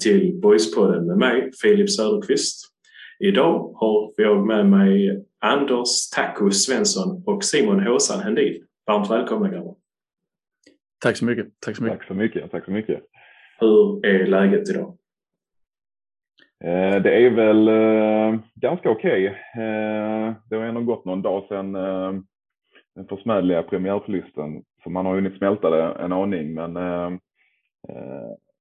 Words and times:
till 0.00 0.40
Boyspodden 0.40 1.06
med 1.06 1.18
mig, 1.18 1.50
Filip 1.62 1.90
Söderqvist. 1.90 2.72
Idag 3.18 3.72
har 3.74 4.12
jag 4.16 4.46
med 4.46 4.66
mig 4.66 5.24
Anders 5.40 6.10
Taco 6.10 6.50
Svensson 6.50 7.22
och 7.26 7.44
Simon 7.44 7.86
Håsan 7.86 8.20
Hendin. 8.20 8.62
Varmt 8.86 9.10
välkomna 9.10 9.48
grabbar. 9.48 9.74
Tack 11.02 11.16
så 11.16 11.24
mycket. 11.24 11.46
Tack 11.60 11.76
så 11.76 11.82
mycket. 11.82 11.98
Tack 11.98 12.08
så 12.08 12.14
mycket. 12.14 12.50
Tack 12.50 12.64
så 12.64 12.70
mycket. 12.70 13.02
Hur 13.58 14.06
är 14.06 14.26
läget 14.26 14.70
idag? 14.70 14.96
Eh, 16.64 17.02
det 17.02 17.26
är 17.26 17.30
väl 17.30 17.68
eh, 17.68 18.40
ganska 18.54 18.90
okej. 18.90 19.28
Okay. 19.28 19.64
Eh, 19.64 20.34
det 20.50 20.56
har 20.56 20.62
ändå 20.62 20.80
gått 20.80 21.04
någon 21.04 21.22
dag 21.22 21.44
sedan 21.48 21.72
den 22.94 23.08
försmädliga 23.08 23.62
premiärförlusten. 23.62 24.62
Så 24.82 24.90
man 24.90 25.06
har 25.06 25.14
hunnit 25.14 25.38
smälta 25.38 25.70
det 25.70 25.82
en 25.82 26.12
aning. 26.12 26.54
Men, 26.54 26.72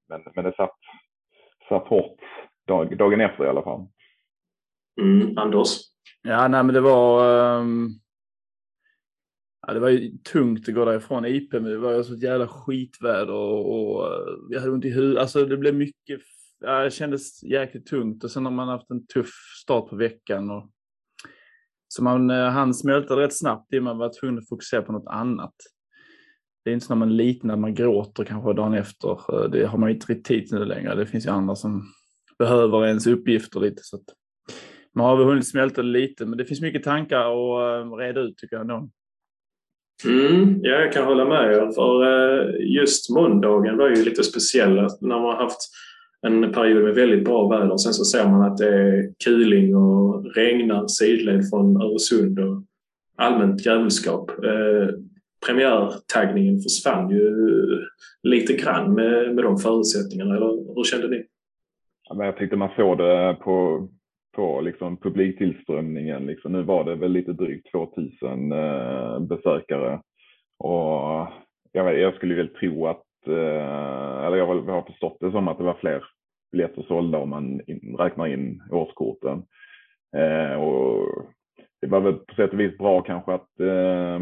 men, 0.10 0.22
men 0.36 0.46
det 0.46 0.54
satt, 0.56 0.76
hårt 1.70 2.20
dag, 2.68 2.98
dagen 2.98 3.22
efter 3.22 3.46
i 3.46 3.50
alla 3.50 3.64
fall. 3.64 3.88
Mm, 5.02 5.38
Anders? 5.38 5.80
Ja, 6.22 6.48
nej, 6.48 6.64
men 6.64 6.74
det 6.74 6.82
var... 6.82 7.30
Um... 7.60 7.90
Ja, 9.68 9.74
det 9.74 9.80
var 9.80 9.90
ju 9.90 10.18
tungt 10.18 10.70
att 10.70 10.76
gå 10.76 10.86
därifrån 10.86 11.26
IP, 11.26 11.54
men 11.54 11.64
det 11.64 11.78
var 11.78 11.92
ju 11.92 12.04
så 12.04 12.14
ett 12.14 12.24
jävla 12.24 12.48
skitväder 12.48 13.34
och, 13.34 13.96
och 13.96 14.10
jag 14.50 14.60
hade 14.60 14.72
ont 14.72 14.86
i 14.86 14.90
huvudet. 14.90 15.22
Alltså 15.22 15.46
det 15.46 15.58
blev 15.58 15.76
mycket 15.76 16.22
ja, 16.60 16.84
det 16.84 16.92
kändes 16.92 17.44
jäkligt 17.44 17.86
tungt 17.86 18.24
och 18.24 18.32
sen 18.32 18.46
har 18.46 18.52
man 18.52 18.68
haft 18.68 18.92
en 18.92 19.08
tuff 19.08 19.30
start 19.64 19.90
på 19.90 19.96
veckan. 19.96 20.52
Och, 20.52 20.70
så 21.88 22.04
man 22.04 22.30
eh, 22.30 22.50
hann 22.50 22.74
smälta 22.74 23.16
rätt 23.16 23.38
snabbt 23.38 23.74
i 23.74 23.80
man 23.80 23.98
var 23.98 24.20
tvungen 24.20 24.38
att 24.38 24.50
fokusera 24.50 24.82
på 24.82 24.92
något 24.92 25.08
annat. 25.08 25.56
Det 26.66 26.72
är 26.72 26.74
inte 26.74 26.86
så 26.86 26.94
när 26.94 27.00
man 27.00 27.10
är 27.10 27.14
liten 27.14 27.48
när 27.48 27.56
man 27.56 27.76
gråter 27.76 28.24
kanske 28.24 28.54
dagen 28.54 28.74
efter. 28.74 29.10
Eh, 29.10 29.50
det 29.50 29.66
har 29.66 29.78
man 29.78 29.90
inte 29.90 30.14
riktigt 30.14 30.26
tid 30.26 30.48
nu 30.52 30.66
längre. 30.66 30.96
Det 30.96 31.06
finns 31.06 31.26
ju 31.26 31.30
andra 31.30 31.56
som 31.56 31.84
behöver 32.40 32.88
ens 32.88 33.08
uppgifter 33.08 33.60
lite. 33.60 33.82
Så 33.84 33.96
att 33.96 34.04
man 34.96 35.06
har 35.06 35.18
väl 35.18 35.26
hunnit 35.26 35.48
smälta 35.48 35.82
det 35.82 35.88
lite, 35.88 36.26
men 36.26 36.38
det 36.38 36.46
finns 36.46 36.62
mycket 36.62 36.84
tankar 36.84 37.20
att 37.20 37.86
eh, 37.86 37.96
reda 37.96 38.22
ut 38.22 38.38
tycker 38.38 38.56
jag 38.56 38.62
ändå. 38.62 38.90
Mm, 40.06 40.60
ja, 40.62 40.72
jag 40.72 40.94
kan 40.94 41.06
hålla 41.06 41.26
med 41.26 41.52
er. 41.52 41.72
För 41.72 42.04
eh, 42.04 42.74
just 42.76 43.10
måndagen 43.10 43.78
var 43.78 43.90
ju 43.90 44.04
lite 44.04 44.24
speciell. 44.24 44.76
När 44.76 45.20
man 45.20 45.22
har 45.22 45.44
haft 45.44 45.60
en 46.22 46.54
period 46.54 46.84
med 46.84 46.96
väldigt 46.96 47.26
bra 47.26 47.50
väder. 47.50 47.72
och 47.72 47.82
Sen 47.82 47.94
så 47.94 48.06
ser 48.06 48.30
man 48.30 48.42
att 48.42 48.58
det 48.58 48.70
är 48.70 49.14
kuling 49.24 49.76
och 49.76 50.36
regnar 50.36 50.88
sidled 50.88 51.50
från 51.50 51.82
Öresund 51.82 52.40
och 52.40 52.64
allmänt 53.18 53.66
djävulskap. 53.66 54.32
Premiärtaggningen 55.48 56.60
försvann 56.62 57.10
ju 57.10 57.36
lite 58.24 58.54
grann 58.54 58.94
med, 58.94 59.36
med 59.36 59.44
de 59.44 59.58
förutsättningarna. 59.58 60.36
Eller 60.36 60.76
hur 60.76 60.84
kände 60.84 61.08
ni? 61.08 61.26
Ja, 62.10 62.16
men 62.16 62.26
jag 62.26 62.38
tyckte 62.38 62.56
man 62.56 62.70
såg 62.76 62.98
det 62.98 63.38
på, 63.42 63.88
på 64.36 64.62
liksom 64.62 64.98
publiktillströmningen. 64.98 66.26
Liksom, 66.26 66.52
nu 66.52 66.64
var 66.64 66.84
det 66.84 66.96
väl 66.96 67.12
lite 67.12 67.34
drygt 67.34 67.72
2000 67.72 68.52
eh, 68.52 69.20
besökare. 69.20 70.02
Och 70.58 71.28
jag, 71.72 72.00
jag 72.00 72.16
skulle 72.16 72.36
väl 72.36 72.50
tro 72.50 72.88
att 72.88 73.28
eh, 73.28 74.26
eller 74.26 74.38
jag 74.38 74.48
har 74.48 74.82
förstått 74.82 75.18
det 75.20 75.32
som 75.32 75.48
att 75.48 75.58
det 75.58 75.64
var 75.64 75.78
fler 75.80 76.04
biljetter 76.52 76.86
sålda 76.88 77.18
om 77.18 77.30
man 77.30 77.62
in, 77.68 77.96
räknar 78.00 78.28
in 78.28 78.64
årskorten. 78.72 79.44
Eh, 80.18 80.62
och 80.62 81.26
det 81.82 81.88
var 81.88 82.00
väl 82.00 82.14
på 82.14 82.36
sätt 82.36 82.54
och 82.54 82.60
vis 82.60 82.78
bra 82.78 83.02
kanske 83.02 83.34
att 83.34 83.60
eh, 83.60 84.20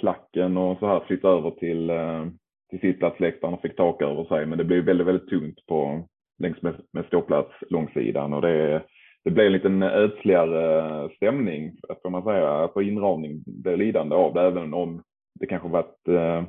klacken 0.00 0.56
och 0.56 0.78
så 0.78 0.86
här 0.86 1.00
flyttade 1.00 1.38
över 1.38 1.50
till, 1.50 1.90
eh, 1.90 2.26
till 2.70 2.80
sittplatsläktaren 2.80 3.54
och 3.54 3.62
fick 3.62 3.76
tak 3.76 4.02
över 4.02 4.24
sig. 4.24 4.46
Men 4.46 4.58
det 4.58 4.64
blev 4.64 4.84
väldigt, 4.84 5.06
väldigt 5.06 5.28
tungt 5.28 5.66
på, 5.66 6.08
längs 6.38 6.62
med, 6.62 6.74
med 6.92 7.04
ståplats 7.04 7.52
långsidan 7.70 8.32
och 8.32 8.42
det, 8.42 8.82
det 9.24 9.30
blev 9.30 9.46
en 9.46 9.52
liten 9.52 9.82
ödsligare 9.82 11.08
stämning, 11.16 11.72
får 12.02 12.10
man 12.10 12.24
säga. 12.24 12.68
För 12.74 12.82
inramning 12.82 13.42
blev 13.46 13.78
lidande 13.78 14.16
av 14.16 14.34
det, 14.34 14.42
även 14.42 14.74
om 14.74 15.02
det 15.40 15.46
kanske 15.46 15.68
varit, 15.68 16.08
eh, 16.08 16.44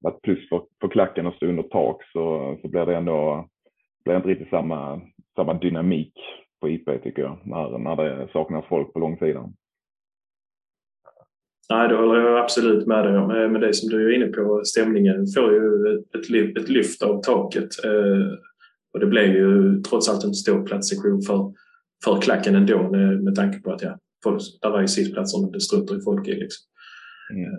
varit 0.00 0.22
plus 0.22 0.48
för, 0.48 0.62
för 0.80 0.88
klacken 0.88 1.26
att 1.26 1.36
stå 1.36 1.46
under 1.46 1.62
tak 1.62 2.02
så, 2.12 2.56
så 2.62 2.68
blir 2.68 2.86
det 2.86 2.96
ändå 2.96 3.48
blir 4.04 4.16
inte 4.16 4.28
riktigt 4.28 4.50
samma, 4.50 5.00
samma 5.36 5.54
dynamik 5.54 6.14
på 6.60 6.68
IP 6.68 7.02
tycker 7.02 7.22
jag, 7.22 7.38
när, 7.44 7.78
när 7.78 7.96
det 7.96 8.28
saknas 8.32 8.64
folk 8.68 8.92
på 8.92 8.98
långsidan. 8.98 9.54
Nej, 11.70 11.88
det 11.88 11.96
håller 11.96 12.20
jag 12.20 12.38
absolut 12.38 12.86
med 12.86 13.04
dig 13.04 13.18
om. 13.18 13.28
Men 13.28 13.60
det 13.60 13.74
som 13.74 13.88
du 13.88 14.06
är 14.06 14.16
inne 14.16 14.26
på, 14.26 14.62
stämningen 14.64 15.26
får 15.34 15.52
ju 15.52 15.94
ett, 15.94 16.62
ett 16.62 16.68
lyft 16.68 17.02
av 17.02 17.22
taket. 17.22 17.84
Eh, 17.84 18.38
och 18.94 19.00
det 19.00 19.06
blev 19.06 19.26
ju 19.26 19.80
trots 19.80 20.08
allt 20.08 20.24
en 20.24 20.34
stor 20.34 20.66
platssektion 20.66 21.22
för, 21.22 21.52
för 22.04 22.20
klacken 22.20 22.54
ändå 22.54 22.90
med, 23.22 23.34
tanke 23.34 23.60
på 23.60 23.72
att 23.72 23.82
ja, 23.82 23.98
folk, 24.24 24.42
där 24.62 24.70
var 24.70 24.80
ju 24.80 24.88
sittplatser 24.88 25.52
det 25.52 25.60
struntar 25.60 25.98
i 25.98 26.00
folk 26.00 26.28
i. 26.28 26.34
Liksom. 26.34 26.64
Mm. 27.32 27.44
Eh, 27.44 27.58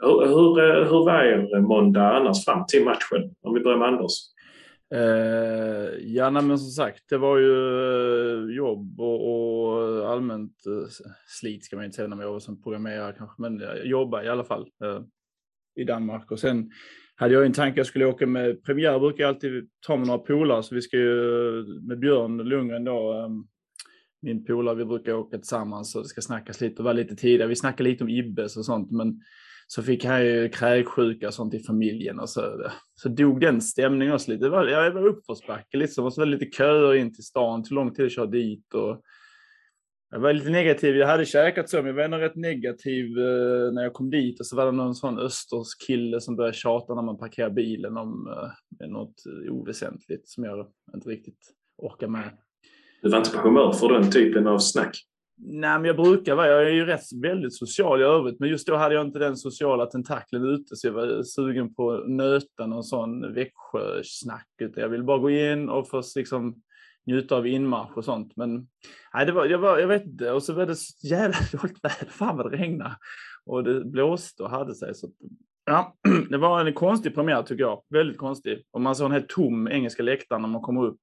hur, 0.00 0.26
hur, 0.26 0.84
hur 0.84 1.04
var 1.04 1.24
er 1.24 1.60
måndag 1.60 2.16
annars 2.16 2.44
fram 2.44 2.64
till 2.68 2.84
matchen? 2.84 3.34
Om 3.42 3.54
vi 3.54 3.60
börjar 3.60 3.78
med 3.78 3.88
Anders. 3.88 4.33
Eh, 4.94 5.88
ja, 6.00 6.30
nej, 6.30 6.42
men 6.42 6.58
som 6.58 6.70
sagt, 6.70 7.04
det 7.08 7.18
var 7.18 7.38
ju 7.38 7.52
eh, 8.48 8.56
jobb 8.56 9.00
och, 9.00 9.30
och 9.30 10.08
allmänt 10.10 10.66
eh, 10.66 10.88
slit 11.26 11.64
ska 11.64 11.76
man 11.76 11.84
inte 11.84 11.96
säga 11.96 12.08
när 12.08 12.16
man 12.16 12.24
jobbar 12.24 12.38
som 12.38 12.62
programmerare 12.62 13.14
kanske, 13.18 13.42
men 13.42 13.62
eh, 13.62 13.68
jag 13.68 13.86
jobbar 13.86 14.22
i 14.22 14.28
alla 14.28 14.44
fall 14.44 14.68
eh, 14.84 15.02
i 15.76 15.84
Danmark. 15.84 16.30
Och 16.30 16.40
sen 16.40 16.70
hade 17.16 17.34
jag 17.34 17.46
en 17.46 17.52
tanke 17.52 17.80
jag 17.80 17.86
skulle 17.86 18.06
åka 18.06 18.26
med 18.26 18.64
premiär, 18.64 18.98
brukar 18.98 19.24
jag 19.24 19.34
alltid 19.34 19.68
ta 19.86 19.96
med 19.96 20.06
några 20.06 20.18
polare, 20.18 20.62
så 20.62 20.74
vi 20.74 20.82
ska 20.82 20.96
ju 20.96 21.58
eh, 21.58 21.64
med 21.88 21.98
Björn 21.98 22.36
Lundgren 22.36 22.84
då, 22.84 23.12
eh, 23.12 23.28
min 24.22 24.44
polare, 24.44 24.74
vi 24.74 24.84
brukar 24.84 25.12
åka 25.12 25.38
tillsammans 25.38 25.94
och 25.94 26.02
det 26.02 26.08
ska 26.08 26.20
snackas 26.20 26.60
lite 26.60 26.76
och 26.76 26.84
vara 26.84 26.94
lite 26.94 27.16
tidigare. 27.16 27.48
Vi 27.48 27.56
snackar 27.56 27.84
lite 27.84 28.04
om 28.04 28.10
Ibbes 28.10 28.56
och 28.56 28.64
sånt, 28.64 28.90
men 28.90 29.20
så 29.66 29.82
fick 29.82 30.04
han 30.04 30.24
ju 30.24 30.48
kräksjuka 30.48 31.26
och 31.26 31.34
sånt 31.34 31.54
i 31.54 31.58
familjen 31.58 32.20
och 32.20 32.30
så, 32.30 32.70
så 32.94 33.08
dog 33.08 33.40
den 33.40 33.60
stämningen 33.60 34.14
också 34.14 34.30
lite. 34.30 34.44
Det 34.44 34.50
var, 34.50 34.66
jag 34.66 34.90
var 34.90 35.06
uppförsbacke 35.06 35.76
liksom, 35.76 36.04
och 36.04 36.12
så 36.12 36.20
var 36.20 36.26
det 36.26 36.32
lite 36.32 36.56
köer 36.56 36.94
in 36.94 37.14
till 37.14 37.24
stan, 37.24 37.64
tog 37.64 37.72
lång 37.72 37.94
tid 37.94 38.06
att 38.06 38.12
köra 38.12 38.26
dit 38.26 38.74
och 38.74 39.02
jag 40.14 40.20
var 40.20 40.32
lite 40.32 40.50
negativ. 40.50 40.96
Jag 40.96 41.06
hade 41.06 41.24
käkat 41.24 41.70
så, 41.70 41.76
men 41.76 41.86
jag 41.86 41.94
var 41.94 42.02
ändå 42.02 42.16
rätt 42.16 42.36
negativ 42.36 43.18
eh, 43.18 43.72
när 43.72 43.82
jag 43.82 43.92
kom 43.92 44.10
dit 44.10 44.40
och 44.40 44.46
så 44.46 44.56
var 44.56 44.66
det 44.66 44.72
någon 44.72 44.94
sån 44.94 45.18
österskille 45.18 46.20
som 46.20 46.36
började 46.36 46.56
tjata 46.56 46.94
när 46.94 47.02
man 47.02 47.18
parkerar 47.18 47.50
bilen 47.50 47.96
om 47.96 48.28
eh, 48.80 48.88
något 48.88 49.14
eh, 49.26 49.52
oväsentligt 49.52 50.28
som 50.28 50.44
jag 50.44 50.66
inte 50.94 51.08
riktigt 51.08 51.54
orkar 51.76 52.08
med. 52.08 52.38
Du 53.02 53.10
var 53.10 53.18
inte 53.18 53.30
på 53.30 53.48
humör 53.48 53.72
för 53.72 53.92
den 53.92 54.10
typen 54.10 54.46
av 54.46 54.58
snack? 54.58 54.96
Nej, 55.36 55.78
men 55.78 55.84
jag 55.84 55.96
brukar 55.96 56.34
vara. 56.34 56.46
Jag 56.46 56.66
är 56.66 56.70
ju 56.70 56.86
rätt 56.86 57.12
väldigt 57.22 57.54
social 57.54 58.00
i 58.00 58.04
övrigt, 58.04 58.40
men 58.40 58.48
just 58.48 58.66
då 58.66 58.76
hade 58.76 58.94
jag 58.94 59.06
inte 59.06 59.18
den 59.18 59.36
sociala 59.36 59.86
tentaklen 59.86 60.44
ute, 60.44 60.76
så 60.76 60.86
jag 60.86 60.92
var 60.92 61.22
sugen 61.22 61.74
på 61.74 61.92
att 61.92 62.08
nöta 62.08 62.66
någon 62.66 62.84
sån 62.84 63.34
Växjö-snack. 63.34 64.46
Jag 64.76 64.88
ville 64.88 65.04
bara 65.04 65.18
gå 65.18 65.30
in 65.30 65.68
och 65.68 65.88
få 65.88 66.02
liksom 66.16 66.54
njuta 67.06 67.36
av 67.36 67.46
inmarsch 67.46 67.96
och 67.96 68.04
sånt. 68.04 68.36
Men 68.36 68.68
nej, 69.14 69.26
det 69.26 69.32
var, 69.32 69.46
jag, 69.46 69.58
var, 69.58 69.78
jag 69.78 69.88
vet 69.88 70.04
inte. 70.04 70.32
Och 70.32 70.42
så 70.42 70.52
var 70.52 70.66
det 70.66 70.76
så 70.76 71.06
jävla 71.06 71.38
dåligt 71.52 71.84
väder. 71.84 72.06
Fan 72.10 72.36
vad 72.36 72.50
det 72.50 72.56
regnade. 72.56 72.96
Och 73.46 73.64
det 73.64 73.84
blåste 73.84 74.42
och 74.42 74.50
hade 74.50 74.74
sig. 74.74 74.94
Så, 74.94 75.08
ja, 75.64 75.96
det 76.30 76.38
var 76.38 76.66
en 76.66 76.74
konstig 76.74 77.14
premiär 77.14 77.42
tycker 77.42 77.64
jag. 77.64 77.82
Väldigt 77.90 78.18
konstig. 78.18 78.64
Och 78.70 78.80
man 78.80 78.96
såg 78.96 79.06
en 79.06 79.12
helt 79.12 79.28
tom 79.28 79.68
engelska 79.68 80.02
läktaren 80.02 80.42
när 80.42 80.48
man 80.48 80.62
kommer 80.62 80.84
upp. 80.84 81.00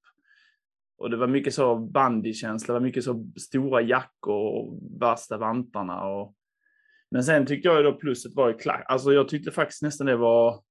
Och 1.01 1.09
det 1.09 1.17
var 1.17 1.27
mycket 1.27 1.53
så 1.53 1.75
bandykänsla, 1.75 2.73
det 2.73 2.79
var 2.79 2.85
mycket 2.85 3.03
så 3.03 3.25
stora 3.39 3.81
jackor 3.81 4.35
och 4.35 4.79
värsta 5.01 5.37
vantarna. 5.37 6.03
Och... 6.03 6.35
Men 7.11 7.23
sen 7.23 7.45
tyckte 7.45 7.67
jag 7.67 7.83
då 7.83 7.93
plusset 7.93 8.35
var 8.35 8.49
i 8.49 8.53
klack. 8.53 8.85
Alltså 8.87 9.13
jag 9.13 9.27
tyckte 9.27 9.51
faktiskt 9.51 9.81
nästan 9.81 10.07
det 10.07 10.15
var, 10.15 10.63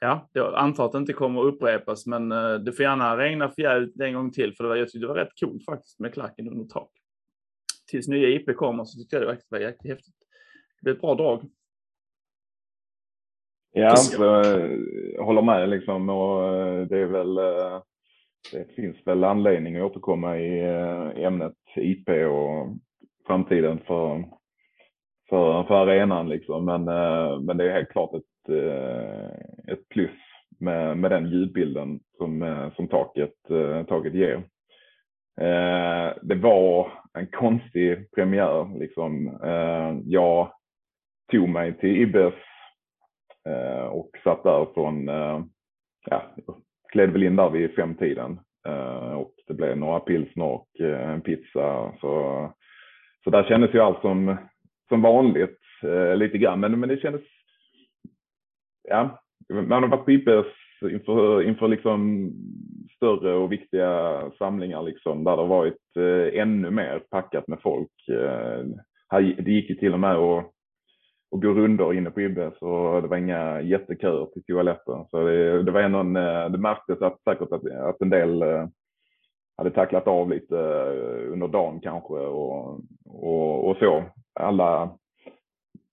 ja, 0.00 0.28
jag 0.32 0.54
antar 0.54 0.86
att 0.86 0.92
det 0.92 0.98
inte 0.98 1.12
kommer 1.12 1.40
att 1.40 1.54
upprepas, 1.54 2.06
men 2.06 2.32
uh, 2.32 2.58
det 2.58 2.72
får 2.72 2.82
gärna 2.82 3.16
regna 3.16 3.50
förjävligt 3.50 4.00
en 4.00 4.14
gång 4.14 4.32
till, 4.32 4.54
för 4.56 4.64
det 4.64 4.68
var, 4.68 4.76
jag 4.76 4.88
tyckte 4.88 4.98
det 4.98 5.06
var 5.06 5.14
rätt 5.14 5.40
coolt 5.40 5.64
faktiskt 5.64 5.98
med 5.98 6.14
klacken 6.14 6.48
under 6.48 6.64
tak. 6.64 6.90
Tills 7.90 8.08
nya 8.08 8.28
IP 8.28 8.56
kommer 8.56 8.84
så 8.84 8.98
tyckte 8.98 9.16
jag 9.16 9.22
det 9.22 9.40
var 9.48 9.58
jäkligt 9.58 9.92
häftigt. 9.92 10.14
Det 10.80 10.84
blev 10.84 10.94
ett 10.94 11.00
bra 11.00 11.14
drag. 11.14 11.50
Ja, 13.72 13.94
jag 15.14 15.24
håller 15.24 15.42
med 15.42 15.68
liksom 15.68 16.08
och 16.08 16.56
eh, 16.56 16.86
det 16.86 16.98
är 16.98 17.06
väl 17.06 17.38
det 18.52 18.74
finns 18.74 18.96
väl 19.06 19.24
anledning 19.24 19.76
att 19.76 19.82
återkomma 19.82 20.38
i 20.38 20.60
eh, 20.60 21.24
ämnet 21.24 21.54
IP 21.76 22.08
och 22.08 22.76
framtiden 23.26 23.78
för, 23.86 24.24
för, 25.28 25.62
för 25.62 25.74
arenan 25.74 26.28
liksom. 26.28 26.64
Men, 26.64 26.88
eh, 26.88 27.40
men 27.40 27.56
det 27.56 27.64
är 27.64 27.74
helt 27.74 27.88
klart 27.88 28.14
ett, 28.14 28.54
eh, 28.54 29.72
ett 29.72 29.88
plus 29.88 30.10
med, 30.60 30.98
med 30.98 31.10
den 31.10 31.26
ljudbilden 31.26 32.00
som, 32.16 32.70
som 32.76 32.88
taket, 32.88 33.34
taket 33.88 34.14
ger. 34.14 34.42
Det 36.22 36.34
var 36.34 36.92
en 37.14 37.26
konstig 37.26 38.10
premiär 38.10 38.78
liksom. 38.78 39.38
Jag 40.04 40.52
tog 41.30 41.48
mig 41.48 41.78
till 41.78 42.02
Ibbes 42.02 42.34
och 43.90 44.10
satt 44.24 44.42
där 44.42 44.66
från 44.74 45.06
ja, 46.10 46.22
gled 46.92 47.10
väl 47.10 47.22
in 47.22 47.36
där 47.36 47.50
vid 47.50 47.74
femtiden 47.74 48.40
eh, 48.66 49.12
och 49.12 49.34
det 49.46 49.54
blev 49.54 49.78
några 49.78 50.00
pilsner 50.00 50.44
och 50.44 50.68
eh, 50.80 51.10
en 51.10 51.20
pizza. 51.20 51.92
Så, 52.00 52.52
så 53.24 53.30
där 53.30 53.44
kändes 53.44 53.74
ju 53.74 53.80
allt 53.80 54.00
som, 54.00 54.36
som 54.88 55.02
vanligt 55.02 55.58
eh, 55.82 56.16
lite 56.16 56.38
grann. 56.38 56.60
Men, 56.60 56.80
men 56.80 56.88
det 56.88 57.00
kändes, 57.00 57.22
ja, 58.88 59.22
man 59.48 59.82
har 59.82 59.88
varit 59.88 60.04
på 60.04 60.12
IPS 60.12 60.46
inför, 60.82 61.42
inför 61.42 61.68
liksom 61.68 62.30
större 62.96 63.34
och 63.34 63.52
viktiga 63.52 64.22
samlingar 64.38 64.82
liksom, 64.82 65.24
där 65.24 65.36
det 65.36 65.42
har 65.42 65.48
varit 65.48 65.96
eh, 65.96 66.40
ännu 66.40 66.70
mer 66.70 66.98
packat 67.10 67.48
med 67.48 67.58
folk. 67.62 68.08
Eh, 68.08 68.64
här, 69.08 69.36
det 69.38 69.50
gick 69.50 69.70
ju 69.70 69.76
till 69.76 69.92
och 69.92 70.00
med 70.00 70.16
att, 70.16 70.52
och 71.30 71.42
gå 71.42 71.48
rundor 71.48 71.94
inne 71.94 72.10
på 72.10 72.20
Ibbe 72.20 72.50
så 72.58 73.00
det 73.00 73.08
var 73.08 73.16
inga 73.16 73.60
jätteköer 73.60 74.26
till 74.26 74.44
toaletten. 74.44 75.04
Så 75.10 75.24
det, 75.24 75.62
det 75.62 75.70
var 75.70 75.80
ändå 75.80 75.98
en, 75.98 76.16
eh, 76.16 76.48
det 76.50 76.58
märktes 76.58 77.02
att, 77.02 77.22
säkert 77.22 77.52
att, 77.52 77.72
att 77.72 78.00
en 78.00 78.10
del 78.10 78.42
eh, 78.42 78.66
hade 79.56 79.70
tacklat 79.70 80.06
av 80.06 80.30
lite 80.30 80.58
eh, 80.58 81.32
under 81.32 81.48
dagen 81.48 81.80
kanske 81.80 82.14
och, 82.14 82.80
och, 83.04 83.68
och 83.68 83.76
så. 83.76 84.04
Alla 84.40 84.90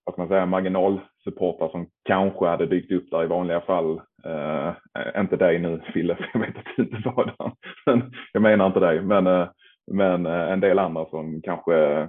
vad 0.05 0.13
ska 0.13 0.21
man 0.21 0.29
säga, 0.29 0.45
marginalsupportrar 0.45 1.69
som 1.69 1.87
kanske 2.03 2.45
hade 2.45 2.65
dykt 2.65 2.91
upp 2.91 3.11
där 3.11 3.23
i 3.23 3.27
vanliga 3.27 3.61
fall. 3.61 4.01
Eh, 4.25 4.73
inte 5.17 5.35
dig 5.37 5.59
nu 5.59 5.81
Fille, 5.93 6.15
för 6.15 6.29
jag 6.33 6.39
vet 6.39 6.57
att 6.57 6.65
du 6.77 6.83
inte 6.83 7.09
var 7.09 7.25
där. 7.25 7.51
Men, 7.85 8.11
jag 8.33 8.41
menar 8.41 8.67
inte 8.67 8.79
dig, 8.79 9.01
men, 9.01 9.47
men 9.91 10.25
en 10.25 10.59
del 10.59 10.79
andra 10.79 11.05
som 11.05 11.41
kanske 11.41 12.07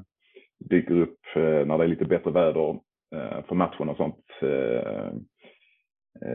dyker 0.71 0.95
upp 0.95 1.19
när 1.35 1.79
det 1.79 1.85
är 1.85 1.89
lite 1.89 2.05
bättre 2.05 2.31
väder 2.31 2.79
Eh, 3.15 3.45
för 3.45 3.55
matchen 3.55 3.89
och 3.89 3.97
sånt. 3.97 4.25
Eh, 4.43 5.13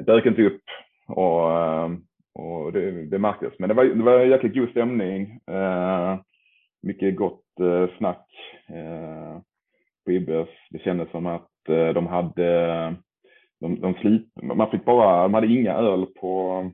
dök 0.05 0.25
inte 0.25 0.43
upp 0.43 0.63
och, 1.07 1.51
eh, 1.51 1.89
och 2.33 2.73
det, 2.73 3.05
det 3.05 3.19
märktes. 3.19 3.53
Men 3.59 3.69
det 3.69 3.75
var, 3.75 3.83
det 3.83 4.03
var 4.03 4.19
en 4.19 4.29
jäkligt 4.29 4.53
god 4.53 4.69
stämning. 4.69 5.39
Eh, 5.51 6.19
mycket 6.83 7.15
gott 7.15 7.43
snack 7.97 8.27
på 10.05 10.11
Ibbes. 10.11 10.49
Det 10.69 10.79
kändes 10.79 11.11
som 11.11 11.25
att 11.25 11.51
Eh, 11.69 11.93
de 11.93 12.07
hade, 12.07 12.95
de, 13.59 13.81
de 13.81 13.93
slip, 13.93 14.27
man 14.43 14.71
fick 14.71 14.85
bara, 14.85 15.23
de 15.23 15.33
hade 15.33 15.47
inga 15.47 15.73
öl 15.73 16.05
på, 16.05 16.71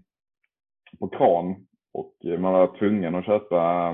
på 0.99 1.07
kran 1.09 1.55
och 1.93 2.13
man 2.39 2.53
var 2.53 2.77
tvungen 2.79 3.15
att 3.15 3.25
köpa 3.25 3.93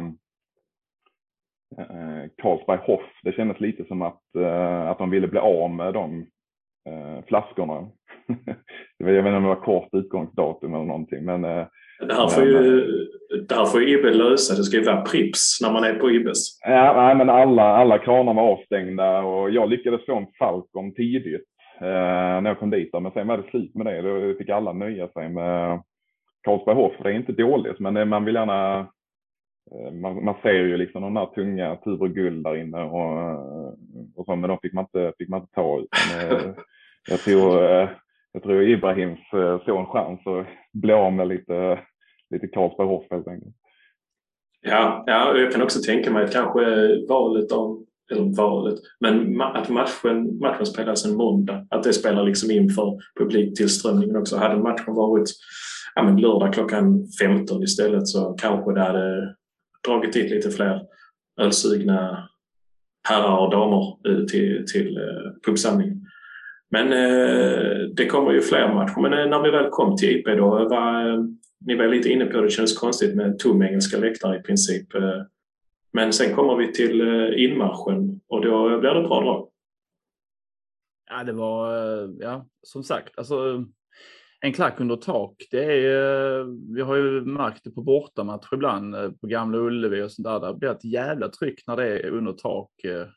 eh, 1.77 2.29
Carlsberg 2.41 2.79
Hoff. 2.83 3.19
Det 3.23 3.31
kändes 3.31 3.59
lite 3.59 3.85
som 3.85 4.01
att, 4.01 4.35
eh, 4.37 4.89
att 4.89 4.97
de 4.97 5.09
ville 5.09 5.27
bli 5.27 5.39
av 5.39 5.71
med 5.71 5.93
de 5.93 6.25
eh, 6.89 7.25
flaskorna. 7.27 7.73
jag 8.97 9.05
vet 9.05 9.17
inte 9.17 9.35
om 9.35 9.43
det 9.43 9.49
var 9.49 9.55
kort 9.55 9.89
utgångsdatum 9.91 10.73
eller 10.73 10.85
någonting. 10.85 11.25
Men, 11.25 11.45
eh, 11.45 11.65
det 11.99 12.13
här 12.13 12.27
får 12.27 12.43
ju, 12.43 12.87
det 13.47 13.55
här 13.55 13.65
får 13.65 13.81
ju 13.81 13.99
Ibbe 13.99 14.13
lösa. 14.13 14.55
Det 14.55 14.63
ska 14.63 14.77
ju 14.77 14.83
vara 14.83 15.01
Prips 15.01 15.61
när 15.61 15.73
man 15.73 15.83
är 15.83 15.93
på 15.93 16.11
Ibbes. 16.11 16.59
Ja, 16.61 16.93
nej, 16.95 17.15
men 17.15 17.29
alla, 17.29 17.63
alla 17.63 17.97
kranar 17.97 18.33
var 18.33 18.51
avstängda 18.51 19.21
och 19.21 19.49
jag 19.51 19.69
lyckades 19.69 20.05
få 20.05 20.15
en 20.15 20.27
Falcon 20.39 20.93
tidigt 20.93 21.47
eh, 21.81 22.41
när 22.41 22.45
jag 22.45 22.59
kom 22.59 22.69
dit. 22.69 22.89
Men 22.93 23.11
sen 23.11 23.27
var 23.27 23.37
det 23.37 23.49
slut 23.49 23.75
med 23.75 23.85
det. 23.85 24.01
Då 24.01 24.37
fick 24.37 24.49
alla 24.49 24.73
nöja 24.73 25.07
sig 25.07 25.29
med 25.29 25.81
Carlsberg 26.43 26.75
Hoff. 26.75 26.93
Det 27.03 27.09
är 27.09 27.13
inte 27.13 27.31
dåligt, 27.31 27.79
men 27.79 28.09
man 28.09 28.25
vill 28.25 28.35
gärna 28.35 28.79
eh, 28.79 28.85
man, 29.91 30.25
man, 30.25 30.35
ser 30.41 30.53
ju 30.53 30.77
liksom 30.77 31.01
de 31.01 31.13
där 31.13 31.25
tunga 31.25 31.75
Tuber 31.75 32.07
Guld 32.07 32.43
där 32.43 32.55
inne 32.55 32.83
och, 32.83 33.33
och 34.15 34.25
så, 34.25 34.35
men 34.35 34.49
de 34.49 34.57
fick 34.61 34.73
man 34.73 34.83
inte, 34.83 35.13
fick 35.17 35.29
man 35.29 35.41
inte 35.41 35.53
ta. 35.53 35.79
Utan, 35.79 36.29
eh, 36.31 36.53
jag 37.09 37.19
tror, 37.19 37.63
jag 38.33 38.43
tror 38.43 38.63
Ibrahims 38.63 39.19
såg 39.65 39.79
en 39.79 39.85
chans 39.85 40.27
att 40.27 40.47
bli 40.73 40.93
av 40.93 41.13
med 41.13 41.27
lite 41.27 41.79
lite 42.33 42.47
Karlsberg 42.47 42.87
Hoff 42.87 43.05
helt 43.11 43.27
enkelt. 43.27 43.55
Ja, 44.61 45.03
ja, 45.07 45.37
jag 45.37 45.51
kan 45.51 45.61
också 45.61 45.79
tänka 45.81 46.11
mig 46.11 46.23
att 46.23 46.33
kanske 46.33 46.61
valet 47.09 47.51
av, 47.51 47.85
eller 48.11 48.35
valet, 48.35 48.79
men 48.99 49.41
att 49.41 49.69
matchen, 49.69 50.39
matchen 50.39 50.65
spelas 50.65 51.05
en 51.05 51.15
måndag, 51.15 51.67
att 51.69 51.83
det 51.83 51.93
spelar 51.93 52.23
liksom 52.23 52.51
in 52.51 52.69
för 52.69 52.99
publiktillströmningen 53.19 54.15
också. 54.15 54.37
Hade 54.37 54.57
matchen 54.57 54.93
varit 54.93 55.29
ja, 55.95 56.03
men 56.03 56.21
lördag 56.21 56.53
klockan 56.53 57.07
15 57.21 57.63
istället 57.63 58.07
så 58.07 58.33
kanske 58.33 58.73
det 58.73 58.81
hade 58.81 59.35
dragit 59.87 60.13
dit 60.13 60.31
lite 60.31 60.51
fler 60.51 60.81
ölsugna 61.41 62.29
herrar 63.07 63.37
och 63.37 63.51
damer 63.51 63.97
eh, 64.07 64.25
till, 64.25 64.65
till 64.67 64.97
eh, 64.97 65.31
pubsamlingen. 65.45 66.05
Men 66.71 66.93
eh, 66.93 67.87
det 67.93 68.05
kommer 68.05 68.31
ju 68.31 68.41
fler 68.41 68.73
matcher. 68.73 69.01
Men 69.01 69.13
eh, 69.13 69.25
när 69.25 69.41
vi 69.41 69.51
väl 69.51 69.69
kom 69.69 69.97
till 69.97 70.09
IP 70.09 70.25
då, 70.25 70.59
eh, 70.59 70.69
var, 70.69 71.17
ni 71.65 71.75
var 71.75 71.87
lite 71.87 72.09
inne 72.09 72.25
på 72.25 72.37
det, 72.37 72.43
det 72.43 72.49
känns 72.49 72.77
konstigt 72.77 73.15
med 73.15 73.39
tom 73.39 73.61
engelska 73.61 73.97
läktare 73.97 74.39
i 74.39 74.41
princip. 74.41 74.95
Eh, 74.95 75.21
men 75.93 76.13
sen 76.13 76.35
kommer 76.35 76.55
vi 76.55 76.73
till 76.73 77.01
eh, 77.01 77.43
inmarschen 77.43 78.21
och 78.27 78.41
då 78.41 78.79
blir 78.79 78.93
det 78.93 79.07
bra 79.07 79.21
drag. 79.21 79.49
Ja, 81.09 81.23
det 81.23 81.33
var, 81.33 81.73
ja, 82.19 82.45
som 82.61 82.83
sagt, 82.83 83.17
alltså 83.17 83.65
en 84.45 84.53
klack 84.53 84.79
under 84.79 84.95
tak. 84.95 85.47
Det 85.51 85.87
är, 85.87 86.43
vi 86.75 86.81
har 86.81 86.95
ju 86.95 87.21
märkt 87.21 87.63
det 87.63 87.71
på 87.71 87.81
bortamatcher 87.81 88.53
ibland 88.53 88.95
eh, 88.95 89.11
på 89.11 89.27
Gamla 89.27 89.57
Ullevi 89.57 90.01
och 90.01 90.11
sånt 90.11 90.25
där. 90.25 90.39
Det 90.39 90.53
blir 90.53 90.69
ett 90.69 90.85
jävla 90.85 91.29
tryck 91.29 91.67
när 91.67 91.75
det 91.75 91.99
är 91.99 92.09
under 92.09 92.33
tak. 92.33 92.83
Eh. 92.83 93.07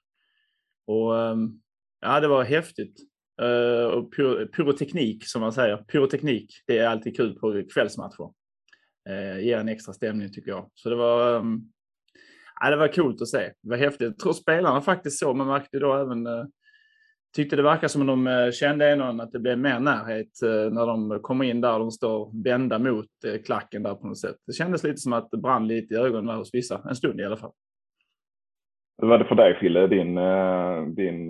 Och 0.86 1.20
ehm, 1.20 1.60
ja, 2.00 2.20
det 2.20 2.28
var 2.28 2.44
häftigt. 2.44 3.00
Eh, 3.42 3.86
och 3.86 4.12
pyroteknik 4.56 5.28
som 5.28 5.40
man 5.40 5.52
säger. 5.52 5.76
Pyroteknik, 5.76 6.50
det 6.66 6.78
är 6.78 6.88
alltid 6.88 7.16
kul 7.16 7.38
på 7.38 7.62
kvällsmatcher. 7.74 8.32
Ger 9.40 9.58
en 9.58 9.68
extra 9.68 9.92
stämning 9.92 10.32
tycker 10.32 10.50
jag. 10.50 10.70
Så 10.74 10.88
det 10.90 10.96
var, 10.96 11.36
ehm, 11.36 11.60
ja, 12.60 12.70
det 12.70 12.76
var 12.76 12.88
coolt 12.88 13.22
att 13.22 13.28
se. 13.28 13.52
Det 13.62 13.70
var 13.70 13.76
häftigt. 13.76 14.06
Jag 14.06 14.18
tror 14.18 14.32
spelarna 14.32 14.80
faktiskt 14.80 15.18
så. 15.18 15.34
Man 15.34 15.46
märkte 15.46 15.78
då 15.78 15.94
även 15.94 16.26
tyckte 17.36 17.56
det 17.56 17.62
verkar 17.62 17.88
som 17.88 18.02
att 18.02 18.06
de 18.06 18.26
uh, 18.26 18.50
kände 18.50 18.96
någon 18.96 19.20
att 19.20 19.32
det 19.32 19.38
blev 19.38 19.58
mer 19.58 19.80
närhet 19.80 20.30
uh, 20.44 20.72
när 20.72 20.86
de 20.86 21.18
kommer 21.22 21.44
in 21.44 21.60
där. 21.60 21.78
De 21.78 21.90
står 21.90 22.42
vända 22.44 22.78
mot 22.78 23.06
uh, 23.26 23.42
klacken 23.44 23.82
där 23.82 23.94
på 23.94 24.06
något 24.06 24.18
sätt. 24.18 24.36
Det 24.46 24.52
kändes 24.52 24.84
lite 24.84 24.96
som 24.96 25.12
att 25.12 25.30
det 25.30 25.36
brann 25.36 25.68
lite 25.68 25.94
i 25.94 25.96
ögonen 25.96 26.36
hos 26.36 26.54
vissa. 26.54 26.80
En 26.88 26.96
stund 26.96 27.20
i 27.20 27.24
alla 27.24 27.36
fall. 27.36 27.52
Hur 29.02 29.08
var 29.08 29.18
det 29.18 29.24
för 29.24 29.34
dig 29.34 29.56
Fille? 29.60 29.86
Din, 29.86 30.18
eh, 30.18 30.82
din 30.86 31.28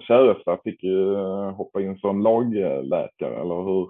käresta 0.00 0.58
fick 0.64 0.82
ju 0.82 1.14
eh, 1.14 1.54
hoppa 1.54 1.80
in 1.80 1.98
som 1.98 2.22
lagläkare, 2.22 3.40
eller 3.40 3.64
hur? 3.64 3.88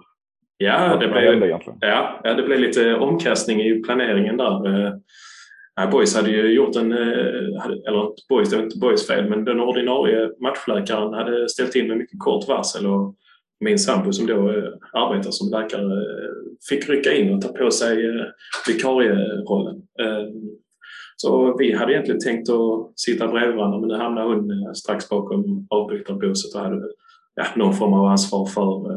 Ja, 0.57 0.97
det 0.99 1.07
blev, 1.07 1.49
ja, 1.81 2.19
ja, 2.23 2.33
det 2.33 2.43
blev 2.43 2.59
lite 2.59 2.95
omkastning 2.95 3.59
i 3.59 3.83
planeringen 3.83 4.37
där. 4.37 4.91
Boys 5.87 6.15
hade 6.15 6.29
ju 6.29 6.53
gjort 6.53 6.75
en, 6.75 6.91
eh, 6.91 7.65
eller 7.87 8.27
Boys, 8.29 8.49
det 8.49 8.55
var 8.55 8.63
inte 8.63 8.79
Boys 8.79 9.07
fel, 9.07 9.29
men 9.29 9.45
den 9.45 9.59
ordinarie 9.59 10.31
matchläkaren 10.39 11.13
hade 11.13 11.49
ställt 11.49 11.75
in 11.75 11.87
med 11.87 11.97
mycket 11.97 12.19
kort 12.19 12.47
varsel 12.47 12.85
och 12.87 13.15
min 13.59 13.79
sambo 13.79 14.13
som 14.13 14.27
då 14.27 14.49
eh, 14.49 14.73
arbetar 14.93 15.31
som 15.31 15.49
läkare 15.49 15.93
eh, 15.93 16.33
fick 16.69 16.89
rycka 16.89 17.13
in 17.13 17.33
och 17.33 17.41
ta 17.41 17.47
på 17.47 17.71
sig 17.71 17.97
vikarierollen. 18.67 19.81
Så 21.15 21.57
vi 21.57 21.75
hade 21.75 21.93
egentligen 21.93 22.21
tänkt 22.21 22.49
att 22.49 22.99
sitta 22.99 23.27
bredvid 23.27 23.55
varandra 23.55 23.79
men 23.79 23.89
nu 23.89 23.95
hamnade 23.95 24.27
hon 24.27 24.75
strax 24.75 25.09
bakom 25.09 25.67
avbytarbåset 25.69 26.55
och 26.55 26.61
hade 26.61 26.81
ja, 27.35 27.45
någon 27.55 27.73
form 27.73 27.93
av 27.93 28.05
ansvar 28.05 28.45
för 28.45 28.89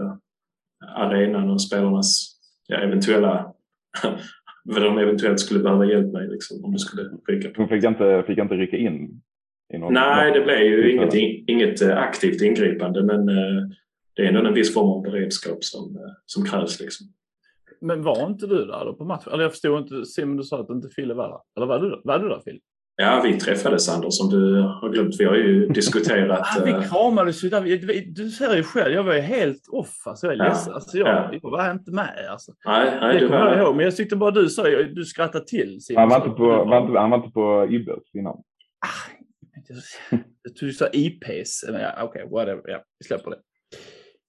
arenan 0.97 1.51
och 1.51 1.63
spelarnas 1.63 2.37
ja, 2.67 2.77
eventuella 2.77 3.53
vad 4.65 4.83
de 4.83 4.99
eventuellt 4.99 5.41
skulle 5.41 5.61
behöva 5.61 5.85
hjälp 5.85 6.13
med 6.13 6.31
liksom, 6.31 6.65
om 6.65 6.73
det 6.73 6.79
skulle 6.79 7.03
ryka 7.29 7.51
Hon 7.57 7.69
fick 7.69 7.85
inte, 7.85 8.25
fick 8.27 8.39
inte 8.39 8.55
rycka 8.55 8.77
in? 8.77 9.23
Någon, 9.79 9.95
Nej, 9.95 10.33
det 10.33 10.41
blev 10.41 10.59
ju 10.59 10.93
inget, 10.93 11.15
inget 11.47 11.83
eh, 11.83 11.99
aktivt 11.99 12.43
ingripande 12.43 13.03
men 13.03 13.29
uh, 13.29 13.69
det 14.17 14.23
är 14.23 14.29
ändå 14.29 14.47
en 14.47 14.55
viss 14.55 14.75
form 14.75 14.89
av 14.89 15.03
beredskap 15.03 15.65
som, 15.65 15.97
uh, 15.97 16.03
som 16.27 16.45
krävs. 16.45 16.81
Liksom. 16.81 17.07
Men 17.81 18.03
var 18.03 18.27
inte 18.27 18.47
du 18.47 18.65
där 18.65 18.85
då 18.85 18.95
på 18.95 19.05
matchen? 19.05 19.33
Eller 19.33 19.43
jag 19.43 19.53
förstod 19.53 19.79
inte, 19.79 20.05
Simon 20.05 20.37
du 20.37 20.43
sa 20.43 20.61
att 20.61 20.71
inte 20.71 20.89
Fille 20.89 21.15
var 21.15 21.29
där. 21.29 21.39
Eller 21.57 21.67
var 21.67 21.79
du, 21.79 22.01
var 22.05 22.19
du 22.19 22.29
där 22.29 22.41
Fille? 22.45 22.61
Ja, 23.03 23.21
vi 23.25 23.39
träffades 23.39 23.89
Anders 23.89 24.15
som 24.15 24.31
du 24.31 24.61
har 24.61 24.89
glömt. 24.89 25.15
Vi 25.19 25.25
har 25.25 25.35
ju 25.35 25.67
diskuterat. 25.75 26.41
ah, 26.41 26.65
vi 26.65 26.71
eh, 26.71 26.83
kramades 26.83 27.45
ju 27.45 27.49
där. 27.49 28.15
Du 28.15 28.31
ser 28.31 28.57
ju 28.57 28.63
själv, 28.63 28.95
jag 28.95 29.05
var 29.05 29.15
ju 29.15 29.21
helt 29.21 29.69
off. 29.69 30.07
Alltså, 30.07 30.27
jag 30.27 30.35
är 30.35 30.39
ja, 30.39 30.45
ledsen. 30.45 30.73
Alltså, 30.73 30.99
jag, 30.99 31.09
ja. 31.09 31.31
jag 31.43 31.51
var 31.51 31.71
inte 31.71 31.91
med. 31.91 32.27
Alltså. 32.31 32.53
Nej, 32.67 32.99
nej, 33.01 33.21
det 33.21 33.27
kommer 33.27 33.47
jag 33.47 33.59
ihåg. 33.59 33.77
Men 33.77 33.85
jag 33.85 33.97
tyckte 33.97 34.17
bara 34.17 34.31
du 34.31 34.49
sa, 34.49 34.63
du 34.95 35.05
skrattade 35.05 35.45
till. 35.45 35.81
Simon, 35.81 36.01
han, 36.01 36.09
var 36.09 36.17
inte 36.17 36.31
på, 36.31 36.45
var 36.45 36.81
inte, 36.81 36.99
han 36.99 37.11
var 37.11 37.19
inte 37.19 37.31
på 37.31 37.69
Ibbes 37.71 38.15
innan. 38.15 38.33
Ah, 38.33 39.13
du 40.61 40.73
sa 40.73 40.89
IPs. 40.93 41.65
Okej, 41.69 42.05
okay, 42.05 42.25
whatever. 42.25 42.63
Ja, 42.65 42.83
vi 42.99 43.07
släpper 43.07 43.31
det. 43.31 43.39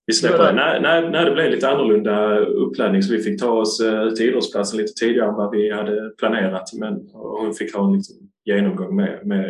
Vi 0.06 0.14
släpper 0.14 0.44
det. 0.44 0.54
När, 0.54 0.80
när, 0.80 1.10
när 1.10 1.26
det 1.26 1.32
blev 1.32 1.52
lite 1.52 1.70
annorlunda 1.70 2.38
uppladdning 2.40 3.04
så 3.04 3.14
vi 3.14 3.24
fick 3.24 3.42
ta 3.42 3.52
oss 3.52 3.80
eh, 3.80 4.10
till 4.10 4.30
idrottsplatsen 4.30 4.80
lite 4.80 4.94
tidigare 4.94 5.30
än 5.30 5.36
vad 5.36 5.52
vi 5.52 5.72
hade 5.72 6.10
planerat. 6.10 6.74
Men 6.80 6.94
hon 7.14 7.54
fick 7.54 7.76
ha 7.76 7.86
en 7.86 7.94
liten 7.94 8.16
genomgång 8.46 8.96
med, 8.96 9.26
med 9.26 9.46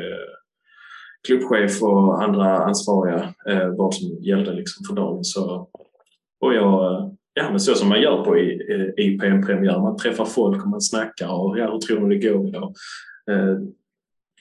klubbchef 1.28 1.82
och 1.82 2.24
andra 2.24 2.58
ansvariga 2.58 3.34
eh, 3.50 3.68
vad 3.68 3.94
som 3.94 4.10
gällde 4.22 4.54
liksom 4.54 4.86
för 4.86 4.96
dagen. 4.96 5.24
Så, 5.24 5.70
och 6.40 6.54
jag, 6.54 7.16
ja, 7.34 7.50
men 7.50 7.60
så 7.60 7.76
som 7.76 7.90
man 7.90 8.02
gör 8.02 8.24
på 8.24 8.38
IPM-premiär. 8.98 9.80
Man 9.80 9.98
träffar 9.98 10.26
folk 10.26 10.64
och 10.64 10.70
man 10.70 10.82
snackar 10.82 11.34
och 11.34 11.60
ja, 11.60 11.72
hur 11.72 11.80
tror 11.80 12.08
ni 12.08 12.16
det 12.16 12.30
går 12.30 12.48
idag? 12.48 12.74
Eh, 13.32 13.58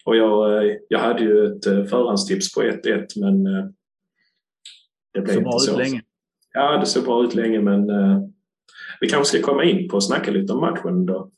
och 0.04 0.16
jag, 0.16 0.64
jag 0.88 0.98
hade 0.98 1.22
ju 1.22 1.46
ett 1.46 1.64
förhandstips 1.64 2.54
på 2.54 2.62
1-1 2.62 3.06
men 3.16 3.44
det 5.14 5.20
blev 5.20 5.38
inte 5.38 5.58
så. 5.58 5.78
länge. 5.78 6.02
Ja, 6.52 6.76
det 6.76 6.86
såg 6.86 7.04
bra 7.04 7.24
ut 7.24 7.34
länge 7.34 7.60
men 7.60 7.90
vi 9.00 9.08
kanske 9.08 9.38
ska 9.38 9.46
komma 9.46 9.64
in 9.64 9.88
på 9.88 9.96
och 9.96 10.04
snacka 10.04 10.30
lite 10.30 10.52
om 10.52 10.60
matchen 10.60 11.06
då. 11.06 11.30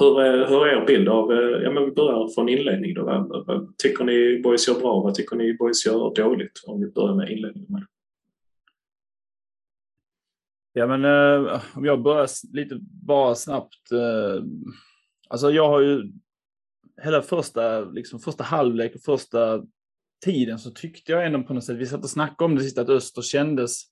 Hur, 0.00 0.46
hur 0.46 0.66
är 0.66 0.82
er 0.82 0.86
bild 0.86 1.08
av, 1.08 1.32
eh, 1.32 1.62
ja 1.62 1.70
men 1.70 1.84
vi 1.84 1.90
börjar 1.90 2.34
från 2.34 2.48
inledning 2.48 2.94
då. 2.94 3.04
Vad, 3.04 3.46
vad 3.46 3.78
tycker 3.78 4.04
ni 4.04 4.40
boys 4.42 4.68
gör 4.68 4.80
bra? 4.80 5.00
Vad 5.00 5.14
tycker 5.14 5.36
ni 5.36 5.54
boys 5.54 5.86
gör 5.86 6.14
dåligt? 6.14 6.62
Om 6.66 6.80
vi 6.80 6.86
börjar 6.86 7.14
med 7.14 7.30
inledningen. 7.30 7.86
Ja 10.72 10.86
men 10.86 11.04
eh, 11.04 11.62
om 11.74 11.84
jag 11.84 12.02
börjar 12.02 12.28
lite 12.52 12.78
bara 13.06 13.34
snabbt. 13.34 13.92
Eh, 13.92 14.44
alltså 15.28 15.50
jag 15.50 15.68
har 15.68 15.80
ju 15.80 16.12
hela 17.02 17.22
första, 17.22 17.80
liksom 17.80 18.20
första 18.20 18.44
halvlek 18.44 18.94
och 18.94 19.00
första 19.00 19.62
tiden 20.24 20.58
så 20.58 20.70
tyckte 20.70 21.12
jag 21.12 21.26
ändå 21.26 21.42
på 21.42 21.54
något 21.54 21.64
sätt, 21.64 21.76
vi 21.76 21.86
satt 21.86 22.04
och 22.04 22.10
snackade 22.10 22.44
om 22.44 22.54
det 22.54 22.62
sista, 22.62 22.80
att 22.80 22.88
Öster 22.88 23.22
kändes 23.22 23.82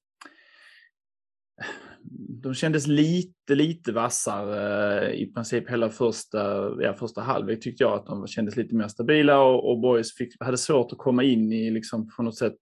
de 2.43 2.55
kändes 2.55 2.87
lite, 2.87 3.55
lite 3.55 3.93
vassare 3.93 5.01
eh, 5.09 5.21
i 5.21 5.33
princip 5.33 5.71
hela 5.71 5.91
första, 5.91 6.71
ja, 6.83 6.95
första 6.95 7.21
halvlek 7.21 7.61
tyckte 7.61 7.85
jag 7.85 7.93
att 7.93 8.07
de 8.07 8.27
kändes 8.27 8.57
lite 8.57 8.75
mer 8.75 8.89
stabila 8.89 9.41
och, 9.41 9.71
och 9.71 9.81
Boys 9.81 10.15
fick, 10.15 10.35
hade 10.41 10.59
svårt 10.59 10.93
att 10.93 10.99
komma 10.99 11.23
in 11.23 11.53
i, 11.53 11.71
liksom 11.71 12.09
på 12.17 12.23
något 12.23 12.39
sätt, 12.39 12.59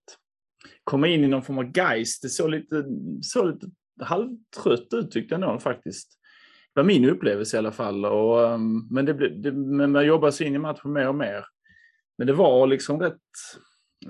komma 0.85 1.09
in 1.09 1.25
i 1.25 1.29
någon 1.29 1.43
form 1.43 1.59
av 1.59 1.76
geist. 1.76 2.23
Det 2.23 2.29
såg 2.29 2.50
lite, 2.50 2.85
såg 3.23 3.47
lite 3.47 3.67
halvtrött 4.00 4.95
ut 4.95 5.11
tyckte 5.11 5.35
jag 5.35 5.41
nog 5.41 5.62
faktiskt. 5.62 6.19
Det 6.75 6.81
var 6.81 6.87
min 6.87 7.05
upplevelse 7.05 7.57
i 7.57 7.59
alla 7.59 7.73
fall. 7.73 8.05
Och, 8.05 8.49
ehm, 8.49 8.87
men, 8.91 9.05
det, 9.05 9.43
det, 9.43 9.53
men 9.53 9.93
man 9.93 10.07
jobbar 10.07 10.31
sig 10.31 10.47
in 10.47 10.55
i 10.55 10.59
matchen 10.59 10.93
mer 10.93 11.09
och 11.09 11.15
mer. 11.15 11.45
Men 12.19 12.26
det 12.26 12.33
var 12.33 12.67
liksom 12.67 13.00
rätt... 13.00 13.21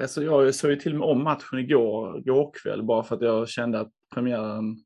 Alltså 0.00 0.22
jag 0.22 0.54
såg 0.54 0.70
ju 0.70 0.76
till 0.76 0.92
och 0.92 0.98
med 0.98 1.08
om 1.08 1.24
matchen 1.24 1.58
igår, 1.58 2.18
igår 2.18 2.52
kväll 2.62 2.82
bara 2.82 3.02
för 3.02 3.16
att 3.16 3.22
jag 3.22 3.48
kände 3.48 3.80
att 3.80 3.92
premiären... 4.14 4.76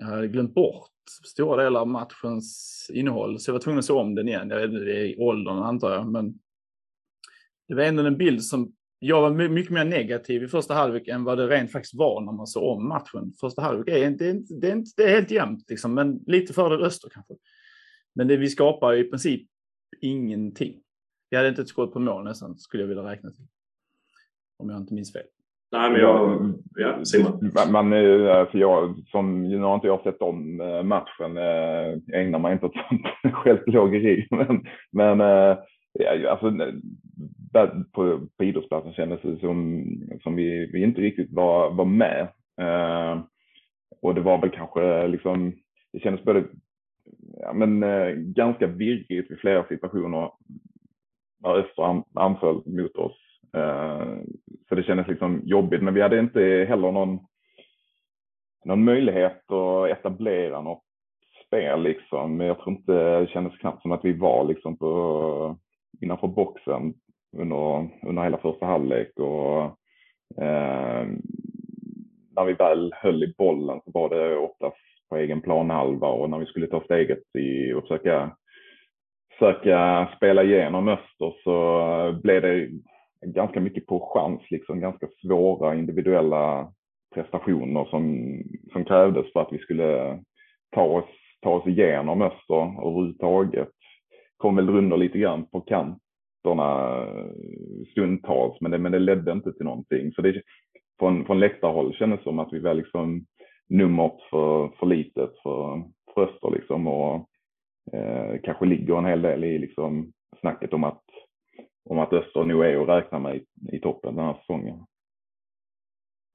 Jag 0.00 0.06
hade 0.06 0.28
glömt 0.28 0.54
bort 0.54 0.90
stora 1.24 1.64
delar 1.64 1.80
av 1.80 1.88
matchens 1.88 2.90
innehåll. 2.94 3.40
Så 3.40 3.50
jag 3.50 3.52
var 3.52 3.60
tvungen 3.60 3.78
att 3.78 3.84
se 3.84 3.92
om 3.92 4.14
den 4.14 4.28
igen. 4.28 4.50
Jag 4.50 4.60
vet 4.60 4.70
inte, 4.70 4.84
det 4.84 5.06
är 5.06 5.20
åldern 5.20 5.58
antar 5.58 5.92
jag. 5.92 6.06
Men 6.06 6.38
det 7.68 7.74
var 7.74 7.82
ändå 7.82 8.06
en 8.06 8.16
bild 8.16 8.44
som 8.44 8.72
jag 8.98 9.20
var 9.20 9.48
mycket 9.48 9.72
mer 9.72 9.84
negativ 9.84 10.42
i 10.42 10.48
första 10.48 10.74
halvlek 10.74 11.08
än 11.08 11.24
vad 11.24 11.38
det 11.38 11.46
rent 11.46 11.72
faktiskt 11.72 11.94
var 11.94 12.20
när 12.20 12.32
man 12.32 12.46
såg 12.46 12.76
om 12.76 12.88
matchen. 12.88 13.32
Första 13.40 13.62
halvlek 13.62 13.88
är 13.88 14.06
inte, 14.06 14.32
det 14.32 14.68
är, 14.68 14.72
inte, 14.72 14.90
det 14.96 15.02
är 15.02 15.14
helt 15.14 15.30
jämnt, 15.30 15.70
liksom, 15.70 15.94
men 15.94 16.20
lite 16.26 16.52
fördel 16.52 16.82
Öster 16.82 17.08
kanske. 17.08 17.34
Men 18.14 18.28
det 18.28 18.36
vi 18.36 18.48
skapar 18.48 18.94
i 18.94 19.04
princip 19.04 19.48
ingenting. 20.00 20.80
Vi 21.30 21.36
hade 21.36 21.48
inte 21.48 21.62
ett 21.62 21.68
skott 21.68 21.92
på 21.92 22.00
mål 22.00 22.24
nästan, 22.24 22.58
skulle 22.58 22.82
jag 22.82 22.88
vilja 22.88 23.10
räkna 23.10 23.30
till. 23.30 23.46
Om 24.56 24.70
jag 24.70 24.80
inte 24.80 24.94
minns 24.94 25.12
fel. 25.12 25.26
Nej, 25.72 25.90
men 25.90 26.00
jag... 26.00 26.52
Ja, 26.74 27.04
Simon. 27.04 27.52
Man, 27.70 27.92
eh, 27.92 28.46
för 28.50 28.58
jag, 28.58 28.94
som, 29.06 29.42
nu 29.48 29.58
har 29.58 29.74
inte 29.74 29.86
jag 29.86 30.02
sett 30.02 30.22
om 30.22 30.60
eh, 30.60 30.82
matchen. 30.82 31.36
Jag 31.36 32.00
ägnar 32.14 32.38
mig 32.38 32.52
inte 32.52 32.66
åt 32.66 32.72
sånt 32.88 33.34
självplågeri. 33.34 34.26
Men, 34.30 34.64
men 34.92 35.18
ja, 35.92 36.30
alltså, 36.30 36.52
på, 37.92 38.20
på 38.36 38.44
idrottsplatsen 38.44 38.92
kändes 38.92 39.22
det 39.22 39.38
som, 39.40 39.84
som 40.22 40.36
vi, 40.36 40.70
vi 40.72 40.82
inte 40.82 41.00
riktigt 41.00 41.32
var, 41.32 41.70
var 41.70 41.84
med. 41.84 42.28
Eh, 42.60 43.20
och 44.02 44.14
det 44.14 44.20
var 44.20 44.40
väl 44.40 44.50
kanske 44.50 45.06
liksom, 45.06 45.52
det 45.92 46.00
kändes 46.00 46.24
både 46.24 46.44
ja, 47.40 47.52
men, 47.52 47.82
eh, 47.82 48.08
ganska 48.14 48.66
virrigt 48.66 49.30
i 49.30 49.36
flera 49.36 49.68
situationer 49.68 50.30
när 51.42 51.56
Öster 51.56 52.02
anföll 52.14 52.62
mot 52.66 52.96
oss. 52.96 53.16
Eh, 53.56 54.16
så 54.68 54.74
det 54.74 54.82
kändes 54.82 55.08
liksom 55.08 55.40
jobbigt, 55.44 55.82
men 55.82 55.94
vi 55.94 56.02
hade 56.02 56.18
inte 56.18 56.66
heller 56.68 56.92
någon, 56.92 57.18
någon 58.64 58.84
möjlighet 58.84 59.50
att 59.50 59.90
etablera 59.90 60.60
något 60.60 60.84
spel 61.46 61.82
liksom. 61.82 62.40
Jag 62.40 62.58
tror 62.58 62.76
inte, 62.76 63.20
det 63.20 63.30
kändes 63.30 63.58
knappt 63.58 63.82
som 63.82 63.92
att 63.92 64.04
vi 64.04 64.12
var 64.12 64.44
liksom 64.44 64.76
på 64.76 65.56
innanför 66.00 66.28
boxen 66.28 66.94
under, 67.36 67.88
under 68.06 68.22
hela 68.22 68.38
första 68.38 68.66
halvlek. 68.66 69.18
Och, 69.18 69.62
eh, 70.42 71.06
när 72.36 72.44
vi 72.44 72.52
väl 72.52 72.92
höll 72.96 73.24
i 73.24 73.34
bollen 73.38 73.80
så 73.84 73.90
var 73.90 74.08
det 74.08 74.36
oftast 74.36 74.76
på 75.08 75.16
egen 75.16 75.40
planhalva 75.40 76.08
och 76.08 76.30
när 76.30 76.38
vi 76.38 76.46
skulle 76.46 76.66
ta 76.66 76.80
steget 76.80 77.36
i 77.38 77.72
och 77.72 77.82
försöka, 77.82 78.36
försöka 79.38 80.08
spela 80.16 80.42
igenom 80.42 80.88
Öster 80.88 81.34
så 81.44 82.20
blev 82.22 82.42
det 82.42 82.68
ganska 83.26 83.60
mycket 83.60 83.86
på 83.86 84.10
chans, 84.14 84.50
liksom 84.50 84.80
ganska 84.80 85.08
svåra 85.22 85.74
individuella 85.74 86.72
prestationer 87.14 87.84
som, 87.84 88.32
som 88.72 88.84
krävdes 88.84 89.32
för 89.32 89.40
att 89.40 89.52
vi 89.52 89.58
skulle 89.58 90.18
ta 90.74 90.82
oss, 90.82 91.04
ta 91.42 91.50
oss 91.50 91.66
igenom 91.66 92.22
Öster 92.22 92.86
överhuvudtaget. 92.86 93.68
Kom 94.36 94.56
väl 94.56 94.70
runder 94.70 94.96
lite 94.96 95.18
grann 95.18 95.46
på 95.46 95.60
kanterna 95.60 96.98
eh, 97.02 97.86
stundtals, 97.90 98.60
men 98.60 98.70
det, 98.70 98.78
men 98.78 98.92
det 98.92 98.98
ledde 98.98 99.32
inte 99.32 99.52
till 99.52 99.64
någonting. 99.64 100.12
Så 100.12 100.22
det, 100.22 100.42
från, 100.98 101.24
från 101.24 101.40
läktarhåll 101.40 101.94
kändes 101.94 102.18
det 102.18 102.24
som 102.24 102.38
att 102.38 102.52
vi 102.52 102.58
var 102.58 102.74
liksom 102.74 103.24
numret 103.68 104.16
för, 104.30 104.68
för 104.68 104.86
litet 104.86 105.30
för, 105.42 105.82
för 106.14 106.22
Öster 106.22 106.50
liksom 106.50 106.86
och 106.86 107.28
eh, 107.92 108.40
kanske 108.42 108.66
ligger 108.66 108.98
en 108.98 109.04
hel 109.04 109.22
del 109.22 109.44
i 109.44 109.58
liksom 109.58 110.12
snacket 110.40 110.72
om 110.72 110.84
att, 110.84 111.04
om 111.88 111.98
att 111.98 112.12
Öster 112.12 112.44
nog 112.44 112.64
är 112.64 112.82
att 112.82 112.88
räkna 112.88 113.18
med 113.18 113.36
i, 113.36 113.44
i 113.76 113.80
toppen 113.80 114.16
den 114.16 114.24
här 114.24 114.34
säsongen. 114.34 114.78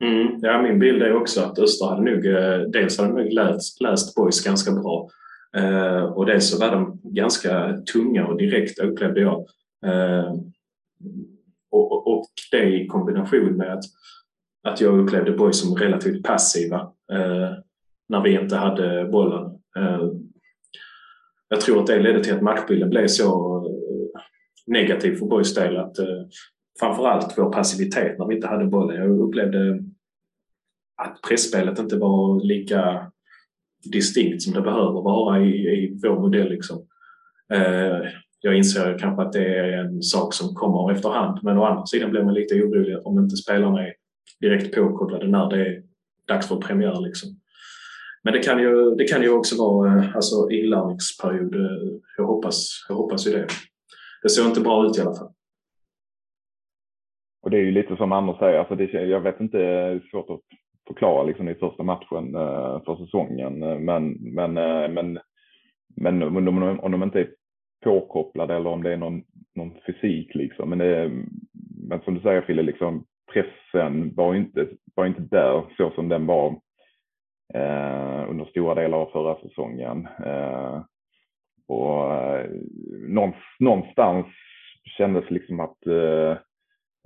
Mm, 0.03 0.39
ja, 0.41 0.61
min 0.61 0.79
bild 0.79 1.03
är 1.03 1.15
också 1.15 1.41
att 1.41 1.59
Öster 1.59 1.85
hade 1.85 2.01
nog, 2.01 2.25
eh, 2.25 2.59
dels 2.59 2.99
hade 2.99 3.13
nog 3.13 3.33
läst, 3.33 3.81
läst 3.81 4.15
Boys 4.15 4.45
ganska 4.45 4.71
bra 4.71 5.09
eh, 5.57 6.03
och 6.03 6.25
dels 6.25 6.49
så 6.49 6.59
var 6.59 6.71
de 6.71 7.01
ganska 7.03 7.77
tunga 7.93 8.27
och 8.27 8.37
direkta 8.37 8.83
upplevde 8.83 9.21
jag. 9.21 9.45
Eh, 9.85 10.33
och, 11.71 12.07
och 12.07 12.29
det 12.51 12.63
i 12.63 12.87
kombination 12.87 13.57
med 13.57 13.73
att, 13.73 13.83
att 14.63 14.81
jag 14.81 14.99
upplevde 14.99 15.31
Boys 15.31 15.59
som 15.59 15.75
relativt 15.75 16.23
passiva 16.23 16.79
eh, 17.11 17.51
när 18.09 18.21
vi 18.21 18.41
inte 18.41 18.55
hade 18.55 19.05
bollen. 19.05 19.45
Eh, 19.77 20.07
jag 21.49 21.61
tror 21.61 21.79
att 21.79 21.87
det 21.87 21.99
ledde 21.99 22.23
till 22.23 22.33
att 22.33 22.41
matchbilden 22.41 22.89
blev 22.89 23.07
så 23.07 23.62
negativ 24.67 25.15
för 25.15 25.25
Boys 25.25 25.55
del 25.55 25.77
att 25.77 25.99
eh, 25.99 26.23
framförallt 26.79 27.37
vår 27.37 27.51
passivitet 27.51 28.19
när 28.19 28.27
vi 28.27 28.35
inte 28.35 28.47
hade 28.47 28.65
bollen. 28.65 28.97
Jag 28.97 29.19
upplevde 29.19 29.83
att 30.97 31.21
pressspelet 31.27 31.79
inte 31.79 31.97
var 31.97 32.43
lika 32.43 33.11
distinkt 33.91 34.41
som 34.41 34.53
det 34.53 34.61
behöver 34.61 35.01
vara 35.01 35.41
i, 35.41 35.49
i 35.49 35.99
vår 36.03 36.19
modell. 36.19 36.49
Liksom 36.49 36.87
eh, 37.53 38.09
jag 38.39 38.57
inser 38.57 38.97
kanske 38.99 39.21
att 39.21 39.33
det 39.33 39.57
är 39.57 39.85
en 39.85 40.01
sak 40.01 40.33
som 40.33 40.55
kommer 40.55 40.91
efterhand 40.91 41.39
men 41.43 41.57
å 41.57 41.63
andra 41.63 41.85
sidan 41.85 42.11
blir 42.11 42.23
man 42.23 42.33
lite 42.33 42.55
orolig 42.55 43.07
om 43.07 43.19
inte 43.19 43.35
spelarna 43.35 43.87
är 43.87 43.93
direkt 44.41 44.75
påkopplade 44.75 45.27
när 45.27 45.49
det 45.49 45.67
är 45.67 45.83
dags 46.27 46.47
för 46.47 46.55
premiär. 46.55 47.01
Liksom. 47.01 47.29
Men 48.23 48.33
det 48.33 48.39
kan 48.39 48.59
ju, 48.59 48.95
det 48.95 49.03
kan 49.03 49.21
ju 49.21 49.29
också 49.29 49.57
vara 49.57 49.97
eh, 49.97 50.15
alltså, 50.15 50.49
inlärningsperiod. 50.49 51.55
Jag 52.17 52.25
hoppas, 52.25 52.85
jag 52.89 52.95
hoppas 52.95 53.27
ju 53.27 53.31
det. 53.31 53.47
Det 54.23 54.29
ser 54.29 54.47
inte 54.47 54.61
bra 54.61 54.85
ut 54.85 54.97
i 54.97 55.01
alla 55.01 55.15
fall. 55.15 55.33
Och 57.41 57.49
det 57.49 57.57
är 57.57 57.61
ju 57.61 57.71
lite 57.71 57.95
som 57.95 58.11
Anders 58.11 58.37
säger, 58.37 58.59
alltså 58.59 58.75
det, 58.75 58.91
jag 58.91 59.19
vet 59.19 59.39
inte, 59.39 59.57
det 59.57 59.65
är 59.65 59.99
svårt 60.11 60.29
att 60.29 60.41
förklara 60.87 61.23
liksom 61.23 61.49
i 61.49 61.55
första 61.55 61.83
matchen 61.83 62.35
eh, 62.35 62.83
för 62.85 62.95
säsongen. 62.95 63.63
Eh, 63.63 63.79
men, 63.79 64.11
men, 64.11 64.57
eh, 64.57 64.89
men, 64.89 65.19
men 65.95 66.23
om 66.23 66.45
de, 66.45 66.79
om 66.79 66.91
de 66.91 67.03
inte 67.03 67.19
är 67.19 67.29
påkopplade 67.83 68.55
eller 68.55 68.69
om 68.69 68.83
det 68.83 68.93
är 68.93 68.97
någon, 68.97 69.23
någon 69.55 69.73
fysik 69.85 70.35
liksom. 70.35 70.69
Men, 70.69 70.77
det, 70.79 71.11
men 71.87 72.01
som 72.01 72.13
du 72.13 72.21
säger 72.21 72.41
Fille, 72.41 72.61
liksom, 72.61 73.05
pressen 73.33 74.15
var 74.15 74.35
inte, 74.35 74.67
var 74.95 75.05
inte 75.05 75.21
där 75.21 75.63
så 75.77 75.91
som 75.95 76.09
den 76.09 76.25
var 76.25 76.47
eh, 77.53 78.29
under 78.29 78.45
stora 78.45 78.75
delar 78.75 78.97
av 78.97 79.05
förra 79.11 79.41
säsongen. 79.41 80.07
Eh, 80.25 80.81
och 81.67 82.13
eh, 82.13 82.49
någonstans 83.59 84.25
kändes 84.97 85.31
liksom 85.31 85.59
att 85.59 85.87
eh, 85.87 86.37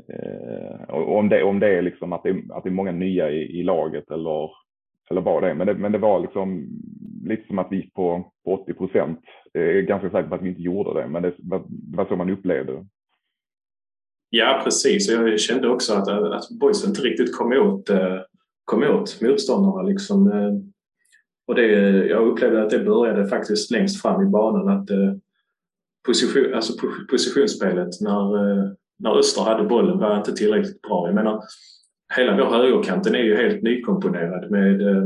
eh 0.09 0.89
om, 0.89 1.29
det, 1.29 1.43
om 1.43 1.59
det 1.59 1.77
är 1.77 1.81
liksom 1.81 2.13
att 2.13 2.23
det, 2.23 2.43
att 2.49 2.63
det 2.63 2.69
är 2.69 2.71
många 2.71 2.91
nya 2.91 3.31
i, 3.31 3.59
i 3.59 3.63
laget 3.63 4.11
eller 4.11 4.49
eller 5.09 5.21
vad 5.21 5.43
det. 5.43 5.53
Men 5.53 5.67
det, 5.67 5.73
men 5.73 5.91
det 5.91 5.97
var 5.97 6.19
liksom 6.19 6.67
lite 7.25 7.47
som 7.47 7.59
att 7.59 7.67
vi 7.71 7.75
gick 7.75 7.93
på, 7.93 8.31
på 8.45 8.53
80 8.53 8.73
procent. 8.73 9.19
Jag 9.51 9.63
är 9.63 9.81
ganska 9.81 10.09
säker 10.09 10.29
på 10.29 10.35
att 10.35 10.41
vi 10.41 10.49
inte 10.49 10.61
gjorde 10.61 11.01
det, 11.01 11.07
men 11.07 11.23
det 11.23 11.33
var, 11.37 11.63
det 11.67 11.97
var 11.97 12.05
så 12.05 12.15
man 12.15 12.29
upplevde 12.29 12.71
det. 12.71 12.85
Ja, 14.29 14.61
precis. 14.63 15.09
Jag 15.09 15.39
kände 15.39 15.69
också 15.69 15.93
att, 15.93 16.07
att 16.07 16.49
boys 16.59 16.87
inte 16.87 17.01
riktigt 17.01 17.37
kom 17.37 17.51
åt 17.51 17.89
eh, 17.89 18.19
kom 18.65 18.83
åt 18.83 19.21
motståndarna. 19.21 19.81
Liksom. 19.81 20.31
Eh, 20.31 20.53
och 21.47 21.55
det, 21.55 21.67
jag 22.07 22.27
upplevde 22.27 22.63
att 22.63 22.69
det 22.69 22.79
började 22.79 23.27
faktiskt 23.27 23.71
längst 23.71 24.01
fram 24.01 24.21
i 24.21 24.25
banan. 24.25 24.69
Att 24.69 24.89
eh, 24.89 25.13
position, 26.05 26.53
alltså 26.53 26.73
positionsspelet 27.09 28.01
när, 28.01 28.35
eh, 28.35 28.71
när 28.99 29.17
Öster 29.17 29.41
hade 29.41 29.63
bollen 29.63 29.97
var 29.97 30.17
inte 30.17 30.33
tillräckligt 30.33 30.81
bra. 30.81 31.07
Jag 31.07 31.15
menar, 31.15 31.43
hela 32.15 32.37
vår 32.37 32.45
högerkanten 32.45 33.15
är 33.15 33.23
ju 33.23 33.35
helt 33.35 33.61
nykomponerad 33.61 34.51
med 34.51 34.81
eh, 34.81 35.03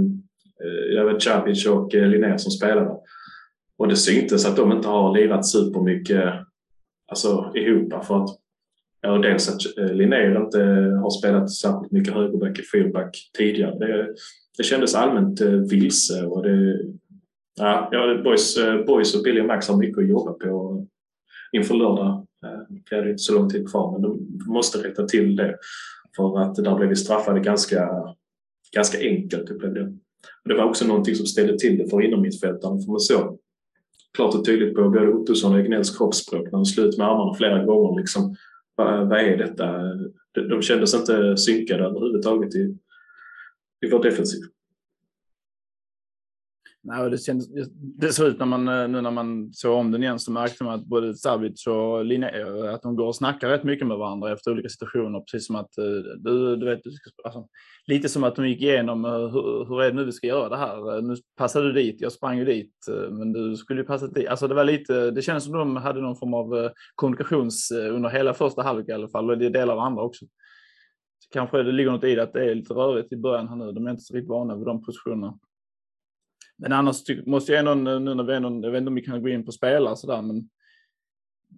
jag 0.96 1.06
vet, 1.06 1.24
Capic 1.24 1.66
och 1.66 1.94
Linnér 1.94 2.38
som 2.38 2.52
spelade. 2.52 2.98
Och 3.78 3.88
det 3.88 3.96
syntes 3.96 4.46
att 4.46 4.56
de 4.56 4.72
inte 4.72 4.88
har 4.88 5.18
lirat 5.18 5.46
supermycket 5.46 6.34
alltså, 7.08 7.52
ihop 7.56 8.06
för 8.06 8.24
att 8.24 8.30
ja, 9.02 9.18
dels 9.18 9.50
att 9.50 9.92
Linnér 9.96 10.42
inte 10.42 10.60
har 11.02 11.10
spelat 11.10 11.52
särskilt 11.52 11.92
mycket 11.92 12.14
högerback 12.14 12.60
i 12.60 12.62
fullback 12.62 13.32
tidigare. 13.38 13.80
Det, 13.80 14.08
det 14.58 14.64
kändes 14.64 14.96
allmänt 14.96 15.42
eh, 15.42 15.50
vilse 15.50 16.26
och 16.26 16.44
det, 16.44 16.80
ja, 17.60 17.90
ja, 17.92 18.22
Boys, 18.24 18.58
eh, 18.58 18.86
Boys 18.86 19.16
och 19.16 19.24
Billy 19.24 19.42
och 19.42 19.46
Max 19.46 19.68
har 19.68 19.78
mycket 19.78 20.04
att 20.04 20.10
jobba 20.10 20.34
på 20.34 20.86
inför 21.52 21.76
lördag. 21.76 22.28
Eh, 22.46 22.76
det 22.90 22.96
är 22.96 23.10
inte 23.10 23.18
så 23.18 23.34
lång 23.34 23.50
tid 23.50 23.70
kvar 23.72 23.92
men 23.92 24.02
de 24.02 24.40
måste 24.54 24.78
rätta 24.78 25.06
till 25.06 25.36
det 25.36 25.58
för 26.16 26.40
att 26.40 26.56
där 26.56 26.76
blev 26.76 26.90
vi 26.90 26.96
straffade 26.96 27.40
ganska, 27.40 27.90
ganska 28.76 29.00
enkelt 29.00 29.50
upplevde 29.50 29.80
jag. 29.80 29.98
Det 30.46 30.54
var 30.54 30.64
också 30.64 30.88
någonting 30.88 31.16
som 31.16 31.26
ställde 31.26 31.58
till 31.58 31.78
det 31.78 31.90
för 31.90 32.02
innermittfältarna 32.02 32.82
för 32.82 32.92
man 32.92 33.00
såg 33.00 33.40
klart 34.14 34.36
och 34.36 34.46
tydligt 34.46 34.76
på 34.76 34.90
både 34.90 35.08
Ottosson 35.08 35.54
och 35.54 35.60
Egnells 35.60 35.98
kroppsspråk 35.98 36.44
när 36.44 36.52
de 36.52 36.66
slut 36.66 36.98
med 36.98 37.08
armarna 37.08 37.34
flera 37.34 37.66
gånger. 37.66 38.00
Liksom, 38.00 38.36
vad, 38.76 39.10
vad 39.10 39.20
är 39.20 39.38
detta? 39.38 39.72
De, 40.32 40.48
de 40.50 40.62
kändes 40.62 40.94
inte 40.94 41.38
synkade 41.38 41.84
överhuvudtaget 41.84 42.56
i, 42.56 42.78
i 43.86 43.90
vår 43.92 44.04
defensiv. 44.04 44.42
Nej, 46.84 47.10
det, 47.10 47.18
kändes, 47.18 47.48
det 48.00 48.14
såg 48.14 48.28
ut 48.28 48.40
när 48.40 48.46
man, 48.46 48.68
eh, 48.68 48.88
nu 48.88 49.02
när 49.02 49.12
man 49.12 49.54
såg 49.54 49.78
om 49.78 49.92
den 49.92 50.04
igen 50.04 50.20
så 50.20 50.32
märkte 50.32 50.64
man 50.64 50.74
att 50.74 50.86
både 50.86 51.16
Savic 51.16 51.68
och 51.68 52.06
Linné, 52.06 52.42
eh, 52.42 52.74
att 52.74 52.82
de 52.82 52.96
går 52.96 53.08
och 53.08 53.16
snackar 53.16 53.50
rätt 53.50 53.64
mycket 53.64 53.88
med 53.88 53.98
varandra 53.98 54.34
efter 54.34 54.52
olika 54.52 54.70
situationer. 54.70 55.20
Precis 55.20 55.48
som 55.48 55.56
att 55.56 55.78
eh, 55.78 55.86
du, 56.18 56.56
du 56.56 56.66
vet, 56.66 56.82
alltså, 57.24 57.48
lite 57.88 58.10
som 58.10 58.24
att 58.24 58.36
de 58.36 58.50
gick 58.50 58.62
igenom 58.62 59.06
hur, 59.06 59.66
hur 59.66 59.82
är 59.82 59.90
det 59.90 59.96
nu 59.96 60.06
vi 60.06 60.12
ska 60.12 60.28
göra 60.28 60.50
det 60.50 60.58
här? 60.58 61.02
Nu 61.02 61.16
passade 61.38 61.68
du 61.68 61.74
dit, 61.74 62.02
jag 62.02 62.12
sprang 62.12 62.38
ju 62.38 62.46
dit, 62.46 62.74
men 63.10 63.34
du 63.34 63.58
skulle 63.58 63.82
ju 63.82 63.88
passa 63.88 64.08
dit. 64.08 64.28
Alltså 64.28 64.48
det 64.48 64.56
var 64.56 64.64
lite, 64.64 65.12
det 65.12 65.22
kändes 65.22 65.44
som 65.44 65.54
de 65.54 65.76
hade 65.76 66.02
någon 66.02 66.16
form 66.16 66.34
av 66.34 66.70
kommunikations 66.96 67.72
under 67.72 68.10
hela 68.10 68.34
första 68.34 68.62
halvlek 68.62 68.90
i 68.90 68.92
alla 68.92 69.10
fall 69.10 69.30
och 69.30 69.38
det 69.38 69.50
delar 69.50 69.74
av 69.74 69.80
andra 69.80 70.04
också. 70.04 70.26
Kanske 71.32 71.64
det 71.64 71.72
ligger 71.72 71.92
något 71.92 72.04
i 72.04 72.16
det 72.16 72.24
att 72.24 72.34
det 72.34 72.52
är 72.52 72.56
lite 72.56 72.74
rörigt 72.74 73.14
i 73.14 73.18
början 73.18 73.48
här 73.48 73.56
nu. 73.56 73.72
De 73.72 73.88
är 73.88 73.92
inte 73.92 74.04
så 74.04 74.14
riktigt 74.14 74.30
vana 74.30 74.56
vid 74.56 74.66
de 74.66 74.84
positionerna. 74.86 75.40
Men 76.58 76.74
annars 76.74 76.98
måste 77.26 77.52
jag 77.52 77.60
ändå, 77.60 77.74
nu 77.74 78.16
när 78.16 78.24
vi 78.24 78.36
ändå, 78.36 78.68
jag 78.68 78.72
vet 78.72 78.80
inte 78.80 78.90
om 78.90 78.96
vi 78.96 79.02
kan 79.02 79.22
gå 79.22 79.30
in 79.30 79.46
på 79.46 79.52
spelare 79.52 79.96
sådär, 79.96 80.22
men 80.22 80.50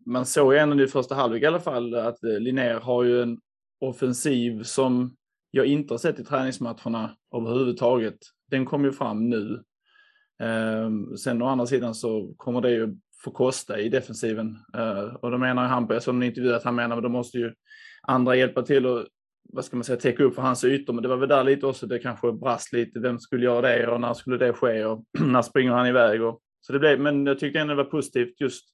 man 0.06 0.26
såg 0.26 0.54
ju 0.54 0.60
ändå 0.60 0.84
i 0.84 0.88
första 0.88 1.16
halvlek 1.16 1.44
i 1.44 1.46
alla 1.46 1.60
fall 1.60 1.96
att 1.96 2.24
eh, 2.24 2.40
Linnér 2.40 2.80
har 2.80 3.04
ju 3.04 3.22
en 3.22 3.40
offensiv 3.80 4.64
som 4.64 5.16
jag 5.52 5.66
inte 5.66 5.94
har 5.94 6.00
sett 6.00 6.20
i 6.20 6.24
träningsmatcherna 6.24 7.18
överhuvudtaget. 7.36 8.18
Den 8.52 8.66
kom 8.66 8.86
ju 8.86 8.92
fram 8.92 9.30
nu. 9.30 9.64
Ehm, 10.40 11.18
sen 11.18 11.42
å 11.42 11.46
andra 11.46 11.66
sidan 11.66 11.96
så 11.96 12.34
kommer 12.38 12.62
det 12.62 12.72
ju 12.72 12.96
få 13.24 13.32
kosta 13.32 13.80
i 13.80 13.90
defensiven. 13.90 14.58
Eh, 14.74 15.16
och 15.16 15.32
då 15.32 15.38
menar 15.38 15.66
han 15.66 15.88
på, 15.88 16.00
som 16.00 16.22
en 16.22 16.24
intervju, 16.24 16.54
att 16.54 16.64
han 16.64 16.76
menar 16.76 16.98
att 16.98 17.04
då 17.04 17.10
måste 17.10 17.38
ju 17.38 17.54
andra 18.02 18.36
hjälpa 18.36 18.62
till 18.62 18.86
och 18.86 19.08
vad 19.50 19.66
ska 19.66 19.78
man 19.78 19.84
säga, 19.84 20.00
täcka 20.00 20.24
upp 20.24 20.36
för 20.36 20.42
hans 20.42 20.64
ytor. 20.64 20.94
Men 20.94 21.04
det 21.04 21.10
var 21.10 21.18
väl 21.18 21.30
där 21.30 21.44
lite 21.44 21.68
också 21.68 21.88
det 21.88 22.00
kanske 22.00 22.32
brast 22.32 22.74
lite. 22.74 23.00
Vem 23.00 23.20
skulle 23.20 23.46
göra 23.46 23.62
det 23.62 23.88
och 23.88 24.02
när 24.02 24.14
skulle 24.14 24.38
det 24.38 24.54
ske 24.54 24.86
och 24.86 25.04
när 25.20 25.42
springer 25.42 25.72
han 25.72 25.88
iväg? 25.88 26.24
Och, 26.24 26.40
så 26.62 26.74
det 26.74 26.80
blev, 26.80 27.00
men 27.00 27.26
jag 27.26 27.40
tyckte 27.40 27.60
ändå 27.60 27.74
det 27.76 27.84
var 27.84 27.90
positivt 27.90 28.42
just 28.42 28.66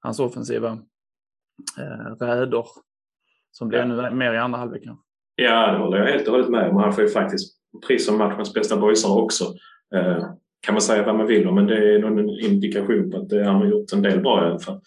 hans 0.00 0.20
offensiva 0.20 0.78
eh, 1.78 2.26
räder 2.26 2.64
som 3.50 3.68
blev 3.68 3.80
ännu 3.80 4.10
mer 4.10 4.34
i 4.34 4.38
andra 4.38 4.58
halvlek. 4.58 4.82
Ja, 5.36 5.72
det 5.72 5.78
håller 5.78 5.98
jag 5.98 6.06
helt 6.06 6.28
och 6.28 6.32
hållet 6.32 6.48
med 6.48 6.70
om. 6.70 6.76
Han 6.76 6.92
får 6.92 7.04
ju 7.04 7.10
faktiskt 7.10 7.56
pris 7.86 8.06
som 8.06 8.18
matchens 8.18 8.54
bästa 8.54 8.76
boysare 8.76 9.22
också. 9.22 9.44
Eh, 9.94 10.24
kan 10.60 10.74
man 10.74 10.82
säga 10.82 11.06
vad 11.06 11.16
man 11.16 11.26
vill 11.26 11.48
om, 11.48 11.54
men 11.54 11.66
det 11.66 11.94
är 11.94 11.98
nog 11.98 12.18
en 12.18 12.28
indikation 12.28 13.10
på 13.10 13.16
att 13.16 13.46
han 13.46 13.56
har 13.56 13.66
gjort 13.66 13.92
en 13.92 14.02
del 14.02 14.20
bra 14.20 14.44
i 14.44 14.50
alla 14.50 14.58
fall. 14.58 14.80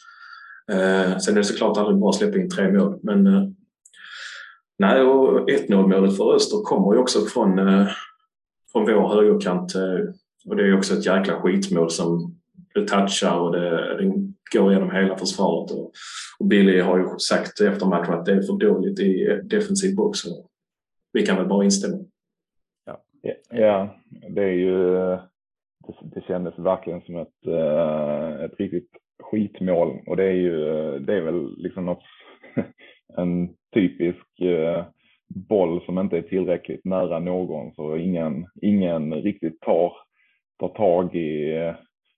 Eh, 0.72 1.18
sen 1.18 1.34
är 1.34 1.38
det 1.38 1.44
såklart 1.44 1.78
aldrig 1.78 2.00
bra 2.00 2.10
att 2.10 2.16
släppa 2.16 2.38
in 2.38 2.50
tre 2.50 2.72
mål, 2.72 3.00
men 3.04 3.28
eh, 3.28 3.44
Nej, 4.80 5.02
och 5.02 5.50
1-0 5.50 5.88
målet 5.88 6.18
för 6.18 6.36
Öster 6.36 6.64
kommer 6.64 6.94
ju 6.94 7.00
också 7.00 7.20
från, 7.20 7.60
eh, 7.60 7.88
från 8.72 8.86
vår 8.86 9.16
högerkant. 9.16 9.76
Eh, 9.76 10.14
och 10.50 10.56
det 10.56 10.64
är 10.64 10.78
också 10.78 10.94
ett 10.94 11.06
jäkla 11.06 11.42
skitmål 11.42 11.90
som 11.90 12.36
det 12.74 12.88
touchar 12.88 13.40
och 13.40 13.52
det, 13.52 13.98
det 13.98 14.34
går 14.58 14.72
igenom 14.72 14.92
hela 14.92 15.18
försvaret. 15.18 15.72
Och, 15.72 15.92
och 16.40 16.46
Billy 16.46 16.80
har 16.80 16.98
ju 16.98 17.18
sagt 17.18 17.62
efter 17.62 17.86
matchen 17.86 18.14
att 18.14 18.26
det 18.26 18.32
är 18.32 18.42
för 18.42 18.54
dåligt 18.54 19.00
i 19.00 19.42
defensiv 19.44 19.96
box. 19.96 20.20
Vi 21.14 21.26
kan 21.26 21.38
väl 21.38 21.48
bara 21.48 21.64
instämma. 21.64 21.98
Ja, 22.86 23.02
ja 23.50 23.96
det 24.30 24.44
är 24.44 24.54
ju... 24.54 24.78
Det, 25.88 25.94
det 26.16 26.22
kändes 26.28 26.60
verkligen 26.60 27.02
som 27.02 27.16
ett, 27.16 27.48
eh, 27.48 28.44
ett 28.44 28.60
riktigt 28.60 28.92
skitmål 29.24 30.00
och 30.08 30.18
det 30.18 30.24
är 30.24 30.32
ju 30.32 30.68
eh, 30.68 30.94
det 31.02 31.14
är 31.14 31.22
väl 31.22 31.58
liksom 31.58 31.86
något 31.86 32.04
en 33.18 33.50
typisk 33.74 34.42
eh, 34.42 34.86
boll 35.28 35.82
som 35.86 36.00
inte 36.00 36.18
är 36.18 36.22
tillräckligt 36.22 36.86
nära 36.86 37.20
någon 37.20 37.74
så 37.74 37.98
ingen, 37.98 38.48
ingen 38.62 39.14
riktigt 39.14 39.62
tar, 39.62 39.94
tar 40.60 40.70
tag 40.70 41.16
i, 41.16 41.56
eh, 41.56 41.76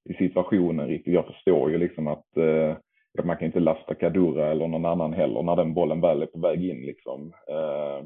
i 0.10 0.14
situationen 0.14 0.88
riktigt. 0.88 1.14
Jag 1.14 1.26
förstår 1.26 1.72
ju 1.72 1.78
liksom 1.78 2.08
att 2.08 2.38
eh, 2.38 2.76
man 3.24 3.38
kan 3.38 3.46
inte 3.46 3.60
lasta 3.60 3.96
Kadura 3.96 4.52
eller 4.52 4.68
någon 4.68 4.86
annan 4.86 5.14
heller 5.14 5.44
när 5.44 5.56
den 5.56 5.74
bollen 5.74 6.02
väl 6.02 6.22
är 6.22 6.26
på 6.26 6.40
väg 6.40 6.66
in 6.66 6.82
liksom. 6.82 7.34
Eh, 7.50 8.06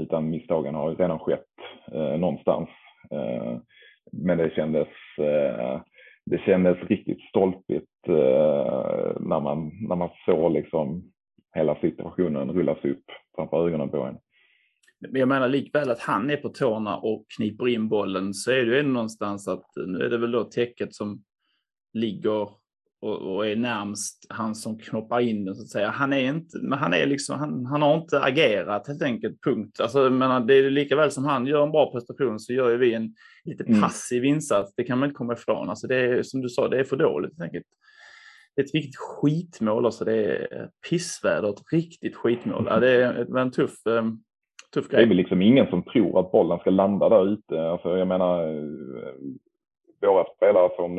utan 0.00 0.30
misstagen 0.30 0.74
har 0.74 0.94
redan 0.94 1.18
skett 1.18 1.44
eh, 1.92 2.18
någonstans. 2.18 2.68
Eh, 3.10 3.56
men 4.12 4.38
det 4.38 4.54
kändes, 4.54 4.88
eh, 5.18 5.80
det 6.26 6.38
kändes 6.38 6.78
riktigt 6.88 7.20
stolpigt 7.20 8.08
eh, 8.08 9.12
när, 9.20 9.40
man, 9.40 9.72
när 9.88 9.96
man 9.96 10.10
såg 10.24 10.52
liksom 10.52 11.12
hela 11.54 11.80
situationen 11.80 12.52
rullas 12.52 12.84
upp 12.84 13.04
framför 13.36 13.68
ögonen 13.68 13.90
på 13.90 14.02
en. 14.02 14.16
Men 15.00 15.20
jag 15.20 15.28
menar 15.28 15.48
likväl 15.48 15.90
att 15.90 16.00
han 16.00 16.30
är 16.30 16.36
på 16.36 16.48
tårna 16.48 16.96
och 16.96 17.26
kniper 17.36 17.68
in 17.68 17.88
bollen 17.88 18.34
så 18.34 18.50
är 18.50 18.64
det 18.64 18.76
ju 18.76 18.82
någonstans 18.82 19.48
att 19.48 19.66
nu 19.86 19.98
är 19.98 20.10
det 20.10 20.18
väl 20.18 20.32
då 20.32 20.44
täcket 20.44 20.94
som 20.94 21.22
ligger 21.92 22.48
och, 23.00 23.34
och, 23.34 23.46
är 23.46 23.56
närmst 23.56 24.26
han 24.28 24.54
som 24.54 24.78
knoppar 24.78 25.20
in 25.20 25.44
den 25.44 25.54
så 25.54 25.62
att 25.62 25.68
säga. 25.68 25.90
Han 25.90 26.12
är 26.12 26.28
inte, 26.28 26.58
men 26.62 26.78
han 26.78 26.94
är 26.94 27.06
liksom, 27.06 27.38
han, 27.38 27.66
han 27.66 27.82
har 27.82 27.96
inte 27.96 28.20
agerat 28.20 28.88
helt 28.88 29.02
enkelt, 29.02 29.42
punkt. 29.42 29.80
Alltså, 29.80 30.02
jag 30.02 30.12
menar, 30.12 30.40
det 30.40 30.54
är 30.54 30.70
lika 30.70 30.96
väl 30.96 31.10
som 31.10 31.24
han 31.24 31.46
gör 31.46 31.64
en 31.64 31.70
bra 31.70 31.92
prestation 31.92 32.40
så 32.40 32.52
gör 32.52 32.70
ju 32.70 32.76
vi 32.76 32.94
en 32.94 33.14
lite 33.44 33.64
mm. 33.64 33.80
passiv 33.80 34.18
mm. 34.18 34.34
insats. 34.34 34.74
Det 34.76 34.84
kan 34.84 34.98
man 34.98 35.08
inte 35.08 35.16
komma 35.16 35.32
ifrån. 35.32 35.70
Alltså, 35.70 35.86
det 35.86 35.96
är 35.96 36.22
som 36.22 36.40
du 36.40 36.48
sa, 36.48 36.68
det 36.68 36.78
är 36.78 36.84
för 36.84 36.96
dåligt 36.96 37.30
helt 37.30 37.42
enkelt 37.42 37.66
det 38.56 38.62
är 38.62 38.64
ett 38.64 38.74
riktigt 38.74 38.96
skitmål. 38.96 39.86
Alltså 39.86 40.04
det 40.04 40.24
är 40.24 40.68
pissväder, 40.90 41.50
ett 41.50 41.72
riktigt 41.72 42.16
skitmål. 42.16 42.66
Ja, 42.70 42.80
det 42.80 43.26
var 43.28 43.40
en 43.40 43.50
tuff, 43.50 43.86
ehm, 43.86 44.18
tuff 44.74 44.88
grej. 44.88 44.98
Det 44.98 45.04
är 45.04 45.08
väl 45.08 45.16
liksom 45.16 45.42
ingen 45.42 45.66
som 45.66 45.82
tror 45.82 46.20
att 46.20 46.32
bollen 46.32 46.58
ska 46.58 46.70
landa 46.70 47.08
där 47.08 47.32
ute. 47.32 47.62
Alltså 47.62 47.98
jag 47.98 48.08
menar, 48.08 48.48
eh, 48.48 49.14
våra 50.00 50.24
spelare 50.36 50.70
som 50.76 50.98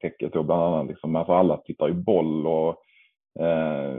täcket 0.00 0.32
då 0.32 0.42
bland 0.42 0.62
annat, 0.62 0.86
liksom, 0.86 1.16
alltså 1.16 1.32
alla 1.32 1.56
tittar 1.56 1.88
ju 1.88 1.94
boll 1.94 2.46
och, 2.46 2.68
eh, 3.44 3.98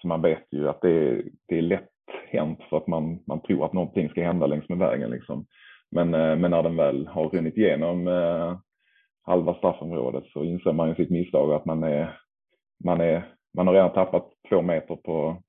så 0.00 0.08
man 0.08 0.22
vet 0.22 0.46
ju 0.50 0.68
att 0.68 0.80
det 0.80 0.90
är, 0.90 1.22
det 1.48 1.58
är 1.58 1.62
lätt 1.62 1.90
hänt 2.30 2.58
för 2.70 2.76
att 2.76 2.86
man, 2.86 3.18
man 3.26 3.40
tror 3.40 3.64
att 3.64 3.72
någonting 3.72 4.08
ska 4.08 4.22
hända 4.22 4.46
längs 4.46 4.68
med 4.68 4.78
vägen. 4.78 5.10
Liksom. 5.10 5.46
Men, 5.90 6.14
eh, 6.14 6.36
men 6.36 6.50
när 6.50 6.62
den 6.62 6.76
väl 6.76 7.06
har 7.06 7.28
runnit 7.28 7.56
igenom 7.56 8.08
eh, 8.08 8.58
halva 9.26 9.54
straffområdet 9.54 10.24
så 10.26 10.44
inser 10.44 10.72
man 10.72 10.88
ju 10.88 10.94
sitt 10.94 11.10
misstag 11.10 11.52
att 11.52 11.64
man 11.64 11.82
är, 11.82 12.20
man 12.84 13.00
är, 13.00 13.32
man 13.56 13.66
har 13.66 13.74
redan 13.74 13.92
tappat 13.92 14.28
två 14.48 14.62
meter 14.62 14.96
på, 14.96 15.42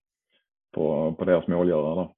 på, 0.76 1.16
på 1.20 1.26
deras 1.26 1.48
målgörare. 1.48 2.10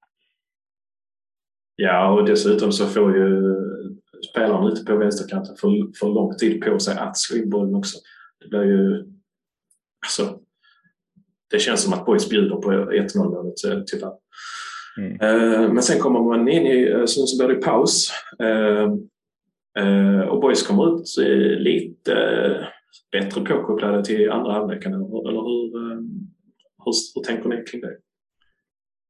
Ja, 1.76 2.12
och 2.12 2.26
dessutom 2.26 2.72
så 2.72 2.86
får 2.86 3.18
ju 3.18 3.56
spelaren 4.32 4.68
ute 4.68 4.84
på 4.84 4.96
vänsterkanten 4.96 5.56
för, 5.56 6.00
för 6.00 6.08
lång 6.08 6.36
tid 6.36 6.62
på 6.62 6.80
sig 6.80 6.98
att 6.98 7.18
slå 7.18 7.38
in 7.38 7.50
bollen 7.50 7.76
också. 7.76 7.98
Det 8.40 8.50
blir 8.50 8.64
ju... 8.64 9.06
Alltså, 10.06 10.40
det 11.52 11.60
känns 11.60 11.84
som 11.84 11.94
att 11.94 12.06
Boys 12.06 12.30
bjuder 12.30 12.56
på 12.56 12.72
1-0 12.72 13.08
målet 13.18 13.88
tyvärr. 13.88 14.14
Mm. 14.98 15.12
Eh, 15.22 15.74
men 15.74 15.84
sen 15.84 16.00
kommer 16.00 16.20
man 16.20 16.48
in 16.48 16.68
i, 16.68 16.90
eh, 16.90 17.06
så 17.06 17.38
blir 17.38 17.56
det 17.56 17.62
paus. 17.62 18.12
Eh, 19.80 20.22
och 20.22 20.42
Boys 20.42 20.68
kommer 20.68 20.96
ut 20.96 21.18
lite 21.60 22.14
eh, 22.14 22.66
bättre 23.12 23.42
påkopplade 23.42 24.06
till 24.06 24.32
andra 24.32 24.52
halvleken. 24.52 24.94
Eller 24.94 25.42
hur, 25.42 25.76
eh, 25.76 26.00
hur, 26.86 26.94
hur 27.16 27.24
tänker 27.24 27.50
ni 27.50 27.64
kring 27.64 27.82
det? 27.82 27.98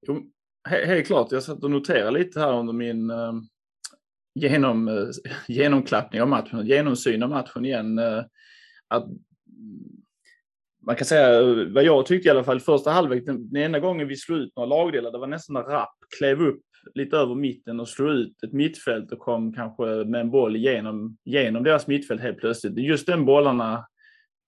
Jo, 0.08 0.32
helt 0.70 1.08
klart. 1.08 1.32
Jag 1.32 1.44
satt 1.44 1.64
och 1.64 1.72
noterade 1.72 2.12
lite 2.12 2.40
här 2.40 2.60
under 2.60 2.74
min 2.74 3.12
genom, 4.36 5.12
genomklappning 5.48 6.22
av 6.22 6.28
matchen, 6.28 6.66
genomsyn 6.66 7.24
av 7.24 7.30
matchen 7.30 7.66
igen. 7.66 8.00
Att 8.88 9.08
man 10.86 10.96
kan 10.96 11.06
säga, 11.06 11.42
vad 11.66 11.84
jag 11.84 12.06
tyckte 12.06 12.28
i 12.28 12.32
alla 12.32 12.44
fall, 12.44 12.60
första 12.60 12.92
halvlek, 12.92 13.26
den, 13.26 13.50
den 13.50 13.64
enda 13.64 13.80
gången 13.80 14.08
vi 14.08 14.16
slog 14.16 14.40
ut 14.40 14.56
några 14.56 14.70
lagdelar, 14.70 15.12
det 15.12 15.18
var 15.18 15.28
nästan 15.28 15.54
när 15.54 15.64
Rapp 15.64 15.98
klev 16.18 16.42
upp 16.42 16.62
lite 16.94 17.18
över 17.18 17.36
mitten 17.36 17.80
och 17.80 17.88
slog 17.88 18.12
ut 18.12 18.44
ett 18.44 18.54
mittfält 18.54 19.12
och 19.12 19.20
kom 19.20 19.54
kanske 19.54 19.84
med 19.84 20.22
en 20.22 20.32
boll 20.32 20.56
genom, 20.56 21.18
genom 21.26 21.64
deras 21.64 21.88
mittfält 21.88 22.22
helt 22.22 22.38
plötsligt. 22.38 22.78
Just 22.78 23.08
den 23.08 23.26
bollarna 23.26 23.86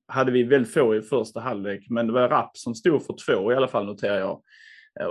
hade 0.08 0.32
vi 0.32 0.44
väldigt 0.44 0.74
få 0.74 0.96
i 0.96 1.02
första 1.02 1.40
halvlek, 1.40 1.86
men 1.90 2.08
det 2.08 2.14
var 2.14 2.30
Rapp 2.30 2.58
som 2.58 2.76
stod 2.76 3.06
för 3.06 3.16
två 3.26 3.52
i 3.52 3.56
alla 3.56 3.68
fall 3.68 3.86
noterar 3.86 4.20
jag. 4.20 4.42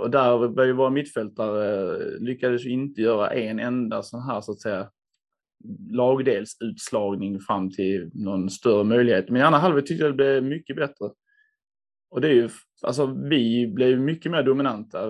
Och 0.01 0.11
där 0.11 0.47
var 0.47 0.65
ju 0.65 0.73
våra 0.73 0.89
mittfältare 0.89 1.97
lyckades 2.19 2.65
inte 2.65 3.01
göra 3.01 3.33
en 3.33 3.59
enda 3.59 4.03
sån 4.03 4.21
här 4.21 4.41
så 4.41 4.51
att 4.51 4.61
säga 4.61 4.89
lagdelsutslagning 5.91 7.39
fram 7.39 7.71
till 7.71 8.09
någon 8.13 8.49
större 8.49 8.83
möjlighet. 8.83 9.29
Men 9.29 9.41
i 9.41 9.43
andra 9.45 9.59
halvlek 9.59 9.85
tyckte 9.85 10.03
jag 10.03 10.11
det 10.11 10.15
blev 10.15 10.43
mycket 10.43 10.75
bättre. 10.75 11.09
Och 12.09 12.21
det 12.21 12.27
är 12.27 12.33
ju, 12.33 12.49
alltså 12.83 13.05
vi 13.05 13.67
blev 13.67 13.99
mycket 13.99 14.31
mer 14.31 14.43
dominanta 14.43 15.07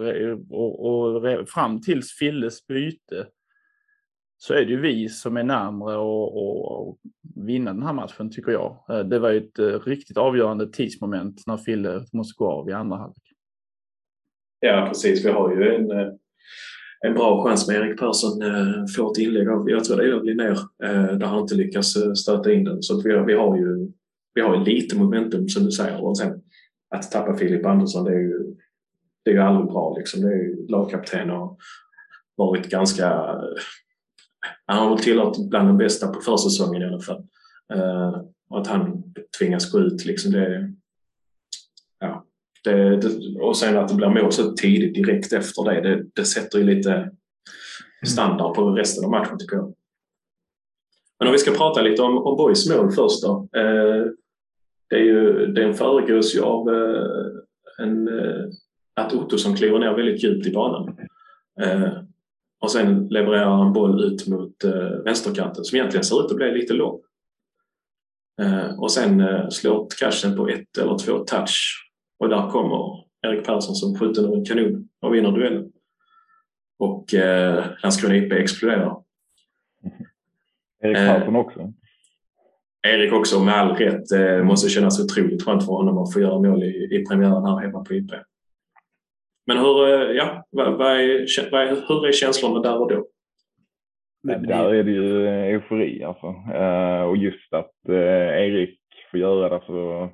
och, 0.50 0.86
och 0.86 1.50
fram 1.50 1.82
tills 1.82 2.12
Filles 2.12 2.68
byte 2.68 3.28
så 4.38 4.54
är 4.54 4.66
det 4.66 4.72
ju 4.72 4.82
vi 4.82 5.10
som 5.10 5.38
är 5.38 5.44
närmre 5.44 5.98
och, 5.98 6.98
vinna 7.36 7.74
den 7.74 7.84
här 7.84 7.94
matchen 7.94 8.32
tycker 8.32 8.52
jag. 8.52 8.78
Eh, 8.90 9.00
det 9.00 9.20
var 9.20 9.30
ju 9.30 9.38
ett 9.38 9.60
eh, 9.60 9.80
riktigt 9.86 10.18
avgörande 10.18 10.72
tidsmoment 10.72 11.44
när 11.48 11.58
Fille 11.58 12.06
måste 12.14 12.38
gå 12.38 12.52
av 12.52 12.70
i 12.70 12.74
andra 12.74 12.98
halvlek. 12.98 13.24
Ja 14.60 14.86
precis, 14.88 15.26
vi 15.26 15.30
har 15.30 15.56
ju 15.56 15.76
en, 15.76 15.92
eh, 15.92 16.08
en 17.06 17.14
bra 17.14 17.44
chans 17.44 17.68
med 17.68 17.78
Erik 17.78 18.00
Persson 18.00 18.42
får 18.96 19.12
ett 19.12 19.18
inlägg 19.18 19.50
av, 19.50 19.70
jag 19.70 19.84
tror 19.84 19.98
det 19.98 20.04
är 20.04 20.24
Linnér, 20.24 20.58
där 21.18 21.26
han 21.26 21.40
inte 21.40 21.56
lyckas 21.56 21.98
stöta 22.16 22.54
in 22.54 22.64
den. 22.64 22.84
Så 22.84 23.02
vi, 23.02 23.24
vi 23.28 23.34
har 23.34 23.58
ju 23.58 23.92
vi 24.34 24.42
har 24.42 24.66
lite 24.66 24.98
momentum 24.98 25.50
som 25.50 25.66
du 25.66 25.72
säger 25.72 26.04
och 26.04 26.18
sen 26.18 26.42
att 26.96 27.12
tappa 27.12 27.38
Filip 27.38 27.66
Andersson 27.66 28.04
det 28.04 28.12
är 28.12 28.20
ju, 28.20 28.56
det 29.26 29.32
är 29.32 29.36
ju 29.36 29.42
aldrig 29.42 29.68
bra 29.68 29.96
liksom. 29.98 30.22
Det 30.22 30.28
är 30.28 30.38
ju 30.38 30.68
lagkapten 30.68 31.32
och 31.32 31.60
varit 32.36 32.70
ganska 32.70 33.42
han 34.66 34.78
har 34.78 34.90
väl 34.90 35.04
tillhört 35.04 35.38
bland 35.38 35.70
de 35.70 35.78
bästa 35.78 36.08
på 36.08 36.22
försäsongen 36.22 36.82
i 36.82 36.86
alla 36.86 37.02
fall. 37.02 37.24
Uh, 37.74 38.22
och 38.50 38.62
att 38.62 38.68
han 38.68 39.04
tvingas 39.40 39.72
gå 39.72 39.80
ut 39.80 40.06
liksom 40.06 40.32
det... 40.32 40.74
Ja, 42.00 42.26
det, 42.64 42.98
det, 42.98 43.40
och 43.42 43.58
sen 43.58 43.78
att 43.78 43.90
det 43.90 43.96
blir 43.96 44.10
mål 44.10 44.32
så 44.32 44.52
tidigt 44.52 44.94
direkt 44.94 45.34
efter 45.34 45.64
det, 45.64 45.82
det, 45.82 46.04
det 46.16 46.26
sätter 46.26 46.58
ju 46.60 46.64
lite 46.64 47.12
standard 48.08 48.56
på 48.56 48.70
resten 48.70 49.06
av 49.06 49.12
matchen 49.12 49.38
tycker 49.38 49.56
jag. 49.56 49.74
Men 51.20 51.28
om 51.28 51.32
vi 51.32 51.40
ska 51.40 51.52
prata 51.52 51.82
lite 51.82 52.02
om, 52.02 52.18
om 52.18 52.38
Boys 52.38 52.70
mål 52.70 52.92
först 52.92 53.24
då. 53.24 53.50
Uh, 53.58 54.06
det 54.92 54.96
är 54.96 55.04
ju, 55.04 55.48
den 55.48 55.74
föregås 55.74 56.36
ju 56.36 56.42
av 56.42 56.70
uh, 56.70 57.28
en, 57.80 58.10
att 58.94 59.14
Otto 59.14 59.38
som 59.38 59.56
kliver 59.56 59.80
ner 59.80 59.94
väldigt 59.94 60.24
djupt 60.24 60.48
i 60.48 60.52
banan. 60.52 60.98
Och 62.62 62.72
sen 62.72 63.08
levererar 63.08 63.50
han 63.50 63.74
boll 63.74 64.04
ut 64.04 64.28
mot 64.28 64.54
vänsterkanten 65.06 65.64
som 65.64 65.76
egentligen 65.76 66.04
ser 66.04 66.26
ut 66.26 66.32
att 66.32 66.38
bli 66.38 66.52
lite 66.52 66.74
lång. 66.74 67.02
Eh, 68.42 68.80
och 68.80 68.92
sen 68.92 69.20
eh, 69.20 69.50
slår 69.50 69.88
cashen 70.00 70.36
på 70.36 70.50
ett 70.50 70.78
eller 70.78 70.98
två 70.98 71.20
touch 71.20 71.92
och 72.20 72.30
där 72.30 72.50
kommer 72.50 73.06
Erik 73.22 73.46
Persson 73.46 73.76
som 73.76 74.00
skjuter 74.00 74.22
ur 74.22 74.38
en 74.38 74.46
kanon 74.46 74.90
och 75.02 75.16
vinner 75.16 75.32
duellen. 75.32 75.72
Och 76.80 77.14
eh, 77.14 77.66
Landskrona 77.84 78.16
IP 78.16 78.32
exploderar. 78.32 79.04
Erik 80.84 80.96
Persson 80.96 81.36
också? 81.36 81.74
Erik 82.88 83.14
också, 83.14 83.40
med 83.40 83.54
all 83.54 83.76
rätt. 83.76 84.10
Det 84.10 84.44
måste 84.44 84.70
kännas 84.70 85.00
otroligt 85.00 85.44
skönt 85.44 85.66
för 85.66 85.74
honom 85.74 85.98
att 85.98 86.14
få 86.14 86.20
göra 86.20 86.40
mål 86.40 86.64
i, 86.64 86.88
i 86.92 87.06
premiären 87.06 87.46
här 87.46 87.60
hemma 87.60 87.84
på 87.84 87.94
IP. 87.94 88.12
Men 89.48 89.58
hur, 89.58 89.88
eh, 89.88 90.16
ja, 90.16 90.46
vad, 90.50 90.78
vad 90.78 90.92
är, 90.92 91.52
vad 91.52 91.62
är, 91.62 91.88
hur 91.88 92.08
är 92.08 92.12
känslorna 92.12 92.60
där 92.60 92.82
och 92.82 92.92
då? 92.92 93.08
Där 94.24 94.74
är 94.74 94.84
det 94.84 94.92
ju 94.92 95.28
eh, 95.28 95.44
eufori 95.44 96.04
alltså. 96.04 96.28
Och 97.10 97.18
just 97.18 97.54
att 97.54 97.90
Erik 97.90 98.80
får 99.12 99.20
göra 99.20 99.50
det 99.50 99.66
så 99.66 100.10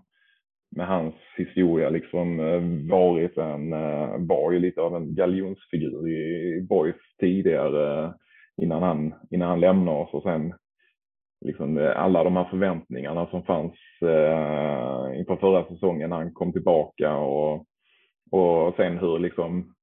med 0.75 0.87
hans 0.87 1.15
historia 1.37 1.89
liksom 1.89 2.37
varit 2.89 3.37
en, 3.37 3.69
var 4.27 4.51
ju 4.51 4.59
lite 4.59 4.81
av 4.81 4.95
en 4.95 5.15
galjonsfigur 5.15 6.09
i 6.09 6.61
Boys 6.61 6.95
tidigare 7.19 8.13
innan 8.61 8.83
han, 8.83 9.13
innan 9.31 9.49
han 9.49 9.59
lämnar 9.59 9.93
oss 9.93 10.13
och 10.13 10.23
sen 10.23 10.53
liksom 11.45 11.77
eh, 11.77 12.01
alla 12.01 12.23
de 12.23 12.35
här 12.35 12.43
förväntningarna 12.49 13.27
som 13.27 13.43
fanns 13.43 13.73
eh, 14.01 15.19
inför 15.19 15.35
förra 15.39 15.63
säsongen 15.63 16.09
när 16.09 16.17
han 16.17 16.33
kom 16.33 16.53
tillbaka 16.53 17.17
och, 17.17 17.65
och 18.31 18.75
sen 18.75 18.97
hur 18.97 19.19
liksom 19.19 19.73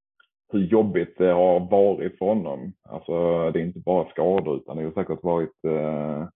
hur 0.51 0.59
jobbigt 0.59 1.17
det 1.17 1.31
har 1.31 1.59
varit 1.59 2.17
för 2.17 2.25
honom. 2.25 2.73
Alltså 2.89 3.11
det 3.51 3.59
är 3.59 3.63
inte 3.63 3.79
bara 3.79 4.09
skador 4.09 4.57
utan 4.57 4.77
det 4.77 4.83
har 4.83 4.91
säkert 4.91 5.23
varit 5.23 5.65
eh, 5.67 6.27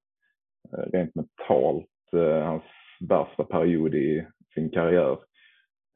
rent 0.94 1.16
mentalt 1.16 2.14
eh, 2.14 2.46
hans 2.46 2.64
värsta 3.10 3.44
period 3.44 3.96
i 3.96 4.26
sin 4.54 4.70
karriär. 4.70 5.18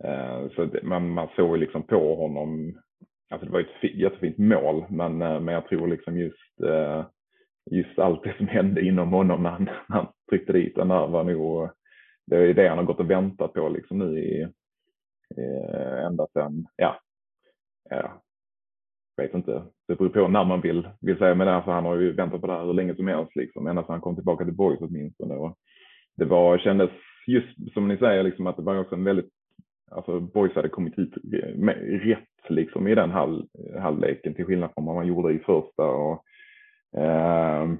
Eh, 0.03 0.49
så 0.55 0.65
det, 0.65 0.83
man, 0.83 1.09
man 1.09 1.27
såg 1.35 1.57
liksom 1.57 1.83
på 1.83 2.15
honom, 2.15 2.77
alltså 3.29 3.45
det 3.45 3.53
var 3.53 3.59
ett 3.59 3.93
jättefint 3.95 4.37
mål 4.37 4.85
men, 4.89 5.21
eh, 5.21 5.39
men 5.39 5.53
jag 5.53 5.67
tror 5.67 5.87
liksom 5.87 6.17
just, 6.17 6.61
eh, 6.65 7.05
just 7.71 7.99
allt 7.99 8.23
det 8.23 8.37
som 8.37 8.47
hände 8.47 8.81
inom 8.81 9.09
honom 9.09 9.43
när 9.43 9.49
han, 9.49 9.63
när 9.63 9.97
han 9.97 10.07
tryckte 10.29 10.53
dit 10.53 10.75
den 10.75 10.87
där 10.87 11.07
var 11.07 11.23
nog, 11.23 11.69
det 12.27 12.35
är 12.37 12.53
det 12.53 12.67
han 12.67 12.77
har 12.77 12.85
gått 12.85 12.99
och 12.99 13.09
väntat 13.09 13.53
på 13.53 13.69
liksom 13.69 13.99
nu 13.99 14.19
i, 14.19 14.47
ända 16.05 16.27
sedan, 16.33 16.65
ja, 16.75 16.99
ja, 17.89 18.23
jag 19.15 19.23
vet 19.23 19.33
inte, 19.33 19.63
det 19.87 19.95
beror 19.95 20.09
på 20.09 20.27
när 20.27 20.45
man 20.45 20.61
vill, 20.61 20.89
vill 21.01 21.17
säga, 21.17 21.35
men 21.35 21.47
alltså, 21.47 21.71
han 21.71 21.85
har 21.85 21.95
ju 21.95 22.11
väntat 22.11 22.41
på 22.41 22.47
det 22.47 22.53
här 22.53 22.65
hur 22.65 22.73
länge 22.73 22.95
som 22.95 23.07
helst, 23.07 23.35
liksom, 23.35 23.67
ända 23.67 23.81
sedan 23.81 23.91
han 23.91 24.01
kom 24.01 24.15
tillbaka 24.15 24.45
till 24.45 24.53
Boys 24.53 24.79
åtminstone. 24.81 25.35
Och 25.35 25.57
det 26.17 26.25
var, 26.25 26.57
kändes 26.57 26.89
just 27.27 27.73
som 27.73 27.87
ni 27.87 27.97
säger, 27.97 28.23
liksom, 28.23 28.47
att 28.47 28.55
det 28.55 28.63
var 28.63 28.79
också 28.79 28.95
en 28.95 29.03
väldigt, 29.03 29.29
alltså 29.91 30.19
Boys 30.19 30.55
hade 30.55 30.69
kommit 30.69 30.97
hit 30.97 31.13
rätt 32.03 32.49
liksom, 32.49 32.87
i 32.87 32.95
den 32.95 33.11
halv, 33.11 33.43
halvleken 33.79 34.33
till 34.33 34.45
skillnad 34.45 34.71
från 34.73 34.85
vad 34.85 34.95
man 34.95 35.07
gjorde 35.07 35.33
i 35.33 35.39
första. 35.39 35.83
Och, 35.83 36.23
Ehm, 36.97 37.77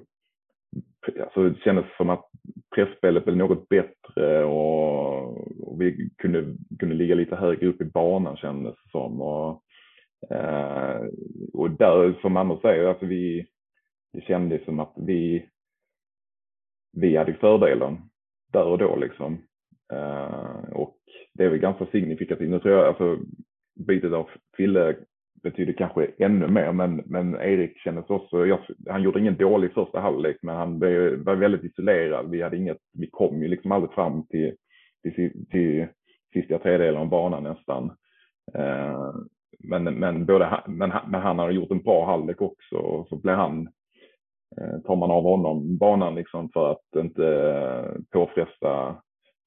alltså, 1.22 1.50
det 1.50 1.60
kändes 1.60 1.86
som 1.98 2.10
att 2.10 2.26
pressspelet 2.76 3.26
blev 3.26 3.38
något 3.38 3.70
bättre 3.70 4.44
och, 4.44 5.38
och, 5.68 5.82
vi 5.82 6.10
kunde, 6.18 6.56
kunde 6.80 6.96
ligga 6.96 7.16
lite 7.16 7.36
högre 7.36 7.68
upp 7.68 7.82
i 7.82 7.86
banan 7.86 8.38
kändes 8.38 8.76
det 8.84 8.90
som. 8.92 9.22
Och, 9.22 9.64
Eh, 10.30 11.02
och 11.54 11.72
där, 11.72 12.22
som 12.22 12.38
Anders 12.38 12.62
säger, 12.62 12.86
alltså 12.86 13.06
vi, 13.06 13.48
det 14.14 14.22
kändes 14.22 14.66
som 14.66 14.80
att 14.80 14.94
vi, 14.96 15.50
vi 16.92 17.18
hade 17.18 17.34
fördelen 17.34 17.98
där 18.54 18.66
och 18.66 18.78
då 18.78 18.96
liksom. 18.96 19.38
Eh, 19.94 20.72
och 20.74 20.98
det 21.34 21.44
är 21.44 21.50
väl 21.50 21.60
ganska 21.60 21.86
signifikativt. 21.86 22.50
Nu 22.50 22.60
tror 22.60 22.74
jag 22.74 22.88
alltså 22.88 23.18
bytet 23.88 24.14
av 24.14 24.30
Fille 24.58 24.96
betyder 25.44 25.74
kanske 25.74 26.08
ännu 26.18 26.48
mer, 26.48 26.72
men, 26.72 27.04
men 27.06 27.36
Erik 27.36 27.78
kändes 27.78 28.10
också, 28.10 28.46
jag, 28.46 28.60
han 28.90 29.02
gjorde 29.04 29.20
ingen 29.20 29.38
dålig 29.38 29.74
första 29.74 30.00
halvlek, 30.00 30.38
men 30.42 30.56
han 30.56 30.80
var 30.80 31.36
väldigt 31.36 31.64
isolerad. 31.64 32.30
Vi 32.30 32.42
hade 32.42 32.58
inget, 32.58 32.78
vi 32.94 33.10
kom 33.10 33.42
ju 33.42 33.48
liksom 33.48 33.72
aldrig 33.72 33.92
fram 33.92 34.28
till, 34.28 34.56
till, 35.04 35.46
till 35.52 35.88
sista 36.34 36.60
tredjedelen 36.60 37.02
av 37.02 37.10
banan 37.10 37.44
nästan. 37.44 37.92
Eh, 38.54 39.14
men, 39.60 39.84
men, 39.84 40.26
både, 40.26 40.64
men, 40.68 40.92
men 41.08 41.22
han 41.22 41.40
har 41.40 41.52
gjort 41.52 41.72
en 41.72 41.84
bra 41.84 42.06
halvlek 42.06 42.42
också 42.42 42.76
och 42.76 43.08
så 43.08 43.16
blev 43.16 43.36
han, 43.36 43.68
eh, 44.62 44.80
tar 44.86 44.96
man 44.96 45.12
av 45.12 45.24
honom 45.24 45.78
banan 45.78 46.16
liksom 46.16 46.50
för 46.50 46.72
att 46.72 46.96
inte 46.96 47.28
eh, 47.28 48.02
påfresta 48.12 48.96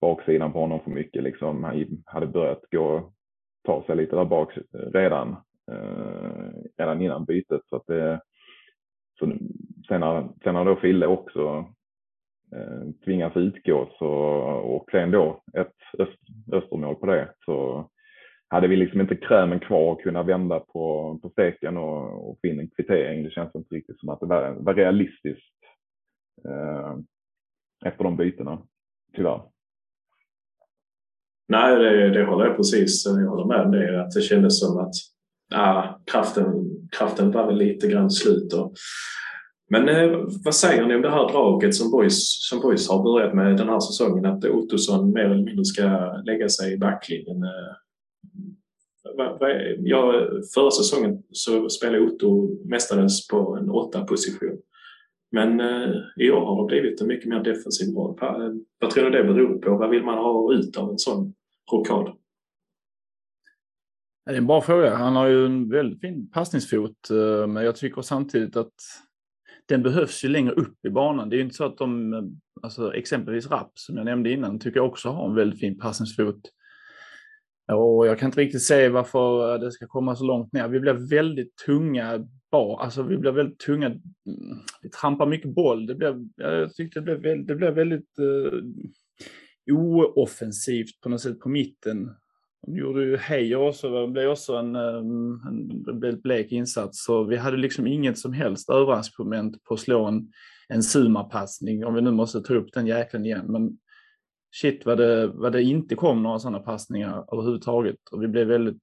baksidan 0.01 0.53
på 0.53 0.61
honom 0.61 0.81
för 0.81 0.91
mycket. 0.91 1.23
Liksom. 1.23 1.65
Han 1.65 2.03
hade 2.07 2.27
börjat 2.27 2.63
gå, 2.71 3.13
ta 3.67 3.83
sig 3.87 3.97
lite 3.97 4.17
där 4.17 4.25
bak 4.25 4.59
redan, 4.73 5.37
Eh, 5.73 6.51
redan 6.79 7.03
innan 7.03 7.25
bytet. 7.25 7.63
Så 7.69 7.77
att 7.77 7.87
det, 7.87 8.21
så 9.19 9.33
sen, 9.89 10.03
har, 10.03 10.29
sen 10.43 10.55
har 10.55 10.65
då 10.65 10.77
Fille 10.77 11.07
också 11.07 11.65
eh, 12.53 12.91
tvingats 13.05 13.37
utgå 13.37 13.91
så, 13.99 14.09
och 14.47 14.91
sen 14.91 15.11
då 15.11 15.43
ett 15.55 15.99
öst, 15.99 16.19
östermål 16.53 16.95
på 16.95 17.07
det. 17.07 17.35
Så 17.45 17.91
hade 18.49 18.69
vi 18.69 18.77
liksom 18.77 19.01
inte 19.01 19.17
krämen 19.17 19.61
kvar 19.61 19.93
och 19.93 20.03
kunna 20.03 20.23
vända 20.23 20.61
på, 20.61 21.19
på 21.23 21.31
steken 21.31 21.77
och, 21.77 22.31
och 22.31 22.39
få 22.41 22.47
in 22.47 22.61
en 22.61 22.71
kvittering. 22.71 23.25
Det 23.25 23.31
känns 23.31 23.55
inte 23.55 23.75
riktigt 23.75 24.01
som 24.01 24.09
att 24.09 24.21
det 24.21 24.27
var, 24.27 24.51
var 24.51 24.75
realistiskt 24.75 25.55
eh, 26.49 26.97
efter 27.85 28.05
de 28.05 28.17
bytena, 28.17 28.63
tyvärr. 29.17 29.43
Nej, 31.49 31.79
det, 31.79 32.09
det 32.11 32.25
håller 32.25 32.47
jag 32.47 32.57
precis. 32.57 33.07
Jag 33.07 33.31
håller 33.31 33.45
med 33.45 33.61
om 33.61 33.71
det. 33.73 34.03
Att 34.03 34.11
det 34.11 34.21
kändes 34.21 34.61
som 34.61 34.79
att 34.79 34.95
ja, 35.51 36.01
kraften, 36.05 36.45
kraften 36.99 37.31
var 37.31 37.47
väl 37.47 37.57
lite 37.57 37.89
grann 37.89 38.11
slut. 38.11 38.53
Och, 38.53 38.75
men 39.71 39.89
eh, 39.89 40.19
vad 40.45 40.55
säger 40.55 40.87
ni 40.87 40.95
om 40.95 41.03
det 41.03 41.11
här 41.11 41.33
draget 41.33 41.75
som 41.75 41.91
Boys, 41.91 42.49
som 42.49 42.61
Boys 42.61 42.89
har 42.89 43.03
börjat 43.03 43.35
med 43.35 43.57
den 43.57 43.69
här 43.69 43.81
säsongen? 43.81 44.27
Att 44.27 44.45
Ottosson 44.45 45.13
mer 45.13 45.25
eller 45.25 45.45
mindre 45.45 45.65
ska 45.65 45.83
lägga 46.25 46.49
sig 46.49 46.73
i 46.73 46.79
backlinjen. 46.79 47.43
Eh, 47.43 47.77
ja, 49.79 50.29
förra 50.55 50.71
säsongen 50.71 51.23
så 51.33 51.69
spelade 51.69 52.01
Otto 52.01 52.49
mestadels 52.65 53.29
på 53.29 53.57
en 53.61 53.71
åtta 53.71 54.05
position. 54.05 54.59
Men 55.33 55.61
eh, 55.61 55.95
i 56.17 56.31
år 56.31 56.41
har 56.41 56.63
det 56.63 56.81
blivit 56.81 57.01
en 57.01 57.07
mycket 57.07 57.29
mer 57.29 57.41
defensiv 57.41 57.95
roll. 57.95 58.19
Vad 58.81 58.91
tror 58.91 59.05
du 59.05 59.11
det 59.11 59.25
beror 59.25 59.59
på? 59.59 59.77
Vad 59.77 59.91
vill 59.91 60.05
man 60.05 60.19
ha 60.19 60.53
ut 60.53 60.77
av 60.77 60.91
en 60.91 60.99
sån 60.99 61.35
rockad? 61.73 62.13
Det 64.27 64.33
är 64.33 64.37
en 64.37 64.47
bra 64.47 64.61
fråga. 64.61 64.95
Han 64.95 65.17
har 65.17 65.27
ju 65.27 65.47
en 65.47 65.69
väldigt 65.69 66.01
fin 66.01 66.31
passningsfot, 66.31 67.11
eh, 67.11 67.47
men 67.47 67.65
jag 67.65 67.77
tycker 67.77 68.03
samtidigt 68.03 68.57
att 68.57 68.75
den 69.67 69.83
behövs 69.83 70.25
ju 70.25 70.29
längre 70.29 70.53
upp 70.53 70.87
i 70.87 70.91
banan. 70.91 71.29
Det 71.29 71.37
är 71.37 71.39
ju 71.39 71.45
inte 71.45 71.57
så 71.57 71.65
att 71.65 71.79
de, 71.79 72.15
eh, 72.15 72.23
alltså 72.63 72.95
exempelvis 72.95 73.51
Rapp 73.51 73.73
som 73.75 73.97
jag 73.97 74.05
nämnde 74.05 74.31
innan, 74.31 74.59
tycker 74.59 74.81
jag 74.81 74.87
också 74.87 75.09
har 75.09 75.29
en 75.29 75.35
väldigt 75.35 75.61
fin 75.61 75.79
passningsfot. 75.79 76.41
Och 77.73 78.07
jag 78.07 78.19
kan 78.19 78.27
inte 78.27 78.41
riktigt 78.41 78.63
se 78.63 78.89
varför 78.89 79.55
eh, 79.55 79.61
det 79.61 79.73
ska 79.73 79.87
komma 79.87 80.17
så 80.17 80.25
långt 80.25 80.53
ner. 80.53 80.69
Vi 80.69 80.81
blir 80.81 81.11
väldigt 81.11 81.57
tunga 81.67 82.29
bar, 82.51 82.81
alltså 82.81 83.03
vi 83.03 83.17
blir 83.17 83.33
väldigt 83.33 83.59
tunga. 83.59 83.87
Mm, 83.87 84.01
vi 84.83 84.91
trampar 84.91 85.27
mycket 85.27 85.55
boll. 85.55 85.87
Det 85.87 85.95
blev, 85.95 86.29
jag 86.37 86.75
tyckte 86.75 87.01
det 87.01 87.05
blev, 87.05 87.23
väldigt, 87.23 87.49
det 87.49 87.55
blev 87.55 87.75
väldigt 87.75 88.19
uh, 88.21 88.63
ooffensivt 90.15 91.01
på 91.03 91.09
något 91.09 91.21
sätt 91.21 91.41
på 91.41 91.49
mitten. 91.49 92.11
De 92.67 92.77
gjorde 92.77 93.05
ju 93.05 93.17
Heijer 93.17 93.57
också, 93.57 94.07
det 94.07 94.13
blev 94.13 94.31
också 94.31 94.57
en, 94.57 94.77
ehm, 94.77 95.41
en, 95.49 96.05
en 96.05 96.21
blek 96.21 96.53
insats. 96.53 97.05
Så 97.05 97.25
vi 97.25 97.37
hade 97.37 97.57
liksom 97.57 97.87
inget 97.87 98.19
som 98.19 98.33
helst 98.33 98.71
överraskningsmoment 98.71 99.65
på 99.65 99.75
att 99.75 99.81
slå 99.81 100.05
en, 100.05 100.33
en 100.69 100.83
sumapassning, 100.83 101.85
om 101.85 101.95
vi 101.95 102.01
nu 102.01 102.11
måste 102.11 102.41
ta 102.41 102.55
upp 102.55 102.73
den 102.73 102.87
jäkeln 102.87 103.27
igen. 103.27 103.47
Men 103.49 103.79
shit 104.61 104.87
vad 104.87 104.99
det, 104.99 105.27
vad 105.27 105.53
det 105.53 105.63
inte 105.63 105.95
kom 105.95 106.23
några 106.23 106.39
sådana 106.39 106.59
passningar 106.59 107.25
överhuvudtaget. 107.33 107.97
Och 108.13 108.23
vi 108.23 108.29
blev 108.29 108.47
väldigt... 108.47 108.83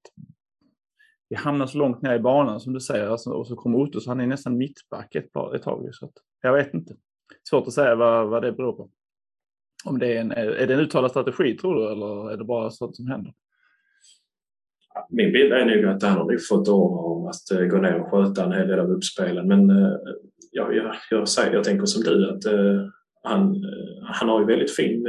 Vi 1.30 1.36
hamnade 1.36 1.72
så 1.72 1.78
långt 1.78 2.02
ner 2.02 2.16
i 2.16 2.20
banan 2.20 2.60
som 2.60 2.74
du 2.74 2.80
säger 2.80 3.08
alltså, 3.08 3.30
och 3.30 3.48
så 3.48 3.56
kom 3.56 3.76
Otto 3.76 4.00
så 4.00 4.10
han 4.10 4.20
är 4.20 4.28
nästan 4.28 4.58
mittback 4.58 5.16
ett, 5.16 5.26
ett 5.56 5.64
tag. 5.64 5.90
Så 5.92 6.06
att, 6.06 6.14
jag 6.42 6.54
vet 6.54 6.74
inte. 6.74 6.96
Svårt 7.50 7.68
att 7.68 7.74
säga 7.74 7.96
vad, 7.96 8.30
vad 8.30 8.42
det 8.44 8.52
beror 8.52 8.74
på. 8.74 8.90
Om 9.86 10.00
det 10.00 10.18
är, 10.18 10.22
en, 10.22 10.32
är 10.32 10.68
det 10.68 10.74
en 10.74 10.80
uttalad 10.80 11.12
strategi 11.12 11.58
tror 11.58 11.76
du 11.76 11.92
eller 11.92 12.32
är 12.32 12.38
det 12.38 12.44
bara 12.46 12.72
sånt 12.72 12.96
som 12.96 13.08
händer? 13.08 13.34
Min 15.10 15.32
bild 15.32 15.54
är 15.54 15.66
nog 15.66 15.86
att 15.86 16.04
han 16.04 16.18
har 16.18 16.48
fått 16.50 16.68
order 16.68 17.06
om 17.06 17.28
att 17.28 17.52
eh, 17.52 17.68
gå 17.68 17.78
ner 17.78 18.00
och 18.00 18.12
sköta 18.12 18.46
en 18.46 18.52
hel 18.52 18.68
del 18.68 18.80
av 18.80 18.92
uppspelen. 18.92 19.48
Men 19.48 19.70
eh, 19.70 19.94
ja, 20.52 20.72
jag, 20.72 20.96
jag, 21.10 21.28
säger, 21.28 21.54
jag 21.54 21.64
tänker 21.64 21.86
som 21.86 22.04
du 22.04 22.30
att 22.30 22.46
uh, 22.46 22.82
han, 23.24 23.66
han 24.04 24.30
har 24.30 24.40
ju 24.40 24.46
väldigt 24.46 24.76
fin 24.76 25.06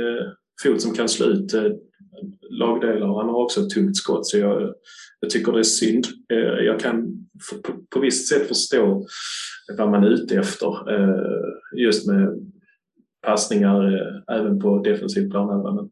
fot 0.62 0.80
som 0.80 0.94
kan 0.94 1.08
slå 1.08 1.26
ut 1.26 1.54
lagdelar 2.50 3.08
och 3.08 3.20
han 3.20 3.28
har 3.28 3.42
också 3.42 3.60
ett 3.60 3.70
tungt 3.70 3.96
skott 3.96 4.26
så 4.26 4.38
jag, 4.38 4.74
jag 5.20 5.30
tycker 5.30 5.52
det 5.52 5.58
är 5.58 5.62
synd. 5.62 6.04
Jag 6.64 6.80
kan 6.80 7.26
på, 7.64 7.72
på 7.90 8.00
visst 8.00 8.28
sätt 8.28 8.48
förstå 8.48 9.06
vad 9.78 9.90
man 9.90 10.04
är 10.04 10.10
ute 10.10 10.36
efter 10.36 10.68
just 11.76 12.06
med 12.06 12.52
passningar 13.26 14.00
även 14.30 14.60
på 14.60 14.78
defensiv 14.78 15.30
planhalva 15.30 15.74
men 15.74 15.90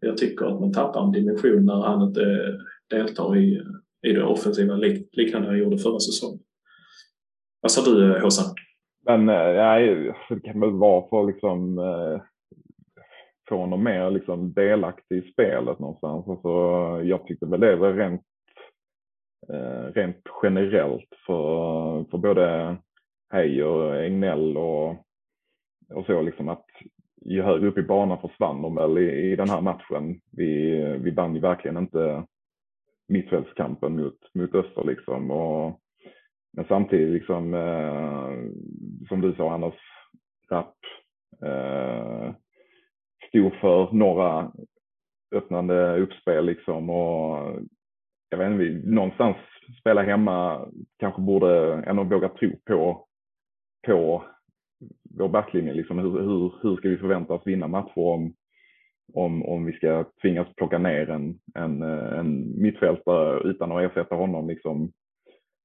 jag 0.00 0.16
tycker 0.16 0.46
att 0.46 0.60
man 0.60 0.72
tappar 0.72 1.04
en 1.04 1.12
dimension 1.12 1.64
när 1.64 1.82
han 1.82 2.08
inte 2.08 2.24
deltar 2.90 3.36
i, 3.36 3.62
i 4.06 4.12
det 4.12 4.24
offensiva 4.24 4.74
liknande 5.12 5.48
han 5.48 5.58
gjorde 5.58 5.78
förra 5.78 6.00
säsongen. 6.00 6.40
Vad 7.60 7.72
sa 7.72 7.94
du 7.94 8.20
Håsan? 8.20 8.54
Men 9.06 9.28
eh, 9.28 9.54
nej, 9.54 10.14
det 10.28 10.40
kan 10.40 10.60
väl 10.60 10.70
vara 10.70 11.08
för 11.08 11.26
liksom 11.26 11.78
eh, 11.78 12.20
få 13.48 13.56
honom 13.56 13.84
mer 13.84 14.10
liksom 14.10 14.52
delaktig 14.52 15.16
i 15.16 15.32
spelet 15.32 15.78
någonstans. 15.78 16.28
Alltså, 16.28 16.48
jag 17.02 17.26
tyckte 17.26 17.46
väl 17.46 17.60
det 17.60 17.76
var 17.76 17.92
rent, 17.92 18.22
eh, 19.52 19.92
rent 19.94 20.22
generellt 20.42 21.08
för, 21.26 22.04
för 22.10 22.18
både 22.18 22.76
Heijer, 23.32 23.94
Egnell 23.94 24.56
och, 24.56 24.90
och 25.94 26.06
så 26.06 26.22
liksom 26.22 26.48
att 26.48 26.66
ju 27.24 27.42
högre 27.42 27.68
upp 27.68 27.78
i 27.78 27.82
banan 27.82 28.20
försvann 28.20 28.62
de 28.62 28.74
väl 28.74 28.98
i, 28.98 29.32
i 29.32 29.36
den 29.36 29.48
här 29.48 29.60
matchen. 29.60 30.20
Vi, 30.30 30.80
vi 30.98 31.10
vann 31.10 31.34
ju 31.34 31.40
verkligen 31.40 31.76
inte 31.76 32.26
mittfältskampen 33.08 33.96
mot, 33.96 34.34
mot 34.34 34.54
Öster 34.54 34.84
liksom. 34.84 35.30
Och, 35.30 35.80
men 36.52 36.64
samtidigt 36.68 37.12
liksom, 37.12 37.54
eh, 37.54 38.30
som 39.08 39.20
du 39.20 39.34
sa 39.34 39.54
Anders, 39.54 39.74
Rapp, 40.50 40.76
eh, 41.42 42.34
stod 43.28 43.54
för 43.54 43.92
några 43.92 44.52
öppnande 45.34 45.98
uppspel 45.98 46.46
liksom 46.46 46.90
och 46.90 47.60
jag 48.30 48.38
vet 48.38 48.52
inte, 48.52 48.88
någonstans 48.90 49.36
spela 49.80 50.02
hemma 50.02 50.68
kanske 50.98 51.22
borde 51.22 51.82
ändå 51.86 52.02
våga 52.04 52.28
tro 52.28 52.50
på, 52.64 53.06
på 53.86 54.24
vår 55.18 55.28
backlinje. 55.28 55.74
Liksom. 55.74 55.98
Hur, 55.98 56.10
hur, 56.10 56.52
hur 56.62 56.76
ska 56.76 56.88
vi 56.88 56.96
förvänta 56.96 57.34
oss 57.34 57.46
vinna 57.46 57.68
matcher 57.68 57.98
om, 57.98 58.34
om, 59.12 59.42
om 59.42 59.64
vi 59.64 59.72
ska 59.72 60.04
tvingas 60.22 60.54
plocka 60.56 60.78
ner 60.78 61.10
en, 61.10 61.38
en, 61.54 61.82
eh, 61.82 62.18
en 62.18 62.62
mittfältare 62.62 63.50
utan 63.50 63.72
att 63.72 63.82
ersätta 63.82 64.14
honom 64.14 64.48
liksom, 64.48 64.92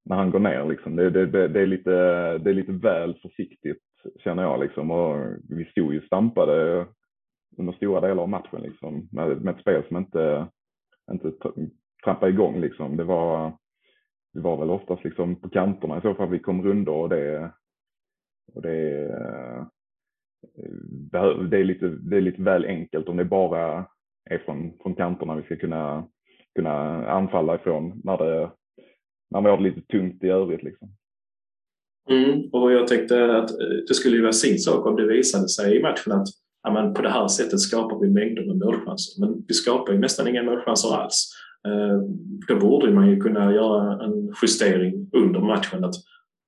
när 0.06 0.16
han 0.16 0.32
går 0.32 0.40
ner. 0.40 0.66
Liksom. 0.66 0.96
Det, 0.96 1.10
det, 1.10 1.48
det, 1.48 1.62
är 1.62 1.68
lite, 1.68 1.92
det 2.38 2.50
är 2.50 2.54
lite 2.54 2.72
väl 2.72 3.20
försiktigt 3.22 3.84
känner 4.24 4.44
jag. 4.44 4.60
Liksom. 4.60 4.92
Och 4.92 5.18
vi 5.50 5.66
stod 5.66 5.94
ju 5.94 6.02
stampade 6.02 6.86
under 7.58 7.74
stora 7.74 8.02
delar 8.02 8.24
av 8.24 8.30
matchen 8.30 8.62
liksom, 8.62 9.10
med, 9.12 9.42
med 9.42 9.56
ett 9.56 9.62
spel 9.62 9.84
som 9.88 9.98
inte, 9.98 10.48
inte 11.12 11.32
trampade 12.04 12.32
igång. 12.32 12.60
Liksom. 12.60 12.98
Det, 12.98 13.04
var, 13.04 13.54
det 14.34 14.40
var 14.40 14.58
väl 14.58 14.70
oftast 14.70 15.04
liksom 15.04 15.42
på 15.42 15.50
kanterna 15.50 15.98
i 15.98 16.02
så 16.02 16.16
fall 16.16 16.30
vi 16.30 16.40
kom 16.40 16.64
runda 16.64 16.92
och 16.92 17.10
det, 17.10 17.52
och 18.54 18.62
det, 18.62 19.08
eh, 19.10 19.66
det, 21.50 21.58
är 21.58 21.64
lite, 21.64 21.88
det 21.88 22.18
är 22.18 22.22
lite 22.22 22.42
väl 22.42 22.66
enkelt 22.66 23.10
om 23.10 23.18
det 23.18 23.26
bara 23.26 23.86
är 24.30 24.38
från, 24.38 24.74
från 24.84 24.96
kanterna 24.96 25.36
vi 25.36 25.44
ska 25.44 25.56
kunna, 25.56 26.08
kunna 26.56 27.08
anfalla 27.08 27.56
ifrån 27.56 28.02
när, 28.04 28.18
det, 28.18 28.52
när 29.32 29.42
vi 29.42 29.50
har 29.50 29.58
det 29.58 29.64
lite 29.64 29.82
tungt 29.82 30.24
i 30.24 30.28
övrigt. 30.28 30.64
Liksom. 30.64 30.90
Mm, 32.10 32.50
och 32.52 32.72
jag 32.72 32.88
tänkte 32.88 33.38
att 33.38 33.52
eh, 33.52 33.78
det 33.88 33.94
skulle 33.94 34.16
ju 34.16 34.22
vara 34.22 34.34
sin 34.34 34.60
sak 34.60 34.86
om 34.86 34.96
det 34.96 35.08
visade 35.08 35.50
sig 35.50 35.78
i 35.78 35.82
matchen 35.82 36.12
att 36.12 36.28
ja, 36.64 36.74
men 36.74 36.94
på 36.94 37.02
det 37.02 37.10
här 37.10 37.28
sättet 37.28 37.60
skapar 37.60 38.00
vi 38.00 38.10
mängder 38.10 38.46
med 38.46 38.58
målchanser. 38.58 39.22
Men 39.22 39.46
vi 39.48 39.54
skapar 39.54 39.94
ju 39.94 40.00
nästan 40.00 40.28
inga 40.28 40.44
målchanser 40.44 40.96
alls. 40.96 41.32
Eh, 41.68 42.02
då 42.48 42.60
borde 42.60 42.94
man 42.94 43.10
ju 43.10 43.20
kunna 43.20 43.54
göra 43.54 44.04
en 44.04 44.34
justering 44.42 45.10
under 45.14 45.40
matchen. 45.40 45.84
att 45.84 45.96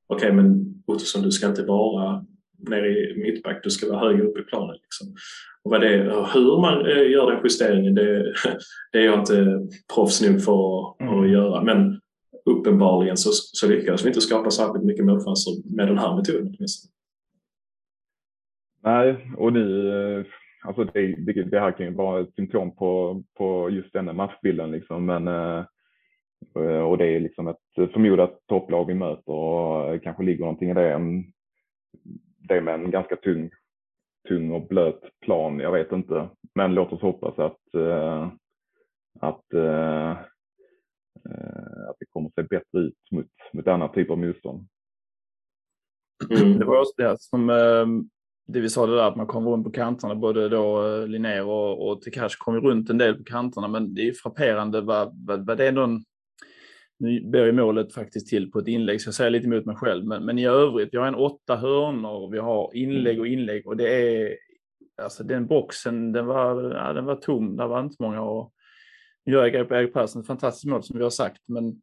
Okej, 0.07 0.27
okay, 0.27 0.31
men 0.31 0.73
Ottosson, 0.87 1.21
du 1.21 1.31
ska 1.31 1.47
inte 1.47 1.65
vara 1.65 2.25
nere 2.69 2.87
i 2.87 3.21
mittback, 3.23 3.63
du 3.63 3.69
ska 3.69 3.89
vara 3.89 3.99
högre 3.99 4.23
upp 4.23 4.37
i 4.37 4.43
planen. 4.43 4.75
Liksom. 4.81 5.07
Och 5.63 5.71
vad 5.71 5.81
det, 5.81 5.97
hur 6.33 6.61
man 6.61 6.85
eh, 6.85 7.11
gör 7.11 7.31
den 7.31 7.41
justeringen, 7.43 7.95
det, 7.95 8.33
det 8.91 8.99
är 8.99 9.05
jag 9.05 9.19
inte 9.19 9.67
proffs 9.95 10.21
nog 10.21 10.43
för 10.43 10.79
att, 10.79 11.01
mm. 11.01 11.31
göra. 11.31 11.63
Men 11.63 11.99
uppenbarligen 12.45 13.17
så, 13.17 13.29
så 13.31 13.67
lyckas 13.67 14.03
vi 14.03 14.07
inte 14.07 14.21
skapa 14.21 14.51
särskilt 14.51 14.85
mycket 14.85 15.05
målchanser 15.05 15.75
med 15.75 15.87
den 15.87 15.97
här 15.97 16.15
metoden. 16.15 16.55
Åtminstone. 16.57 16.91
Nej, 18.83 19.33
och 19.37 19.53
nu, 19.53 19.89
eh, 19.89 20.25
alltså 20.63 20.83
det, 20.83 21.15
det, 21.15 21.43
det, 21.43 21.59
här 21.59 21.71
kan 21.71 21.85
ju 21.85 21.93
vara 21.93 22.21
ett 22.21 22.35
symptom 22.35 22.75
på, 22.75 23.23
på 23.37 23.69
just 23.69 23.93
denna 23.93 24.13
matchbilden 24.13 24.71
liksom, 24.71 25.05
men 25.05 25.27
eh, 25.27 25.65
och 26.87 26.97
det 26.97 27.05
är 27.05 27.19
liksom 27.19 27.47
ett 27.47 27.91
förmodat 27.93 28.39
topplag 28.47 28.85
vi 28.87 28.93
möter 28.93 29.31
och 29.31 30.03
kanske 30.03 30.23
ligger 30.23 30.39
någonting 30.39 30.69
i 30.69 30.73
det. 30.73 30.99
Det 32.51 32.61
med 32.61 32.73
en 32.73 32.91
ganska 32.91 33.15
tung, 33.15 33.49
tung 34.27 34.51
och 34.51 34.67
blöt 34.67 35.19
plan, 35.21 35.59
jag 35.59 35.71
vet 35.71 35.91
inte. 35.91 36.29
Men 36.55 36.73
låt 36.73 36.93
oss 36.93 37.01
hoppas 37.01 37.39
att, 37.39 37.75
eh, 37.75 38.27
att, 39.19 39.53
att 41.89 41.95
det 41.99 42.05
kommer 42.09 42.27
att 42.27 42.35
se 42.35 42.43
bättre 42.43 42.79
ut 42.79 42.97
mot, 43.11 43.27
mot 43.53 43.67
annan 43.67 43.91
typ 43.91 44.09
av 44.09 44.17
motstånd. 44.17 44.67
Mm. 46.29 46.59
Det 46.59 46.65
var 46.65 46.79
också 46.79 46.93
det 46.97 47.15
som 47.19 47.47
det 48.47 48.59
vi 48.59 48.69
sa 48.69 48.85
det 48.85 48.95
där 48.95 49.07
att 49.07 49.15
man 49.15 49.27
kommer 49.27 49.51
runt 49.51 49.65
på 49.65 49.71
kanterna, 49.71 50.15
både 50.15 50.49
då 50.49 50.87
eh, 50.87 51.07
Linnér 51.07 51.45
och, 51.45 51.87
och 51.87 52.01
Tekash 52.01 52.35
kom 52.37 52.61
runt 52.61 52.89
en 52.89 52.97
del 52.97 53.15
på 53.15 53.23
kanterna, 53.23 53.67
men 53.67 53.93
det 53.93 54.07
är 54.07 54.13
frapperande 54.13 54.81
vad, 54.81 55.25
vad, 55.27 55.47
vad 55.47 55.57
det 55.57 55.67
är 55.67 55.71
någon 55.71 56.03
nu 57.01 57.21
ber 57.21 57.45
ju 57.45 57.51
målet 57.51 57.93
faktiskt 57.93 58.27
till 58.27 58.51
på 58.51 58.59
ett 58.59 58.67
inlägg, 58.67 59.01
så 59.01 59.07
jag 59.07 59.15
säger 59.15 59.31
lite 59.31 59.47
emot 59.47 59.65
mig 59.65 59.75
själv. 59.75 60.05
Men, 60.05 60.25
men 60.25 60.39
i 60.39 60.45
övrigt, 60.45 60.89
vi 60.91 60.97
har 60.97 61.07
en 61.07 61.15
åtta 61.15 61.55
hörnor, 61.55 62.31
vi 62.31 62.37
har 62.37 62.75
inlägg 62.75 63.19
och 63.19 63.27
inlägg 63.27 63.67
och 63.67 63.77
det 63.77 63.89
är, 63.89 64.37
alltså 65.01 65.23
den 65.23 65.47
boxen, 65.47 66.11
den 66.11 66.25
var, 66.25 66.75
ja, 66.75 66.93
den 66.93 67.05
var 67.05 67.15
tom, 67.15 67.57
där 67.57 67.67
var 67.67 67.79
inte 67.79 67.95
många 67.99 68.21
och 68.21 68.53
nu 69.25 69.33
gör 69.33 69.45
Erik 69.45 69.93
Persson 69.93 70.21
ett 70.21 70.27
fantastiskt 70.27 70.65
mål 70.65 70.83
som 70.83 70.97
vi 70.97 71.03
har 71.03 71.09
sagt, 71.09 71.41
men 71.47 71.81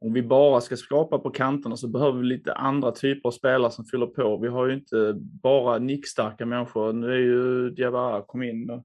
om 0.00 0.12
vi 0.12 0.22
bara 0.22 0.60
ska 0.60 0.76
skapa 0.76 1.18
på 1.18 1.30
kanterna 1.30 1.76
så 1.76 1.88
behöver 1.88 2.18
vi 2.18 2.26
lite 2.26 2.54
andra 2.54 2.92
typer 2.92 3.28
av 3.28 3.32
spelare 3.32 3.70
som 3.70 3.84
fyller 3.84 4.06
på. 4.06 4.36
Vi 4.36 4.48
har 4.48 4.66
ju 4.66 4.74
inte 4.74 5.14
bara 5.18 5.78
nickstarka 5.78 6.46
människor. 6.46 6.92
Nu 6.92 7.12
är 7.12 7.18
ju 7.18 7.70
Diawara 7.70 8.22
kom 8.22 8.42
in, 8.42 8.70
och, 8.70 8.84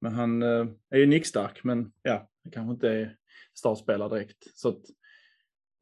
men 0.00 0.14
han 0.14 0.42
eh, 0.42 0.66
är 0.90 0.98
ju 0.98 1.06
nickstark, 1.06 1.64
men 1.64 1.92
ja, 2.02 2.28
det 2.44 2.50
kanske 2.50 2.72
inte 2.72 2.88
är 2.88 3.16
startspelare 3.54 4.08
direkt. 4.08 4.58
Så 4.58 4.68
att, 4.68 4.80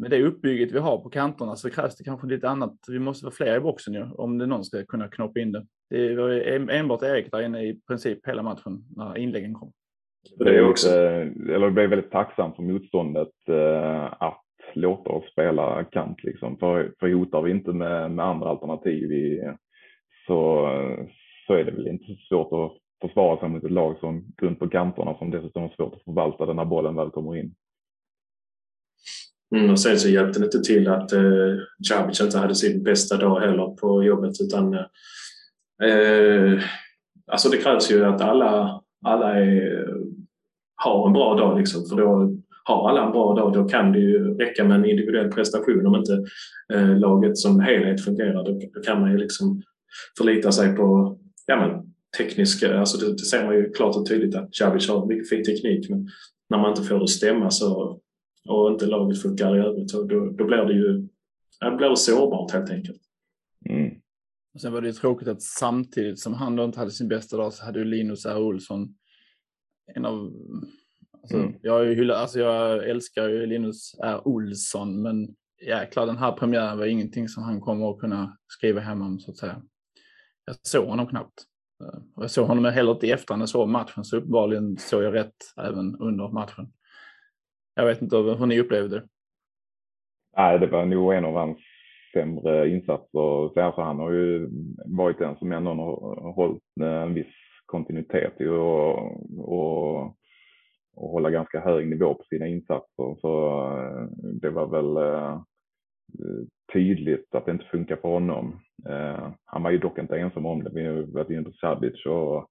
med 0.00 0.10
det 0.10 0.22
uppbygget 0.22 0.72
vi 0.72 0.78
har 0.78 0.98
på 0.98 1.10
kanterna 1.10 1.56
så 1.56 1.70
krävs 1.70 1.96
det 1.96 2.04
kanske 2.04 2.26
lite 2.26 2.48
annat. 2.48 2.74
Vi 2.88 2.98
måste 2.98 3.24
vara 3.26 3.34
fler 3.34 3.56
i 3.56 3.60
boxen 3.60 3.94
ju, 3.94 4.06
om 4.12 4.38
det 4.38 4.46
någon 4.46 4.64
ska 4.64 4.84
kunna 4.84 5.08
knoppa 5.08 5.40
in 5.40 5.52
det. 5.52 5.66
Det 5.90 6.14
var 6.14 6.30
enbart 6.70 7.02
Erik 7.02 7.30
där 7.32 7.42
inne 7.42 7.62
i 7.62 7.80
princip 7.88 8.28
hela 8.28 8.42
matchen 8.42 8.84
när 8.96 9.18
inläggen 9.18 9.54
kom. 9.54 9.72
Det, 10.38 10.56
är 10.56 10.70
också, 10.70 10.88
eller 10.88 11.66
det 11.66 11.70
blev 11.70 11.90
väldigt 11.90 12.10
tacksam 12.10 12.54
för 12.54 12.62
motståndet 12.62 13.32
eh, 13.48 14.04
att 14.22 14.44
låta 14.74 15.10
oss 15.10 15.32
spela 15.32 15.84
kant 15.84 16.24
liksom. 16.24 16.58
För, 16.58 16.92
för 17.00 17.12
hotar 17.12 17.42
vi 17.42 17.50
inte 17.50 17.72
med, 17.72 18.10
med 18.10 18.24
andra 18.24 18.48
alternativ 18.48 19.12
i, 19.12 19.54
så, 20.26 20.68
så 21.46 21.54
är 21.54 21.64
det 21.64 21.70
väl 21.70 21.88
inte 21.88 22.04
så 22.04 22.14
svårt 22.28 22.52
att 22.52 23.08
försvara 23.08 23.40
sig 23.40 23.48
mot 23.48 23.64
ett 23.64 23.70
lag 23.70 23.96
som 24.00 24.24
runt 24.42 24.58
på 24.58 24.68
kanterna 24.68 25.14
som 25.18 25.30
dessutom 25.30 25.62
har 25.62 25.68
svårt 25.68 25.94
att 25.94 26.04
förvalta 26.04 26.46
den 26.46 26.56
när 26.56 26.64
bollen 26.64 26.96
väl 26.96 27.10
kommer 27.10 27.36
in. 27.36 27.54
Mm, 29.56 29.70
och 29.70 29.80
sen 29.80 29.98
så 29.98 30.08
hjälpte 30.08 30.38
det 30.38 30.44
inte 30.44 30.60
till 30.60 30.88
att 30.88 31.12
eh, 31.12 31.54
Cabic 31.88 32.20
inte 32.20 32.38
hade 32.38 32.54
sin 32.54 32.82
bästa 32.82 33.16
dag 33.16 33.40
heller 33.40 33.76
på 33.76 34.04
jobbet 34.04 34.40
utan 34.40 34.74
eh, 35.82 36.62
alltså 37.26 37.48
det 37.48 37.56
krävs 37.56 37.90
ju 37.90 38.04
att 38.04 38.20
alla, 38.20 38.80
alla 39.04 39.34
är, 39.34 39.88
har 40.74 41.06
en 41.06 41.12
bra 41.12 41.34
dag 41.34 41.58
liksom 41.58 41.86
för 41.86 41.96
då 41.96 42.36
har 42.64 42.88
alla 42.88 43.06
en 43.06 43.12
bra 43.12 43.34
dag 43.34 43.52
då 43.52 43.68
kan 43.68 43.92
det 43.92 43.98
ju 43.98 44.34
räcka 44.34 44.64
med 44.64 44.76
en 44.76 44.84
individuell 44.84 45.32
prestation 45.32 45.86
om 45.86 45.96
inte 45.96 46.24
eh, 46.72 46.98
laget 46.98 47.38
som 47.38 47.60
helhet 47.60 48.04
fungerar. 48.04 48.44
Då, 48.44 48.60
då, 48.74 48.80
kan 48.80 49.00
man 49.00 49.12
ju 49.12 49.18
liksom 49.18 49.62
förlita 50.18 50.52
sig 50.52 50.76
på 50.76 51.18
ja, 51.46 51.56
men, 51.56 51.92
tekniska, 52.18 52.78
alltså 52.78 52.98
det, 52.98 53.12
det 53.12 53.18
ser 53.18 53.44
man 53.44 53.54
ju 53.54 53.72
klart 53.72 53.96
och 53.96 54.08
tydligt 54.08 54.34
att 54.34 54.48
Cabic 54.52 54.88
har 54.88 55.06
mycket 55.06 55.28
fin 55.28 55.44
teknik 55.44 55.90
men 55.90 56.08
när 56.50 56.58
man 56.58 56.70
inte 56.70 56.82
får 56.82 56.96
det 56.96 57.02
att 57.02 57.10
stämma 57.10 57.50
så 57.50 58.00
och 58.48 58.70
inte 58.70 58.86
laget 58.86 59.22
funkar 59.22 59.56
i 59.56 59.60
övrigt, 59.60 59.92
då, 59.92 60.02
då 60.30 60.44
blir 60.44 60.64
det 60.64 60.74
ju 60.74 61.08
det 61.60 61.76
blir 61.76 61.94
sårbart 61.94 62.50
helt 62.50 62.70
enkelt. 62.70 63.02
Mm. 63.68 64.00
Och 64.54 64.60
sen 64.60 64.72
var 64.72 64.80
det 64.80 64.86
ju 64.86 64.92
tråkigt 64.92 65.28
att 65.28 65.42
samtidigt 65.42 66.18
som 66.18 66.34
han 66.34 66.56
då 66.56 66.64
inte 66.64 66.78
hade 66.78 66.90
sin 66.90 67.08
bästa 67.08 67.36
dag 67.36 67.52
så 67.52 67.64
hade 67.64 67.78
ju 67.78 67.84
Linus 67.84 68.26
R. 68.26 68.38
Olsson 68.38 68.94
en 69.94 70.04
av... 70.04 70.32
Alltså, 71.22 71.36
mm. 71.36 71.54
jag, 71.62 71.94
hyllar, 71.94 72.14
alltså 72.14 72.38
jag 72.38 72.88
älskar 72.88 73.28
ju 73.28 73.46
Linus 73.46 73.94
R. 74.02 74.20
Olsson 74.28 75.02
men 75.02 75.34
jäklar 75.66 76.06
den 76.06 76.16
här 76.16 76.32
premiären 76.32 76.78
var 76.78 76.86
ingenting 76.86 77.28
som 77.28 77.42
han 77.42 77.60
kommer 77.60 77.90
att 77.90 77.98
kunna 77.98 78.36
skriva 78.48 78.80
hem 78.80 79.02
om 79.02 79.18
så 79.18 79.30
att 79.30 79.36
säga. 79.36 79.62
Jag 80.44 80.56
såg 80.62 80.88
honom 80.88 81.06
knappt. 81.06 81.44
Och 82.16 82.22
jag 82.22 82.30
såg 82.30 82.48
honom 82.48 82.64
heller 82.64 82.92
inte 82.92 83.06
i 83.06 83.10
efterhand, 83.10 83.42
jag 83.42 83.48
såg 83.48 83.68
matchen 83.68 84.04
så 84.04 84.16
uppenbarligen 84.16 84.76
såg 84.76 85.02
jag 85.02 85.14
rätt 85.14 85.36
även 85.56 85.96
under 85.96 86.28
matchen. 86.28 86.72
Jag 87.74 87.86
vet 87.86 88.02
inte 88.02 88.16
hur 88.16 88.46
ni 88.46 88.60
upplevde 88.60 89.00
det. 89.00 89.06
Nej, 90.36 90.58
det 90.58 90.66
var 90.66 90.84
nog 90.84 91.14
en 91.14 91.24
av 91.24 91.34
hans 91.34 91.58
sämre 92.12 92.70
insatser. 92.70 93.54
Så 93.54 93.82
han 93.82 93.98
har 93.98 94.10
ju 94.10 94.48
varit 94.86 95.18
den 95.18 95.36
som 95.36 95.52
ändå 95.52 95.70
har 95.70 96.32
hållit 96.32 96.62
en 96.80 97.14
viss 97.14 97.34
kontinuitet 97.66 98.40
i 98.40 98.46
och, 98.46 98.98
och, 99.38 100.00
och 100.96 101.08
hålla 101.10 101.30
ganska 101.30 101.60
hög 101.60 101.88
nivå 101.88 102.14
på 102.14 102.24
sina 102.24 102.46
insatser. 102.46 103.16
Så 103.20 103.62
eh, 103.78 104.06
det 104.40 104.50
var 104.50 104.66
väl 104.66 104.96
eh, 104.96 105.40
tydligt 106.72 107.34
att 107.34 107.46
det 107.46 107.52
inte 107.52 107.64
funkar 107.64 107.96
för 107.96 108.08
honom. 108.08 108.60
Eh, 108.88 109.28
han 109.44 109.62
var 109.62 109.70
ju 109.70 109.78
dock 109.78 109.98
inte 109.98 110.18
ensam 110.18 110.46
om 110.46 110.64
det. 110.64 110.70
Vi 110.74 110.86
har 110.86 111.02
varit 111.02 111.30
inne 111.30 111.42
på 111.42 111.52
Sabic 111.52 112.06
och, 112.06 112.50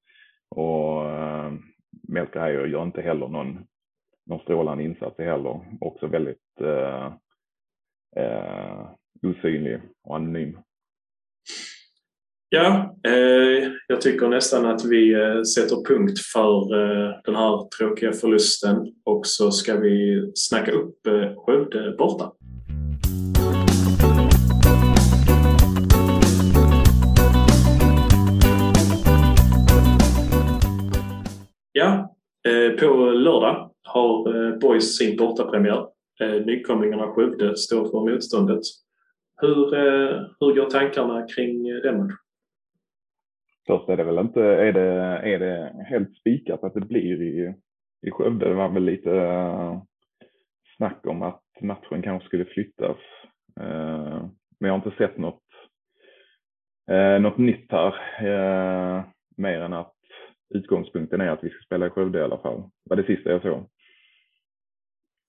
och 0.50 1.10
eh, 1.10 1.54
Melker 2.08 2.66
gör 2.66 2.84
inte 2.84 3.02
heller 3.02 3.28
någon 3.28 3.66
någon 4.30 4.40
strålande 4.40 4.84
insats 4.84 5.18
heller. 5.18 5.60
Också 5.82 6.08
väldigt 6.08 6.62
eh, 6.62 7.06
eh, 8.16 8.88
osynlig 9.22 9.82
och 10.04 10.16
anonym. 10.16 10.58
Ja, 12.50 12.96
eh, 13.08 13.72
jag 13.88 14.02
tycker 14.02 14.28
nästan 14.28 14.66
att 14.66 14.86
vi 14.86 15.14
eh, 15.14 15.42
sätter 15.44 15.86
punkt 15.88 16.20
för 16.34 16.82
eh, 16.82 17.16
den 17.24 17.36
här 17.36 17.70
tråkiga 17.78 18.14
förlusten 18.14 18.94
och 19.06 19.26
så 19.26 19.52
ska 19.52 19.76
vi 19.76 20.32
snacka 20.36 20.72
upp 20.72 21.08
eh, 21.08 21.44
Skövde 21.46 21.96
borta. 21.98 22.32
Ja, 31.72 32.16
eh, 32.48 32.80
på 32.80 32.96
lördag 33.12 33.69
har 33.94 34.36
eh, 34.36 34.58
Boys 34.58 34.98
sin 34.98 35.18
bortapremiär. 35.18 35.88
Eh, 36.22 36.46
nykomlingarna 36.46 37.08
Skövde 37.08 37.58
står 37.58 37.86
för 37.86 38.12
motståndet. 38.12 38.62
Hur, 39.42 39.74
eh, 39.74 40.22
hur 40.40 40.56
går 40.56 40.70
tankarna 40.70 41.28
kring 41.28 41.64
den 41.64 41.98
matchen? 41.98 42.18
Först 43.68 43.90
är 43.90 43.98
det 43.98 44.04
väl 44.04 44.18
inte, 44.18 44.42
är 44.42 44.74
det, 44.74 44.92
är 45.34 45.40
det 45.40 45.86
helt 45.90 46.16
spikat 46.16 46.64
att 46.64 46.74
det 46.74 46.82
blir 46.82 47.22
i, 47.22 47.54
i 48.08 48.12
Skövde? 48.12 48.50
Det 48.50 48.54
var 48.54 48.70
väl 48.70 48.84
lite 48.84 49.12
snack 50.78 51.06
om 51.08 51.22
att 51.22 51.44
matchen 51.62 52.02
kanske 52.02 52.28
skulle 52.28 52.46
flyttas. 52.46 52.98
Men 54.60 54.68
jag 54.68 54.70
har 54.70 54.76
inte 54.76 54.98
sett 54.98 55.18
något, 55.18 55.44
något 57.22 57.38
nytt 57.38 57.72
här. 57.72 57.96
Mer 59.38 59.62
än 59.62 59.74
att 59.74 59.96
utgångspunkten 60.50 61.22
är 61.22 61.30
att 61.30 61.44
vi 61.44 61.50
ska 61.50 61.66
spela 61.66 61.88
i 61.88 61.90
Skövde 61.90 62.20
i 62.20 62.24
alla 62.24 62.38
fall. 62.38 62.62
Det 62.62 62.90
var 62.90 62.96
det 62.96 63.04
sista 63.16 63.30
jag 63.30 63.42
såg. 63.42 63.70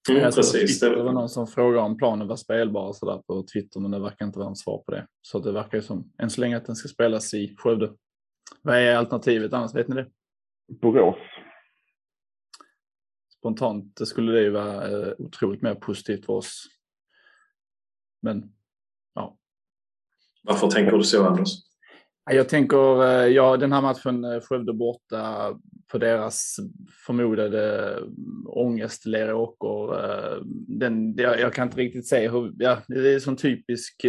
Mm, 0.09 0.23
jag 0.23 0.35
precis. 0.35 0.81
Det 0.81 1.03
var 1.03 1.13
någon 1.13 1.29
som 1.29 1.47
frågade 1.47 1.87
om 1.87 1.97
planen 1.97 2.29
var 2.29 2.37
spelbar 2.37 2.87
och 2.89 2.97
sådär 2.97 3.23
på 3.27 3.45
Twitter, 3.53 3.81
men 3.81 3.91
det 3.91 3.99
verkar 3.99 4.27
inte 4.27 4.39
vara 4.39 4.49
något 4.49 4.59
svar 4.59 4.79
på 4.79 4.93
det. 4.93 5.07
Så 5.23 5.39
det 5.39 5.53
verkar 5.53 5.79
ju 5.79 5.83
som, 5.83 6.13
än 6.19 6.31
så 6.31 6.41
länge, 6.41 6.57
att 6.57 6.67
den 6.67 6.77
ska 6.77 6.89
spelas 6.89 7.35
i 7.35 7.57
Skövde. 7.59 7.93
Vad 8.63 8.77
är 8.77 8.97
alternativet 8.97 9.53
annars? 9.53 9.75
Vet 9.75 9.89
ni 9.89 9.95
det? 9.95 10.07
Borås. 10.81 11.17
Spontant 13.39 14.09
skulle 14.09 14.33
det 14.33 14.43
ju 14.43 14.51
vara 14.51 14.89
eh, 14.89 15.13
otroligt 15.19 15.63
mer 15.63 15.75
positivt 15.75 16.27
för 16.27 16.33
oss. 16.33 16.67
Men, 18.23 18.53
ja. 19.15 19.39
Varför 20.43 20.71
tänker 20.71 20.93
du 20.93 21.05
så, 21.05 21.27
Anders? 21.27 21.70
Jag 22.33 22.49
tänker, 22.49 23.05
eh, 23.05 23.27
ja, 23.27 23.57
den 23.57 23.73
här 23.73 23.83
matchen, 23.83 24.25
eh, 24.25 24.41
Skövde 24.41 24.73
borta, 24.73 25.55
på 25.93 25.99
deras 25.99 26.57
förmodade 27.07 27.93
eh, 27.97 28.05
ångest, 28.47 29.07
Leråker. 29.07 29.95
Den, 30.79 31.15
jag, 31.17 31.41
jag, 31.41 31.55
kan 31.55 31.69
inte 31.69 31.81
riktigt 31.81 32.09
säga 32.09 32.31
hur, 32.31 32.53
ja, 32.59 32.79
det 32.89 33.15
är 33.15 33.19
sån 33.19 33.37
typisk, 33.37 34.07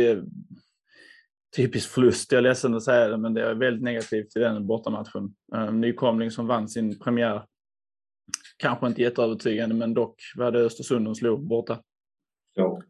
typisk 1.55 1.89
förlust. 1.89 2.31
Jag 2.31 2.39
är 2.39 2.41
ledsen 2.41 2.75
att 2.75 2.83
säga 2.83 3.07
det, 3.07 3.17
men 3.17 3.33
det 3.33 3.41
är 3.41 3.53
väldigt 3.53 3.83
negativt 3.83 4.35
i 4.35 4.39
den 4.39 4.67
bortamatchen. 4.67 5.33
Nykomling 5.71 6.31
som 6.31 6.47
vann 6.47 6.69
sin 6.69 6.99
premiär. 6.99 7.45
Kanske 8.57 8.87
inte 8.87 9.01
jätteövertygande, 9.01 9.75
men 9.75 9.93
dock 9.93 10.15
var 10.35 10.51
det 10.51 10.59
Östersund 10.59 11.05
de 11.05 11.15
slog 11.15 11.47
borta. 11.47 11.81
Ja. 12.53 12.81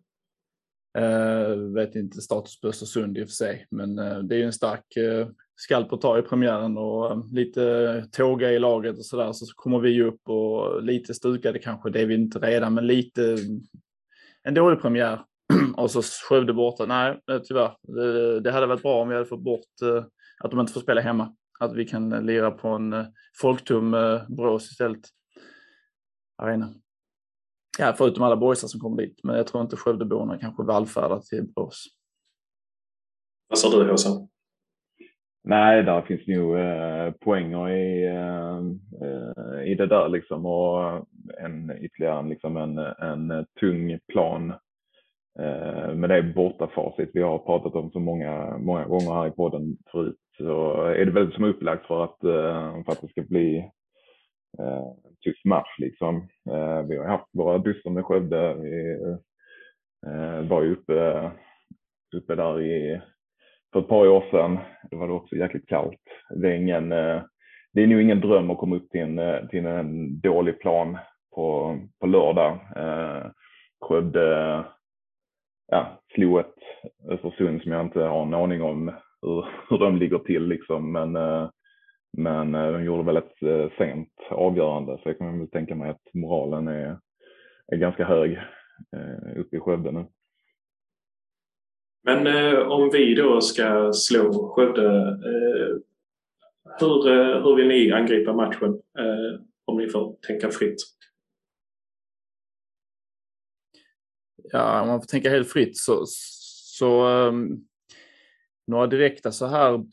Uh, 1.00 1.74
vet 1.74 1.96
inte 1.96 2.22
status 2.22 2.62
på 2.62 2.68
Östersund 2.68 3.18
i 3.18 3.24
och 3.24 3.28
för 3.28 3.34
sig, 3.34 3.66
men 3.72 4.00
uh, 4.00 4.20
det 4.20 4.36
är 4.36 4.40
ju 4.40 4.46
en 4.46 4.54
stark 4.54 4.96
eh, 4.98 5.04
uh, 5.04 5.28
skalp 5.56 5.94
att 5.94 6.02
ta 6.02 6.20
i 6.20 6.22
premiären 6.22 6.78
och 6.78 7.12
uh, 7.12 7.34
lite 7.34 8.06
tåga 8.12 8.52
i 8.52 8.60
laget 8.60 8.98
och 8.98 9.06
sådär. 9.06 9.32
Så, 9.32 9.46
så 9.46 9.54
kommer 9.56 9.80
vi 9.80 10.04
upp 10.04 10.30
och 10.30 10.84
lite 10.84 11.14
stukade 11.14 11.60
kanske, 11.60 11.90
det 11.90 12.02
är 12.02 12.06
vi 12.06 12.16
inte 12.16 12.40
redan, 12.40 12.74
men 12.74 12.88
lite 12.88 13.38
en 14.44 14.54
dålig 14.54 14.82
premiär. 14.82 15.22
och 15.78 15.92
så 15.92 16.02
Skövde 16.02 16.54
borta. 16.54 16.86
Nej, 16.86 17.20
tyvärr. 17.48 17.72
Det, 17.82 18.40
det 18.40 18.52
hade 18.52 18.66
varit 18.66 18.82
bra 18.82 19.02
om 19.02 19.10
vi 19.10 19.14
hade 19.14 19.26
fått 19.26 19.44
bort 19.44 19.66
att 20.44 20.52
de 20.52 20.60
inte 20.60 20.74
får 20.74 20.82
spela 20.82 21.02
hemma. 21.02 21.36
Att 21.60 21.76
vi 21.76 21.86
kan 21.86 22.10
lira 22.10 22.52
på 22.52 22.68
en 22.68 23.06
folktum 23.42 23.92
Borås 24.28 24.72
istället. 24.72 25.02
Arena. 26.38 26.74
Ja, 27.80 27.94
förutom 27.98 28.24
alla 28.24 28.36
boysar 28.36 28.68
som 28.68 28.80
kommer 28.80 28.98
dit. 28.98 29.20
Men 29.24 29.36
jag 29.36 29.48
tror 29.48 29.64
inte 29.64 29.76
Skövdeborna 29.76 30.38
kanske 30.38 30.64
vallfärdar 30.64 31.20
till 31.20 31.54
Borås. 31.56 31.88
Vad 33.48 33.60
sa 33.60 33.70
du 33.70 33.92
Åsa? 33.92 34.10
Nej, 35.44 35.84
där 35.84 36.02
finns 36.02 36.28
nog 36.28 36.58
eh, 36.58 37.12
poänger 37.12 37.70
i, 37.70 38.06
eh, 38.06 39.72
i 39.72 39.76
det 39.76 39.88
där 39.88 40.10
liksom 40.10 40.46
och 40.46 41.08
en 41.40 41.78
ytterligare 41.84 42.30
liksom 42.30 42.58
en, 42.58 42.78
en 42.78 43.46
tung 43.60 44.00
plan 44.08 44.54
eh, 45.40 45.94
med 45.96 46.10
det 46.10 46.24
bortafacit 46.24 47.10
vi 47.14 47.22
har 47.22 47.38
pratat 47.38 47.76
om 47.76 47.92
så 47.92 48.00
många, 48.00 48.58
många 48.58 48.86
gånger 48.86 49.14
här 49.14 49.28
i 49.28 49.32
podden 49.32 49.78
förut 49.92 50.18
så 50.38 50.74
är 50.84 51.06
det 51.06 51.12
väl 51.12 51.34
som 51.34 51.44
upplagt 51.44 51.88
för 51.88 52.04
att, 52.04 52.24
eh, 52.24 52.84
för 52.86 52.92
att 52.92 53.02
det 53.02 53.10
ska 53.10 53.22
bli 53.22 53.72
Eh, 54.62 54.84
en 55.06 55.16
tuff 55.24 55.46
match 55.46 55.76
liksom. 55.78 56.16
Eh, 56.50 56.82
vi 56.82 56.98
har 56.98 57.06
haft 57.06 57.30
våra 57.34 57.60
bussar 57.60 57.90
med 57.90 58.06
Skövde. 58.06 58.54
Vi 58.54 58.98
Eh, 60.08 60.48
var 60.48 60.62
ju 60.62 60.72
uppe, 60.72 61.32
uppe 62.16 62.36
där 62.36 62.62
i, 62.62 63.02
för 63.74 63.80
ett 63.80 63.88
par 63.88 64.08
år 64.08 64.24
sedan. 64.32 64.58
Det 64.90 64.96
var 64.96 65.08
det 65.08 65.14
också 65.14 65.36
jäkligt 65.36 65.68
kallt. 65.68 66.02
Det 66.36 66.48
är, 66.48 66.56
ingen, 66.56 66.92
eh, 66.92 67.22
det 67.74 67.84
är 67.84 67.88
nog 67.88 68.02
ingen 68.02 68.22
dröm 68.22 68.50
att 68.50 68.58
komma 68.58 68.76
upp 68.76 68.90
till 68.90 69.02
en, 69.02 69.20
eh, 69.20 69.48
till 69.48 69.66
en 69.66 70.20
dålig 70.20 70.60
plan 70.60 70.98
på, 71.36 71.78
på 72.00 72.08
lördag. 72.08 72.60
Eh, 72.76 73.32
Skövde 73.82 74.64
ja, 75.68 76.02
slog 76.14 76.40
ett 76.40 76.56
Östersund 77.10 77.62
som 77.62 77.72
jag 77.72 77.82
inte 77.82 78.00
har 78.00 78.22
en 78.22 78.34
aning 78.34 78.62
om 78.62 78.94
hur, 79.22 79.46
hur 79.70 79.78
de 79.78 79.98
ligger 79.98 80.20
till 80.20 80.48
liksom. 80.48 80.92
Men, 80.92 81.16
eh, 81.16 81.50
men 82.18 82.56
eh, 82.56 82.72
de 82.72 82.84
gjorde 82.84 83.04
väl 83.04 83.18
ett 83.18 83.44
eh, 83.44 83.72
sent 83.78 84.14
avgörande 84.30 85.00
så 85.04 85.10
jag 85.10 85.18
kan 85.18 85.40
väl 85.40 85.48
tänka 85.48 85.76
mig 85.76 85.90
att 85.90 86.14
moralen 86.14 86.68
är, 86.68 87.00
är 87.68 87.78
ganska 87.78 88.06
hög 88.06 88.40
uppe 89.36 89.56
i 89.56 89.60
Skövde 89.60 89.92
nu. 89.92 90.06
Men 92.04 92.28
om 92.68 92.90
vi 92.94 93.16
då 93.16 93.42
ska 93.42 93.94
slå 93.94 94.54
Skövde, 94.56 94.82
hur, 96.80 97.04
hur 97.44 97.56
vill 97.56 97.68
ni 97.68 97.92
angripa 97.92 98.34
matchen? 98.34 98.82
om 99.66 99.78
ni 99.78 99.90
får 99.90 100.16
tänka 100.28 100.52
fritt. 100.52 100.78
Ja, 104.52 104.82
om 104.82 104.88
man 104.88 105.02
får 105.02 105.08
tänka 105.08 105.30
helt 105.30 105.52
fritt 105.52 105.78
så, 105.78 106.04
så 106.06 107.08
um, 107.08 107.68
några 108.68 108.88
direkta 108.88 109.32
så 109.32 109.46
här 109.46 109.86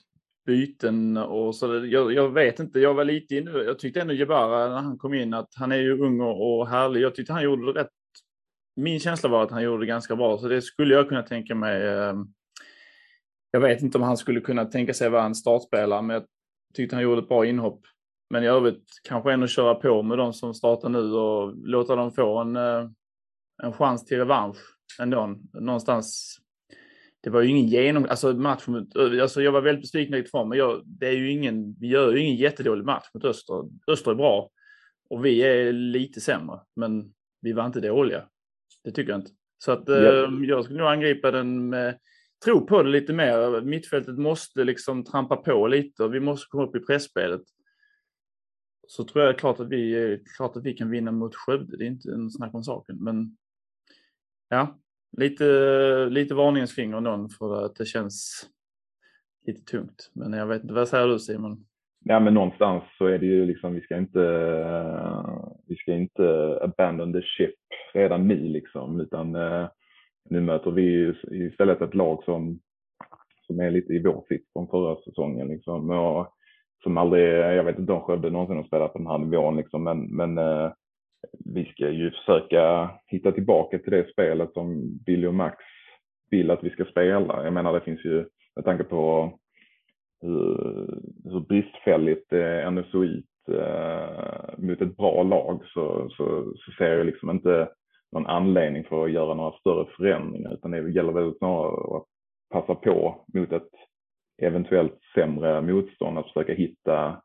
byten 0.48 1.16
och 1.16 1.54
så. 1.54 1.86
Jag, 1.86 2.12
jag, 2.12 2.28
vet 2.28 2.60
inte, 2.60 2.80
jag 2.80 2.94
var 2.94 3.04
lite 3.04 3.36
inne, 3.36 3.50
jag 3.50 3.78
tyckte 3.78 4.00
ändå 4.00 4.14
Jebara 4.14 4.68
när 4.68 4.80
han 4.80 4.98
kom 4.98 5.14
in 5.14 5.34
att 5.34 5.52
han 5.54 5.72
är 5.72 5.76
ju 5.76 6.00
ung 6.00 6.20
och, 6.20 6.68
härlig. 6.68 7.00
Jag 7.00 7.14
tyckte 7.14 7.32
han 7.32 7.42
gjorde 7.42 7.72
det 7.72 7.80
rätt. 7.80 7.90
Min 8.76 9.00
känsla 9.00 9.28
var 9.28 9.42
att 9.42 9.50
han 9.50 9.62
gjorde 9.62 9.82
det 9.82 9.86
ganska 9.86 10.16
bra, 10.16 10.38
så 10.38 10.48
det 10.48 10.62
skulle 10.62 10.94
jag 10.94 11.08
kunna 11.08 11.22
tänka 11.22 11.54
mig. 11.54 11.88
Ehm, 11.88 12.26
jag 13.50 13.60
vet 13.60 13.82
inte 13.82 13.98
om 13.98 14.04
han 14.04 14.16
skulle 14.16 14.40
kunna 14.40 14.64
tänka 14.64 14.94
sig 14.94 15.08
vara 15.08 15.24
en 15.24 15.34
startspelare, 15.34 16.02
men 16.02 16.14
jag 16.14 16.24
tyckte 16.74 16.96
han 16.96 17.02
gjorde 17.02 17.22
ett 17.22 17.28
bra 17.28 17.46
inhopp. 17.46 17.80
Men 18.30 18.44
i 18.44 18.46
övrigt 18.46 18.84
kanske 19.08 19.32
ändå 19.32 19.46
köra 19.46 19.74
på 19.74 20.02
med 20.02 20.18
de 20.18 20.32
som 20.32 20.54
startar 20.54 20.88
nu 20.88 21.12
och 21.12 21.56
låta 21.56 21.96
dem 21.96 22.12
få 22.12 22.38
en, 22.38 22.56
eh, 22.56 22.88
en 23.62 23.72
chans 23.72 24.04
till 24.04 24.18
revansch 24.18 24.58
ändå. 25.00 25.38
Någonstans. 25.52 26.38
Det 27.20 27.30
var 27.30 27.40
ju 27.40 27.48
ingen 27.48 27.66
genom, 27.66 28.06
alltså 28.10 28.32
match 28.32 28.66
mot, 28.66 28.96
alltså 28.96 29.42
jag 29.42 29.52
var 29.52 29.60
väldigt 29.60 29.82
besviken 29.82 30.14
utifrån, 30.14 30.48
men 30.48 30.58
jag, 30.58 30.82
det 30.86 31.06
är 31.06 31.12
ju 31.12 31.30
ingen, 31.30 31.74
vi 31.80 31.86
gör 31.86 32.12
ju 32.12 32.20
ingen 32.20 32.36
jättedålig 32.36 32.84
match 32.84 33.06
mot 33.14 33.24
Öster. 33.24 33.54
Öster 33.86 34.10
är 34.10 34.14
bra 34.14 34.50
och 35.10 35.24
vi 35.24 35.42
är 35.42 35.72
lite 35.72 36.20
sämre, 36.20 36.60
men 36.76 37.14
vi 37.40 37.52
var 37.52 37.66
inte 37.66 37.80
dåliga. 37.80 38.28
Det 38.84 38.90
tycker 38.90 39.10
jag 39.10 39.20
inte. 39.20 39.30
Så 39.58 39.72
att 39.72 39.82
ja. 39.86 39.94
eh, 39.94 40.30
jag 40.42 40.64
skulle 40.64 40.78
nog 40.78 40.88
angripa 40.88 41.30
den 41.30 41.68
med, 41.68 41.98
tro 42.44 42.66
på 42.66 42.82
det 42.82 42.90
lite 42.90 43.12
mer. 43.12 43.60
Mittfältet 43.60 44.18
måste 44.18 44.64
liksom 44.64 45.04
trampa 45.04 45.36
på 45.36 45.66
lite 45.66 46.04
och 46.04 46.14
vi 46.14 46.20
måste 46.20 46.46
komma 46.48 46.64
upp 46.64 46.76
i 46.76 46.80
pressspelet. 46.80 47.42
Så 48.86 49.04
tror 49.04 49.24
jag 49.24 49.38
klart 49.38 49.60
att 49.60 49.68
vi, 49.68 50.22
klart 50.36 50.56
att 50.56 50.64
vi 50.64 50.72
kan 50.72 50.90
vinna 50.90 51.12
mot 51.12 51.34
Skövde. 51.34 51.76
Det 51.76 51.84
är 51.84 51.88
inte 51.88 52.10
en 52.10 52.30
snack 52.30 52.54
om 52.54 52.64
saken, 52.64 52.96
men 53.00 53.36
ja, 54.48 54.78
lite, 55.18 55.44
lite 56.10 56.34
varningens 56.34 56.74
finger 56.74 57.00
någon 57.00 57.28
för 57.28 57.64
att 57.64 57.76
det 57.76 57.84
känns 57.84 58.46
lite 59.46 59.62
tungt. 59.62 60.10
Men 60.14 60.32
jag 60.32 60.46
vet 60.46 60.62
inte, 60.62 60.74
vad 60.74 60.88
säger 60.88 61.08
du 61.08 61.18
Simon? 61.18 61.64
Ja, 62.04 62.20
men 62.20 62.34
någonstans 62.34 62.82
så 62.98 63.06
är 63.06 63.18
det 63.18 63.26
ju 63.26 63.46
liksom, 63.46 63.74
vi 63.74 63.80
ska 63.80 63.96
inte, 63.96 64.20
vi 65.66 65.76
ska 65.76 65.92
inte 65.92 66.58
abandon 66.62 67.12
the 67.12 67.22
ship 67.22 67.54
redan 67.94 68.28
nu 68.28 68.48
liksom, 68.48 69.00
utan 69.00 69.34
eh, 69.34 69.68
nu 70.30 70.40
möter 70.40 70.70
vi 70.70 71.14
istället 71.30 71.82
ett 71.82 71.94
lag 71.94 72.24
som, 72.24 72.60
som 73.46 73.60
är 73.60 73.70
lite 73.70 73.92
i 73.92 74.02
vår 74.02 74.24
sitt 74.28 74.52
från 74.52 74.68
förra 74.68 74.96
säsongen 74.96 75.48
liksom. 75.48 75.90
Och 75.90 76.34
som 76.82 76.98
aldrig, 76.98 77.28
jag 77.28 77.64
vet 77.64 77.78
inte 77.78 77.92
om 77.92 78.00
Skövde 78.00 78.30
någonsin 78.30 78.56
har 78.56 78.64
spelat 78.64 78.92
på 78.92 78.98
den 78.98 79.06
här 79.06 79.18
nivån 79.18 79.56
liksom, 79.56 79.84
men, 79.84 80.16
men 80.16 80.38
eh, 80.38 80.72
vi 81.54 81.64
ska 81.64 81.90
ju 81.90 82.10
försöka 82.10 82.90
hitta 83.06 83.32
tillbaka 83.32 83.78
till 83.78 83.90
det 83.90 84.12
spelet 84.12 84.52
som 84.52 84.98
Billy 85.06 85.26
och 85.26 85.34
Max 85.34 85.56
vill 86.30 86.50
att 86.50 86.64
vi 86.64 86.70
ska 86.70 86.84
spela. 86.84 87.44
Jag 87.44 87.52
menar 87.52 87.72
det 87.72 87.80
finns 87.80 88.04
ju, 88.04 88.26
med 88.56 88.64
tanke 88.64 88.84
på 88.84 89.32
hur, 90.20 91.00
hur 91.24 91.40
bristfälligt 91.40 92.30
det 92.30 92.62
ändå 92.62 92.82
såg 92.82 93.04
ut 93.04 93.48
eh, 93.48 94.58
mot 94.58 94.80
ett 94.80 94.96
bra 94.96 95.22
lag 95.22 95.60
så, 95.64 96.08
så, 96.10 96.52
så 96.56 96.72
ser 96.78 96.96
jag 96.96 97.06
liksom 97.06 97.30
inte 97.30 97.68
någon 98.12 98.26
anledning 98.26 98.84
för 98.84 99.04
att 99.04 99.12
göra 99.12 99.34
några 99.34 99.58
större 99.58 99.86
förändringar 99.96 100.54
utan 100.54 100.70
det 100.70 100.90
gäller 100.90 101.12
väl 101.12 101.38
snarare 101.38 101.96
att 101.96 102.04
passa 102.50 102.74
på 102.74 103.24
mot 103.34 103.52
ett 103.52 103.70
eventuellt 104.42 104.98
sämre 105.14 105.62
motstånd 105.62 106.18
att 106.18 106.26
försöka 106.26 106.52
hitta, 106.52 107.22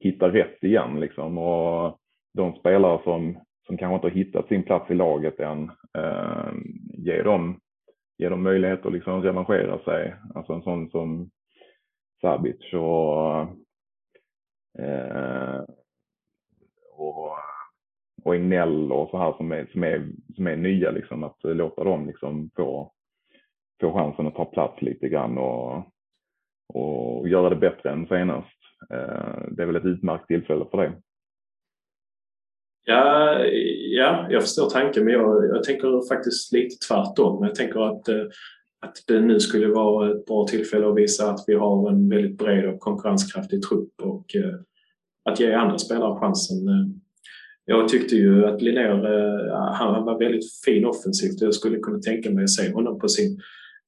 hitta 0.00 0.32
rätt 0.32 0.64
igen 0.64 1.00
liksom. 1.00 1.38
Och 1.38 1.98
de 2.38 2.54
spelare 2.54 3.00
som, 3.04 3.38
som 3.66 3.76
kanske 3.76 3.94
inte 3.94 4.06
har 4.06 4.24
hittat 4.24 4.48
sin 4.48 4.62
plats 4.62 4.90
i 4.90 4.94
laget 4.94 5.40
än, 5.40 5.70
eh, 5.98 6.52
ge, 6.88 7.22
dem, 7.22 7.60
ge 8.18 8.28
dem 8.28 8.42
möjlighet 8.42 8.86
att 8.86 8.92
liksom 8.92 9.22
revanschera 9.22 9.78
sig. 9.78 10.14
Alltså 10.34 10.52
en 10.52 10.62
sån 10.62 10.90
som 10.90 11.30
Sabic 12.20 12.72
och, 12.72 13.40
eh, 14.84 15.62
och, 16.92 17.30
och 18.24 18.36
Ignell 18.36 18.92
och 18.92 19.10
så 19.10 19.18
här 19.18 19.32
som 19.32 19.52
är, 19.52 19.66
som 19.72 19.84
är, 19.84 20.08
som 20.34 20.46
är 20.46 20.56
nya, 20.56 20.90
liksom, 20.90 21.24
att 21.24 21.38
låta 21.42 21.84
dem 21.84 22.06
liksom 22.06 22.50
få, 22.56 22.92
få 23.80 23.92
chansen 23.92 24.26
att 24.26 24.34
ta 24.34 24.44
plats 24.44 24.82
lite 24.82 25.08
grann 25.08 25.38
och, 25.38 25.82
och 26.74 27.28
göra 27.28 27.48
det 27.48 27.56
bättre 27.56 27.90
än 27.90 28.06
senast. 28.06 28.58
Eh, 28.90 29.42
det 29.50 29.62
är 29.62 29.66
väl 29.66 29.76
ett 29.76 29.84
utmärkt 29.84 30.26
tillfälle 30.26 30.64
för 30.70 30.78
det. 30.78 30.92
Ja, 32.90 33.38
ja, 33.90 34.26
jag 34.30 34.42
förstår 34.42 34.70
tanken 34.70 35.04
men 35.04 35.14
jag, 35.14 35.46
jag 35.46 35.62
tänker 35.62 36.08
faktiskt 36.08 36.52
lite 36.52 36.86
tvärtom. 36.88 37.44
Jag 37.44 37.54
tänker 37.54 37.80
att, 37.80 38.08
eh, 38.08 38.24
att 38.80 38.96
det 39.06 39.20
nu 39.20 39.40
skulle 39.40 39.66
vara 39.66 40.10
ett 40.10 40.26
bra 40.26 40.46
tillfälle 40.46 40.88
att 40.88 40.96
visa 40.96 41.30
att 41.30 41.44
vi 41.46 41.54
har 41.54 41.90
en 41.90 42.08
väldigt 42.08 42.38
bred 42.38 42.68
och 42.68 42.80
konkurrenskraftig 42.80 43.62
trupp 43.62 43.92
och 44.02 44.36
eh, 44.36 44.54
att 45.24 45.40
ge 45.40 45.52
andra 45.52 45.78
spelare 45.78 46.20
chansen. 46.20 46.68
Eh, 46.68 46.86
jag 47.64 47.88
tyckte 47.88 48.16
ju 48.16 48.46
att 48.46 48.62
Linnér, 48.62 48.90
han 49.72 50.04
var 50.04 50.18
väldigt 50.18 50.44
fin 50.64 50.84
offensivt. 50.84 51.40
Jag 51.40 51.54
skulle 51.54 51.78
kunna 51.78 51.98
tänka 51.98 52.30
mig 52.30 52.44
att 52.44 52.50
se 52.50 52.72
honom 52.72 52.98
på 52.98 53.08
sin 53.08 53.40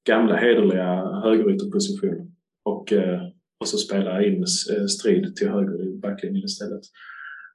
gamla 0.07 0.36
hederliga 0.36 1.20
högerytterposition 1.24 2.32
och, 2.64 2.92
och 3.61 3.68
så 3.68 3.76
spela 3.76 4.24
in 4.24 4.46
strid 4.88 5.36
till 5.36 5.48
höger 5.48 5.82
i 5.82 5.98
backlinjen 5.98 6.44
istället. 6.44 6.82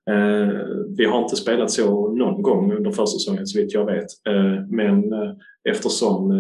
Eh, 0.10 0.50
vi 0.98 1.06
har 1.06 1.24
inte 1.24 1.36
spelat 1.36 1.72
så 1.72 2.14
någon 2.14 2.42
gång 2.42 2.74
under 2.74 2.92
försäsongen 2.92 3.48
så 3.48 3.60
vitt 3.60 3.74
jag 3.74 3.86
vet. 3.86 4.08
Eh, 4.28 4.68
men 4.70 5.14
eh, 5.14 5.32
eftersom 5.70 6.34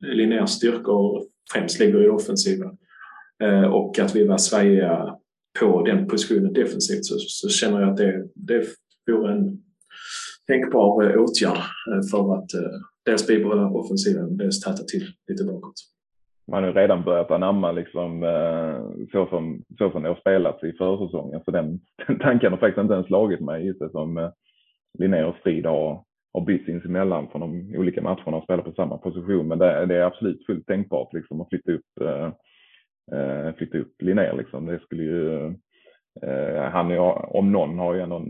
Linnéas 0.00 0.52
styrkor 0.52 1.22
främst 1.52 1.80
ligger 1.80 2.04
i 2.04 2.08
offensiven 2.08 2.70
och 3.72 3.98
att 3.98 4.16
vi 4.16 4.26
var 4.26 4.38
svajiga 4.38 5.16
på 5.60 5.82
den 5.82 6.08
positionen 6.08 6.52
defensivt 6.52 7.04
så, 7.04 7.14
så 7.18 7.48
känner 7.48 7.80
jag 7.80 7.90
att 7.90 7.96
det, 7.96 8.28
det 8.34 8.66
vore 9.12 9.32
en 9.32 9.62
tänkbar 10.46 11.16
åtgärd 11.16 11.58
för 12.10 12.38
att 12.38 12.50
dels 13.06 13.26
bibehålla 13.26 13.70
offensiven, 13.70 14.36
dels 14.36 14.60
täta 14.60 14.82
till 14.82 15.06
lite 15.28 15.44
bakåt 15.44 15.74
man 16.50 16.64
har 16.64 16.72
redan 16.72 17.02
börjat 17.02 17.30
anamma 17.30 17.72
liksom, 17.72 18.22
eh, 18.22 19.06
så, 19.12 19.26
som, 19.26 19.64
så 19.78 19.90
som 19.90 20.02
det 20.02 20.08
har 20.08 20.16
spelats 20.16 20.64
i 20.64 20.72
försäsongen. 20.72 21.40
Så 21.44 21.50
den, 21.50 21.80
den 22.06 22.18
tanken 22.18 22.52
har 22.52 22.58
faktiskt 22.58 22.82
inte 22.82 22.94
ens 22.94 23.06
slagit 23.06 23.40
mig 23.40 23.66
just 23.66 23.80
det 23.80 23.90
som 23.90 24.18
eh, 24.18 24.30
Linné 24.98 25.24
och 25.24 25.36
Strid 25.40 25.66
har, 25.66 26.04
har 26.34 26.40
bytt 26.40 26.66
sinsemellan 26.66 27.28
från 27.28 27.40
de 27.40 27.78
olika 27.78 28.02
matcherna 28.02 28.36
och 28.36 28.44
spelar 28.44 28.62
på 28.62 28.72
samma 28.72 28.98
position. 28.98 29.48
Men 29.48 29.58
det, 29.58 29.86
det 29.86 29.96
är 29.96 30.02
absolut 30.02 30.46
fullt 30.46 30.66
tänkbart 30.66 31.12
liksom, 31.12 31.40
att 31.40 31.48
flytta 31.48 31.72
upp, 31.72 32.00
eh, 32.00 32.30
eh 33.18 33.54
flytta 33.54 33.78
upp 33.78 34.02
Linné. 34.02 34.32
Liksom. 34.32 34.66
Det 34.66 34.78
skulle 34.78 35.02
ju, 35.02 35.44
eh, 36.22 36.62
han 36.72 36.90
är, 36.90 36.98
om 37.36 37.52
någon 37.52 37.78
har 37.78 37.94
ju 37.94 38.00
ändå 38.00 38.26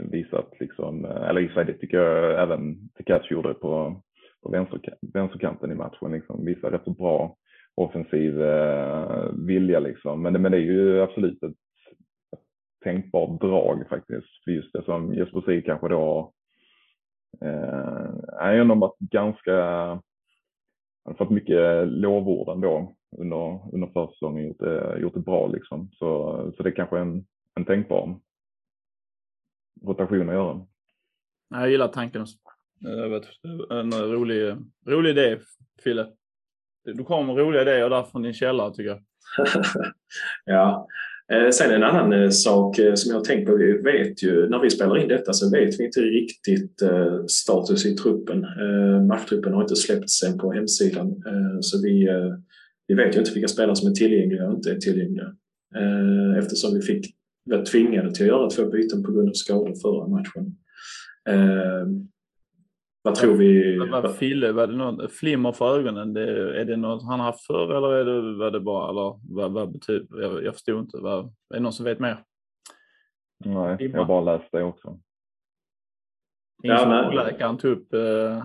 visat, 0.00 0.52
liksom, 0.60 1.04
eller 1.04 1.40
i 1.40 1.48
sig 1.48 1.64
det 1.64 1.72
tycker 1.72 1.96
jag 1.96 2.42
även 2.42 2.88
Tekac 2.96 3.30
gjorde 3.30 3.54
på, 3.54 4.02
på 4.44 4.50
vänster, 4.50 4.80
vänsterkanten 5.12 5.72
i 5.72 5.74
matchen. 5.74 6.12
Liksom. 6.12 6.44
Visar 6.44 6.70
rätt 6.70 6.84
så 6.84 6.90
bra 6.90 7.36
offensiv 7.74 8.42
eh, 8.42 9.30
vilja 9.32 9.80
liksom. 9.80 10.22
Men, 10.22 10.42
men 10.42 10.52
det 10.52 10.58
är 10.58 10.62
ju 10.62 11.00
absolut 11.00 11.42
ett, 11.42 11.56
tänkbart 12.84 13.40
drag 13.40 13.88
faktiskt. 13.88 14.44
För 14.44 14.50
just 14.50 14.72
det 14.72 14.84
som 14.84 15.14
Jesper 15.14 15.40
Sig 15.40 15.64
kanske 15.64 15.88
då 15.88 16.32
eh, 17.40 18.14
han 18.38 18.48
har 18.48 18.54
ändå 18.54 18.74
varit 18.74 18.98
ganska, 18.98 19.56
han 19.62 20.02
har 21.04 21.14
fått 21.14 21.30
mycket 21.30 21.88
lovord 21.88 22.48
ändå 22.48 22.94
under, 23.18 23.74
under 23.74 23.86
försäsongen, 23.86 24.46
gjort 24.46 24.60
det, 24.60 24.98
gjort 24.98 25.14
det 25.14 25.20
bra 25.20 25.46
liksom. 25.46 25.90
Så, 25.92 26.52
så 26.56 26.62
det 26.62 26.68
är 26.68 26.74
kanske 26.74 26.98
en, 26.98 27.26
en 27.54 27.64
tänkbar 27.64 28.20
rotation 29.86 30.28
att 30.28 30.34
göra. 30.34 30.66
Jag 31.50 31.70
gillar 31.70 31.88
tanken 31.88 32.22
också. 32.22 32.38
En 33.70 33.92
eh, 33.92 33.98
rolig, 33.98 34.56
rolig 34.86 35.10
idé, 35.10 35.38
Fille. 35.84 36.06
Du 36.84 37.04
kommer 37.04 37.34
med 37.34 37.36
roliga 37.36 37.62
idéer 37.62 37.90
där 37.90 38.02
från 38.02 38.22
din 38.22 38.34
källare 38.34 38.74
tycker 38.74 38.90
jag. 38.90 39.00
ja. 40.44 40.86
Eh, 41.32 41.50
sen 41.50 41.70
en 41.70 41.82
annan 41.82 42.12
eh, 42.12 42.30
sak 42.30 42.76
som 42.76 43.10
jag 43.10 43.18
har 43.18 43.24
tänkt 43.24 43.46
på. 43.46 43.56
Vi 43.56 43.72
vet 43.72 44.22
ju, 44.22 44.48
när 44.48 44.58
vi 44.58 44.70
spelar 44.70 44.98
in 44.98 45.08
detta 45.08 45.32
så 45.32 45.50
vet 45.50 45.80
vi 45.80 45.84
inte 45.84 46.00
riktigt 46.00 46.82
status 47.28 47.86
i 47.86 47.96
truppen. 47.96 48.46
Matchtruppen 49.06 49.52
har 49.52 49.62
inte 49.62 49.76
släppts 49.76 50.22
än 50.22 50.38
på 50.38 50.52
hemsidan. 50.52 51.22
Så 51.60 51.82
vi, 51.82 52.08
vi 52.86 52.94
vet 52.94 53.14
ju 53.14 53.18
inte 53.18 53.32
vilka 53.32 53.48
spelare 53.48 53.76
som 53.76 53.90
är 53.90 53.94
tillgängliga 53.94 54.46
och 54.46 54.54
inte 54.54 54.70
är 54.70 54.76
tillgängliga. 54.76 55.34
Eftersom 56.38 56.74
vi 56.74 56.82
fick, 56.82 57.14
var 57.44 57.64
tvingade 57.64 58.14
till 58.14 58.24
att 58.24 58.28
göra 58.28 58.50
två 58.50 58.66
byten 58.66 59.02
på 59.02 59.12
grund 59.12 59.28
av 59.28 59.32
skador 59.32 59.74
förra 59.82 60.08
matchen. 60.08 60.56
Vad 63.06 63.14
tror 63.14 63.34
vi? 63.34 63.78
Vad 63.78 64.16
Fille, 64.16 64.52
var 64.52 64.66
det 64.66 64.76
något 64.76 65.12
flimmer 65.12 65.52
för 65.52 65.78
ögonen? 65.78 66.14
Det, 66.14 66.60
är 66.60 66.64
det 66.64 66.76
något 66.76 67.02
han 67.02 67.20
har 67.20 67.26
haft 67.26 67.46
förr 67.46 67.76
eller 67.76 67.92
är 67.92 68.04
det, 68.04 68.38
var 68.38 68.50
det 68.50 68.60
bara, 68.60 68.90
eller 68.90 69.20
vad, 69.34 69.52
vad 69.52 69.72
betyder, 69.72 70.22
jag, 70.22 70.44
jag 70.44 70.54
förstod 70.54 70.80
inte. 70.80 70.96
Vad, 70.96 71.24
är 71.24 71.54
det 71.54 71.60
någon 71.60 71.72
som 71.72 71.84
vet 71.84 71.98
mer? 71.98 72.24
Nej, 73.44 73.76
Flimmer. 73.76 73.98
jag 73.98 74.06
bara 74.06 74.20
läst 74.20 74.48
det 74.52 74.62
också. 74.62 74.98
Ingen 76.62 76.76
ja, 76.76 77.04
som 77.04 77.16
läkaren 77.16 77.58
tog 77.58 77.72
upp 77.72 77.94
uh, 77.94 78.44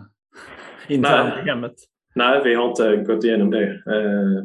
internt 0.87 1.45
i 1.45 1.49
hemmet? 1.49 1.75
Nej, 2.15 2.41
vi 2.43 2.55
har 2.55 2.69
inte 2.69 2.95
gått 2.97 3.23
igenom 3.23 3.51
det. 3.51 3.69
Uh, 3.71 4.43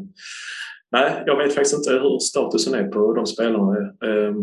nej, 0.90 1.22
jag 1.26 1.36
vet 1.36 1.54
faktiskt 1.54 1.76
inte 1.76 1.92
hur 1.92 2.18
statusen 2.18 2.74
är 2.74 2.88
på 2.88 3.14
de 3.14 3.26
spelarna. 3.26 3.78
Uh, 3.80 4.34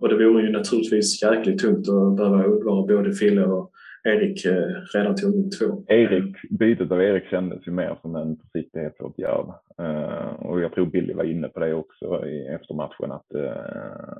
och 0.00 0.08
det 0.08 0.14
vore 0.14 0.42
ju 0.42 0.50
naturligtvis 0.50 1.22
jäkligt 1.22 1.60
tungt 1.60 1.88
att 1.88 2.16
behöva 2.16 2.44
undvara 2.44 2.86
både 2.86 3.12
Fille 3.12 3.44
och 3.44 3.72
Erik 4.04 4.44
eh, 4.44 4.74
redan 4.94 5.16
tog 5.16 5.34
in 5.34 5.50
två. 5.50 5.84
Erik, 5.88 6.50
bytet 6.50 6.90
av 6.90 7.02
Erik 7.02 7.30
kändes 7.30 7.66
ju 7.66 7.72
mer 7.72 7.98
som 8.02 8.16
en 8.16 8.36
försiktighetsåtgärd. 8.36 9.46
Eh, 9.78 10.32
och 10.32 10.60
jag 10.60 10.72
tror 10.72 10.86
Billy 10.86 11.12
var 11.12 11.24
inne 11.24 11.48
på 11.48 11.60
det 11.60 11.74
också 11.74 12.26
i, 12.26 12.46
efter 12.46 12.74
matchen 12.74 13.12
att, 13.12 13.34
eh, 13.34 14.16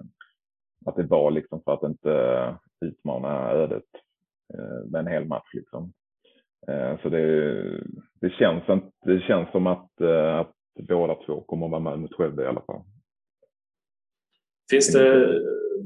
att 0.87 0.97
det 0.97 1.03
var 1.03 1.31
liksom 1.31 1.63
för 1.65 1.75
att 1.75 1.83
inte 1.83 2.13
eh, 2.13 2.55
utmana 2.89 3.51
ödet 3.51 3.85
med 4.87 4.99
en 4.99 5.07
hel 5.07 5.25
match. 5.25 5.49
Liksom. 5.53 5.93
så 7.03 7.09
det, 7.09 7.63
det, 8.21 8.31
känns, 8.31 8.63
det 9.05 9.21
känns 9.21 9.51
som 9.51 9.67
att, 9.67 10.01
att 10.41 10.55
båda 10.89 11.15
två 11.15 11.41
kommer 11.41 11.67
att 11.67 11.71
vara 11.71 11.81
med 11.81 11.99
mot 11.99 12.15
Skövde 12.15 12.43
i 12.43 12.47
alla 12.47 12.61
fall. 12.61 12.83
Finns 14.71 14.93
det 14.93 15.41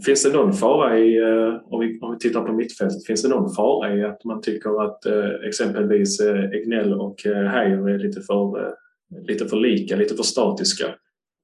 Finns 0.05 0.23
det 0.23 0.33
någon 0.33 0.53
fara 0.53 0.99
i, 0.99 1.19
eh, 1.19 1.61
om 1.65 1.81
vi, 1.81 2.01
om 2.01 2.13
vi 2.13 2.19
tittar 2.19 2.45
på 2.45 2.53
mittfältet, 2.53 3.07
finns 3.07 3.23
det 3.23 3.29
någon 3.29 3.55
fara 3.55 3.97
i 3.97 4.05
att 4.05 4.25
man 4.25 4.41
tycker 4.41 4.85
att 4.85 5.07
eh, 5.07 5.49
exempelvis 5.49 6.21
eh, 6.21 6.51
Egnell 6.51 6.95
och 6.95 7.25
Heijer 7.25 7.89
är 7.89 7.99
lite 7.99 8.21
för, 8.21 8.75
lite 9.29 9.47
för 9.47 9.57
lika, 9.57 9.97
lite 9.97 10.15
för 10.15 10.23
statiska? 10.23 10.95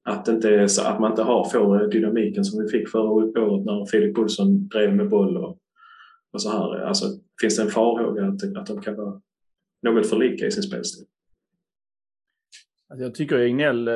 Att, 0.03 0.27
inte 0.27 0.67
att 0.85 0.99
man 0.99 1.11
inte 1.11 1.23
har, 1.23 1.49
får 1.49 1.87
dynamiken 1.87 2.45
som 2.45 2.63
vi 2.63 2.69
fick 2.69 2.89
förra 2.89 3.09
året 3.09 3.65
när 3.65 3.85
Filip 3.85 4.17
Olsson 4.17 4.67
drev 4.67 4.95
med 4.95 5.09
boll 5.09 5.37
och, 5.37 5.57
och 6.33 6.41
så 6.41 6.49
här. 6.49 6.79
Alltså, 6.79 7.05
finns 7.41 7.57
det 7.57 7.63
en 7.63 7.69
farhåga 7.69 8.25
att, 8.25 8.57
att 8.57 8.65
de 8.65 8.81
kan 8.81 8.95
vara 8.95 9.21
något 9.81 10.07
för 10.07 10.17
lika 10.17 10.45
i 10.45 10.51
sin 10.51 10.63
spelstil? 10.63 11.05
Alltså 12.89 13.03
jag 13.03 13.15
tycker 13.15 13.37
Egnell, 13.37 13.89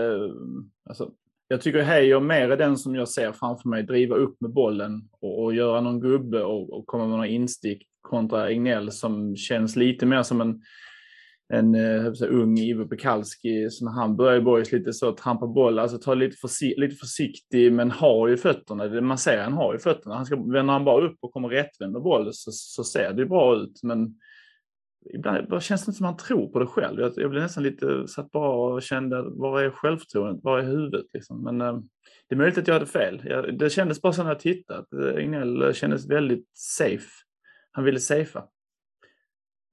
alltså, 0.86 1.12
jag 1.48 1.62
tycker 1.62 1.82
Heijer 1.82 2.20
mer 2.20 2.50
är 2.50 2.58
den 2.58 2.78
som 2.78 2.96
jag 2.96 3.10
ser 3.10 3.32
framför 3.32 3.70
mig 3.70 3.84
driva 3.84 4.16
upp 4.16 4.42
med 4.42 4.52
bollen 4.52 5.10
och, 5.22 5.44
och 5.44 5.56
göra 5.56 5.82
någon 5.82 6.00
gubbe 6.00 6.44
och, 6.44 6.74
och 6.74 6.88
komma 6.88 7.04
med 7.04 7.12
några 7.12 7.28
instick 7.28 7.88
kontra 8.02 8.50
Egnell 8.50 8.92
som 8.92 9.36
känns 9.36 9.76
lite 9.76 10.06
mer 10.06 10.24
som 10.24 10.42
en, 10.42 10.62
en 11.54 11.76
äh, 11.76 12.14
ung 12.22 12.58
Ivo 12.58 12.88
Pekalski. 12.88 13.70
Så 13.70 13.86
när 13.86 13.92
han 13.92 14.16
börjar 14.16 14.38
i 14.38 14.42
Borgs 14.42 14.72
lite 14.72 14.94
så 14.94 15.12
trampa 15.12 15.48
boll, 15.48 15.80
alltså 15.80 15.98
ta 15.98 16.14
lite, 16.14 16.38
försi 16.38 16.74
lite 16.78 16.96
försiktig 16.96 17.74
men 17.74 17.92
har 17.92 18.28
ju 18.28 18.38
fötterna. 18.38 19.02
Man 19.02 19.18
ser 19.18 19.44
han 19.44 19.54
har 19.54 19.74
ju 19.74 19.80
fötterna. 19.80 20.16
Han 20.16 20.26
ska, 20.26 20.36
vänder 20.36 20.74
han 20.74 20.86
bara 20.86 21.08
upp 21.08 21.18
och 21.22 21.34
kommer 21.34 21.50
rättvänd 21.50 21.94
med 21.94 22.02
boll 22.02 22.34
så, 22.34 22.52
så 22.52 22.84
ser 22.84 23.14
det 23.14 23.22
ju 23.22 23.28
bra 23.28 23.56
ut. 23.56 23.80
Men 23.84 24.16
ibland 25.14 25.64
känns 25.64 25.86
det 25.86 25.90
inte 25.90 25.98
som 25.98 26.06
han 26.06 26.18
tror 26.18 26.48
på 26.48 26.60
det 26.60 26.66
själv. 26.66 27.00
Jag, 27.00 27.14
jag 27.16 27.30
blev 27.30 27.44
nästan 27.44 27.64
lite 27.64 28.08
satt 28.08 28.32
bara 28.32 28.74
och 28.74 28.82
kände, 28.82 29.22
var 29.22 29.62
är 29.62 29.70
självförtroendet? 29.70 30.44
Var 30.44 30.60
är 30.60 30.64
huvudet? 30.64 31.06
Liksom? 31.14 31.44
Men 31.44 31.62
eh, 31.62 31.80
det 32.30 32.36
är 32.36 32.38
möjligt 32.38 32.58
att 32.58 32.68
jag 32.68 32.74
hade 32.74 32.86
fel. 32.86 33.22
Jag, 33.26 33.58
det 33.58 33.70
kändes 33.70 34.02
bara 34.02 34.14
så 34.14 34.24
när 34.24 34.30
jag 34.30 34.40
tittade 34.40 34.80
att 34.80 35.18
Egnell 35.18 35.62
eh, 35.62 35.72
kändes 35.72 36.10
väldigt 36.10 36.50
safe. 36.54 37.10
Han 37.72 37.84
ville 37.84 38.00
safea. 38.00 38.44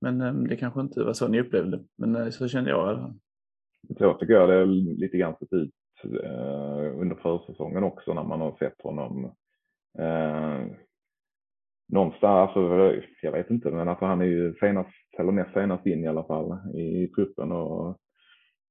Men 0.01 0.21
eh, 0.21 0.33
det 0.35 0.57
kanske 0.57 0.81
inte 0.81 1.05
var 1.05 1.13
så 1.13 1.29
ni 1.29 1.41
upplevde 1.41 1.77
det. 1.77 1.85
Men 1.99 2.17
eh, 2.17 2.31
så 2.31 2.49
kände 2.49 2.71
jag. 2.71 3.15
Så 3.99 4.15
tycker 4.15 4.35
jag 4.35 4.49
det 4.49 4.55
är 4.55 4.67
lite 5.01 5.17
grann 5.17 5.37
sett 5.39 5.53
eh, 5.53 5.59
ut 5.59 5.71
under 7.01 7.17
försäsongen 7.17 7.85
också 7.85 8.15
när 8.15 8.25
man 8.25 8.41
har 8.41 8.57
sett 8.59 8.83
honom 8.83 9.25
eh, 9.99 10.67
någonstans, 11.93 12.57
alltså, 12.57 12.95
jag 13.23 13.33
vet 13.33 13.51
inte, 13.51 13.71
men 13.71 13.89
alltså 13.89 14.05
han 14.05 14.21
är 14.21 14.25
ju 14.25 14.55
senast, 14.55 14.91
eller 15.19 15.33
näst 15.33 15.53
senast 15.53 15.87
in 15.87 16.05
i 16.05 16.09
alla 16.09 16.25
fall 16.25 16.59
i 16.75 17.09
truppen 17.09 17.53
och 17.53 17.97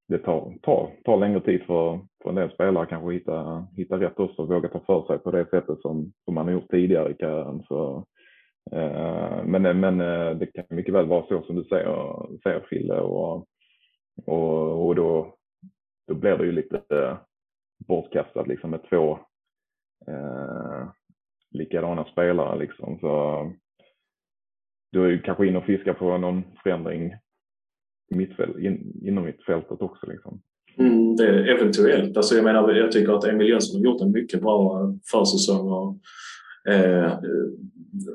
det 0.07 0.17
tar, 0.17 0.53
tar, 0.61 0.91
tar 1.03 1.17
längre 1.17 1.41
tid 1.41 1.63
för, 1.63 1.99
för 2.23 2.29
en 2.29 2.35
del 2.35 2.51
spelare 2.51 2.85
kanske 2.85 3.07
att 3.07 3.13
hitta, 3.13 3.67
hitta 3.77 3.99
rätt 3.99 4.19
också 4.19 4.41
och 4.41 4.47
våga 4.47 4.69
ta 4.69 4.79
för 4.79 5.07
sig 5.07 5.17
på 5.17 5.31
det 5.31 5.49
sättet 5.49 5.81
som, 5.81 6.13
som 6.25 6.33
man 6.33 6.45
har 6.45 6.53
gjort 6.53 6.71
tidigare 6.71 7.11
i 7.11 7.13
karriären. 7.13 7.63
Så, 7.67 8.05
eh, 8.71 9.43
men, 9.45 9.79
men 9.79 10.01
eh, 10.01 10.37
det 10.37 10.45
kan 10.45 10.65
mycket 10.69 10.93
väl 10.93 11.07
vara 11.07 11.27
så 11.27 11.41
som 11.41 11.55
du 11.55 11.63
säger, 11.63 12.27
säger 12.43 12.65
Fille 12.69 12.99
och, 12.99 13.47
och, 14.25 14.85
och 14.87 14.95
då, 14.95 15.35
då 16.07 16.15
blir 16.15 16.37
det 16.37 16.45
ju 16.45 16.51
lite 16.51 16.81
eh, 16.89 17.17
bortkastat 17.87 18.47
liksom 18.47 18.69
med 18.69 18.83
två 18.89 19.19
eh, 20.07 20.87
likadana 21.51 22.05
spelare 22.05 22.59
liksom. 22.59 22.97
Så 22.99 23.51
du 24.91 25.05
är 25.05 25.09
ju 25.09 25.21
kanske 25.21 25.47
inne 25.47 25.57
och 25.57 25.65
fiskar 25.65 25.93
på 25.93 26.17
någon 26.17 26.43
förändring 26.63 27.13
mittfält, 28.09 28.57
in, 28.59 29.01
inom 29.03 29.25
mittfältet 29.25 29.81
också 29.81 30.05
liksom. 30.05 30.41
Mm, 30.77 31.15
det 31.15 31.27
är 31.27 31.47
eventuellt. 31.47 32.17
Alltså 32.17 32.35
jag 32.35 32.43
menar, 32.43 32.71
jag 32.71 32.91
tycker 32.91 33.13
att 33.13 33.23
Emil 33.23 33.49
Jönsson 33.49 33.79
har 33.79 33.85
gjort 33.85 34.01
en 34.01 34.11
mycket 34.11 34.41
bra 34.41 34.87
försäsong. 35.11 35.71
Och, 35.71 35.97
Eh, 36.69 37.19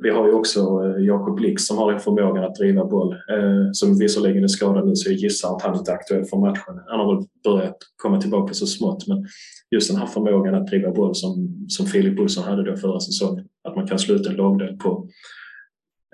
vi 0.02 0.10
har 0.10 0.26
ju 0.26 0.32
också 0.32 0.60
eh, 0.60 1.04
Jakob 1.04 1.36
Blix 1.36 1.66
som 1.66 1.78
har 1.78 1.92
en 1.92 2.00
förmåga 2.00 2.46
att 2.46 2.54
driva 2.54 2.84
boll. 2.84 3.12
Eh, 3.12 3.70
som 3.72 3.98
visserligen 3.98 4.44
är 4.44 4.48
skadad 4.48 4.86
nu 4.86 4.96
så 4.96 5.10
jag 5.10 5.18
gissar 5.18 5.56
att 5.56 5.62
han 5.62 5.76
inte 5.76 5.90
är 5.90 5.94
aktuell 5.94 6.24
för 6.24 6.36
matchen. 6.36 6.80
Han 6.86 7.00
har 7.00 7.16
väl 7.16 7.24
börjat 7.44 7.76
komma 7.96 8.20
tillbaka 8.20 8.54
så 8.54 8.66
smått 8.66 9.08
men 9.08 9.26
just 9.70 9.90
den 9.90 10.00
här 10.00 10.06
förmågan 10.06 10.54
att 10.54 10.66
driva 10.66 10.92
boll 10.92 11.14
som, 11.14 11.64
som 11.68 11.86
Filip 11.86 12.20
Olsson 12.20 12.44
hade 12.44 12.70
då 12.70 12.76
förra 12.76 13.00
säsongen. 13.00 13.44
Att 13.64 13.76
man 13.76 13.86
kan 13.86 13.98
sluta 13.98 14.30
en 14.30 14.36
lagdel 14.36 14.76
på, 14.76 15.08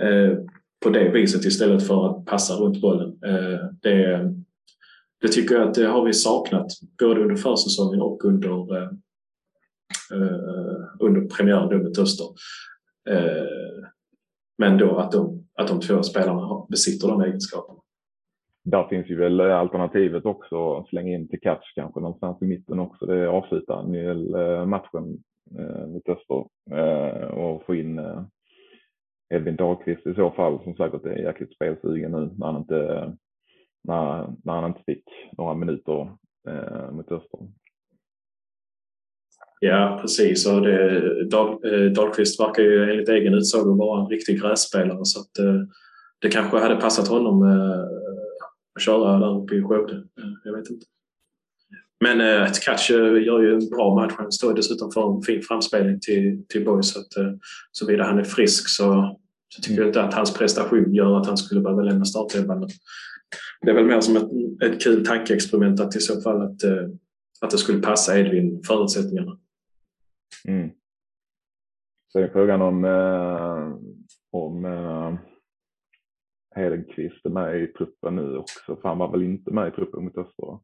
eh, 0.03 0.39
på 0.85 0.91
det 0.91 1.09
viset 1.09 1.45
istället 1.45 1.87
för 1.87 2.11
att 2.11 2.24
passa 2.24 2.55
runt 2.55 2.80
bollen. 2.80 3.09
Eh, 3.09 3.59
det, 3.83 4.33
det 5.22 5.28
tycker 5.28 5.55
jag 5.55 5.68
att 5.68 5.74
det 5.74 5.87
har 5.87 6.05
vi 6.05 6.12
saknat 6.12 6.66
både 6.99 7.20
under 7.20 7.37
försäsongen 7.37 8.01
och 8.01 8.24
under, 8.24 8.76
eh 8.76 8.89
Eh, 10.12 11.07
under 11.07 11.36
premiären 11.36 11.84
mot 11.84 11.99
Öster. 11.99 12.26
Eh, 13.11 13.84
men 14.59 14.78
då 14.78 14.97
att 14.97 15.12
de, 15.12 15.47
att 15.55 15.68
de 15.68 15.80
två 15.80 16.03
spelarna 16.03 16.66
besitter 16.68 17.09
de 17.09 17.20
egenskaperna. 17.22 17.78
Där 18.64 18.88
finns 18.88 19.07
ju 19.07 19.16
väl 19.16 19.40
eh, 19.40 19.57
alternativet 19.57 20.26
också 20.26 20.74
att 20.74 20.88
slänga 20.88 21.14
in 21.14 21.28
till 21.28 21.40
catch 21.40 21.74
kanske 21.74 22.01
någonstans 22.01 22.43
i 22.43 22.45
mitten 22.45 22.78
också. 22.78 23.07
Det 23.07 23.28
avslutar 23.28 23.95
ju 23.95 24.36
eh, 24.36 24.66
matchen 24.66 25.22
eh, 25.59 25.86
mot 25.86 26.09
Öster 26.09 26.45
och 27.34 27.66
få 27.66 27.74
in 27.74 28.01
Edvin 29.34 29.57
Dahlqvist 29.57 30.07
i 30.07 30.14
så 30.14 30.30
fall 30.30 30.62
som 30.64 30.76
säkert 30.76 31.05
är 31.05 31.16
jäkligt 31.16 31.55
spelsugen 31.55 32.12
nu 32.12 32.30
när 32.38 32.47
han 32.47 32.57
inte, 32.57 33.12
när, 33.84 34.32
när 34.45 34.53
han 34.53 34.70
inte 34.70 34.82
fick 34.86 35.05
några 35.38 35.55
minuter 35.55 36.16
mot 36.93 37.12
Öster. 37.12 37.38
Ja, 39.64 39.98
precis. 40.02 40.46
Och 40.46 40.62
det, 40.62 41.24
Dahl, 41.24 41.48
eh, 41.48 41.92
Dahlqvist 41.92 42.40
verkar 42.40 42.62
ju 42.62 42.90
enligt 42.90 43.08
egen 43.08 43.34
utsago 43.34 43.76
vara 43.76 44.00
en 44.00 44.08
riktig 44.08 44.40
grässpelare 44.40 45.00
så 45.02 45.20
att 45.20 45.38
eh, 45.38 45.60
det 46.20 46.28
kanske 46.28 46.58
hade 46.58 46.76
passat 46.76 47.08
honom 47.08 47.42
eh, 47.42 47.80
att 48.74 48.82
köra 48.82 49.18
där 49.18 49.42
uppe 49.42 49.54
i 49.54 49.62
Skövde. 49.62 49.94
Eh, 49.94 50.32
jag 50.44 50.56
vet 50.56 50.70
inte. 50.70 50.86
Men 52.00 52.20
eh, 52.20 52.52
Tkach 52.52 52.90
eh, 52.90 53.22
gör 53.22 53.42
ju 53.42 53.54
en 53.54 53.68
bra 53.68 53.94
match. 53.94 54.12
Han 54.16 54.32
står 54.32 54.54
dessutom 54.54 54.92
för 54.92 55.16
en 55.16 55.22
fin 55.22 55.42
framspelning 55.42 56.00
till, 56.00 56.44
till 56.48 56.64
Boys. 56.64 56.92
Så 56.92 57.00
att, 57.00 57.16
eh, 57.16 57.32
såvida 57.72 58.04
han 58.04 58.18
är 58.18 58.24
frisk 58.24 58.68
så, 58.68 59.18
så 59.54 59.62
tycker 59.62 59.80
jag 59.80 59.88
inte 59.88 60.02
att 60.02 60.14
hans 60.14 60.34
prestation 60.34 60.94
gör 60.94 61.20
att 61.20 61.26
han 61.26 61.36
skulle 61.36 61.60
behöva 61.60 61.82
lämna 61.82 62.04
startelvan. 62.04 62.68
Det 63.60 63.70
är 63.70 63.74
väl 63.74 63.84
mer 63.84 64.00
som 64.00 64.16
ett, 64.16 64.30
ett 64.62 64.82
kul 64.82 65.06
tankeexperiment 65.06 65.80
att 65.80 65.96
i 65.96 66.00
så 66.00 66.20
fall 66.20 66.42
att, 66.42 66.64
att 67.40 67.50
det 67.50 67.58
skulle 67.58 67.80
passa 67.80 68.18
Edvin 68.18 68.62
förutsättningarna. 68.66 69.38
Mm. 70.49 70.70
Så 72.09 72.18
är 72.18 72.28
frågan 72.28 72.62
om, 72.62 72.85
eh, 72.85 73.76
om 74.30 74.64
eh, 74.64 75.14
Hedenqvist 76.55 77.26
är 77.26 77.30
med 77.30 77.62
i 77.62 77.66
truppen 77.66 78.16
nu 78.16 78.37
också, 78.37 78.76
för 78.76 78.89
han 78.89 78.99
var 78.99 79.11
väl 79.12 79.22
inte 79.22 79.51
med 79.51 79.68
i 79.68 79.70
truppen 79.70 80.05
mot 80.05 80.18
Östra? 80.18 80.61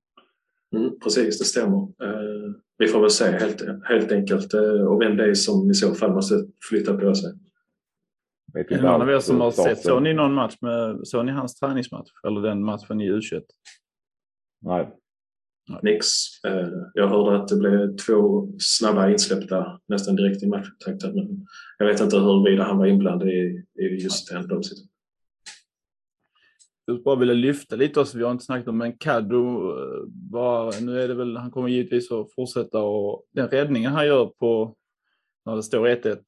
Mm, 0.77 1.01
precis, 1.01 1.39
det 1.39 1.45
stämmer. 1.45 1.79
Eh, 1.79 2.55
vi 2.79 2.89
får 2.89 3.01
väl 3.01 3.11
se 3.11 3.25
helt, 3.25 3.63
helt 3.85 4.13
enkelt 4.13 4.55
eh, 4.55 4.87
och 4.89 5.03
vem 5.03 5.17
det 5.17 5.31
är 5.31 5.35
som 5.35 5.71
i 5.71 5.75
så 5.75 5.95
fall 5.95 6.15
måste 6.15 6.35
flytta 6.71 6.97
på 6.97 7.15
sig. 7.15 7.33
Någon 8.71 9.03
av 9.03 9.11
er 9.11 9.19
som 9.19 9.41
har 9.41 9.51
sett, 9.51 9.83
såg 9.83 10.03
ni 10.03 10.15
någon 10.15 10.35
match 10.35 10.57
med, 10.61 11.01
såg 11.03 11.27
ni 11.27 11.33
hans 11.33 11.55
träningsmatch? 11.55 12.11
Eller 12.27 12.41
den 12.41 12.65
matchen 12.65 13.01
i 13.01 13.11
U21? 13.13 13.43
Nej. 14.61 14.95
Nix. 15.83 16.07
Eh, 16.47 16.69
jag 16.95 17.09
hörde 17.09 17.37
att 17.37 17.49
det 17.49 17.57
blev 17.57 17.97
två 17.97 18.49
snabba 18.59 19.11
insläppta 19.11 19.81
nästan 19.89 20.17
direkt 20.17 20.43
i 20.43 20.47
matchupptakten. 20.47 21.15
Men 21.15 21.47
jag 21.79 21.87
vet 21.87 22.01
inte 22.01 22.19
huruvida 22.19 22.63
han 22.63 22.79
var 22.79 22.87
inblandad 22.87 23.29
i, 23.29 23.65
i 23.81 24.03
just 24.03 24.31
den 24.31 24.49
de 24.49 24.63
jag 26.89 27.03
bara 27.03 27.17
ville 27.17 27.35
lyfta 27.35 27.77
lite 27.77 28.01
också, 28.01 28.19
vi 28.19 28.25
har 28.25 28.31
inte 28.31 28.45
snackat 28.45 28.69
om, 28.69 28.79
men 28.79 28.99
Caddo 28.99 29.71
eh, 29.71 30.05
var, 30.31 30.81
nu 30.81 31.01
är 31.01 31.09
det 31.09 31.15
väl, 31.15 31.37
han 31.37 31.51
kommer 31.51 31.69
givetvis 31.69 32.13
att 32.13 32.35
fortsätta 32.35 32.83
och 32.83 33.25
den 33.33 33.49
räddningen 33.49 33.93
han 33.93 34.07
gör 34.07 34.27
på, 34.27 34.77
när 35.47 35.57
det 35.57 35.63
står 35.63 35.89
1-1, 35.89 36.19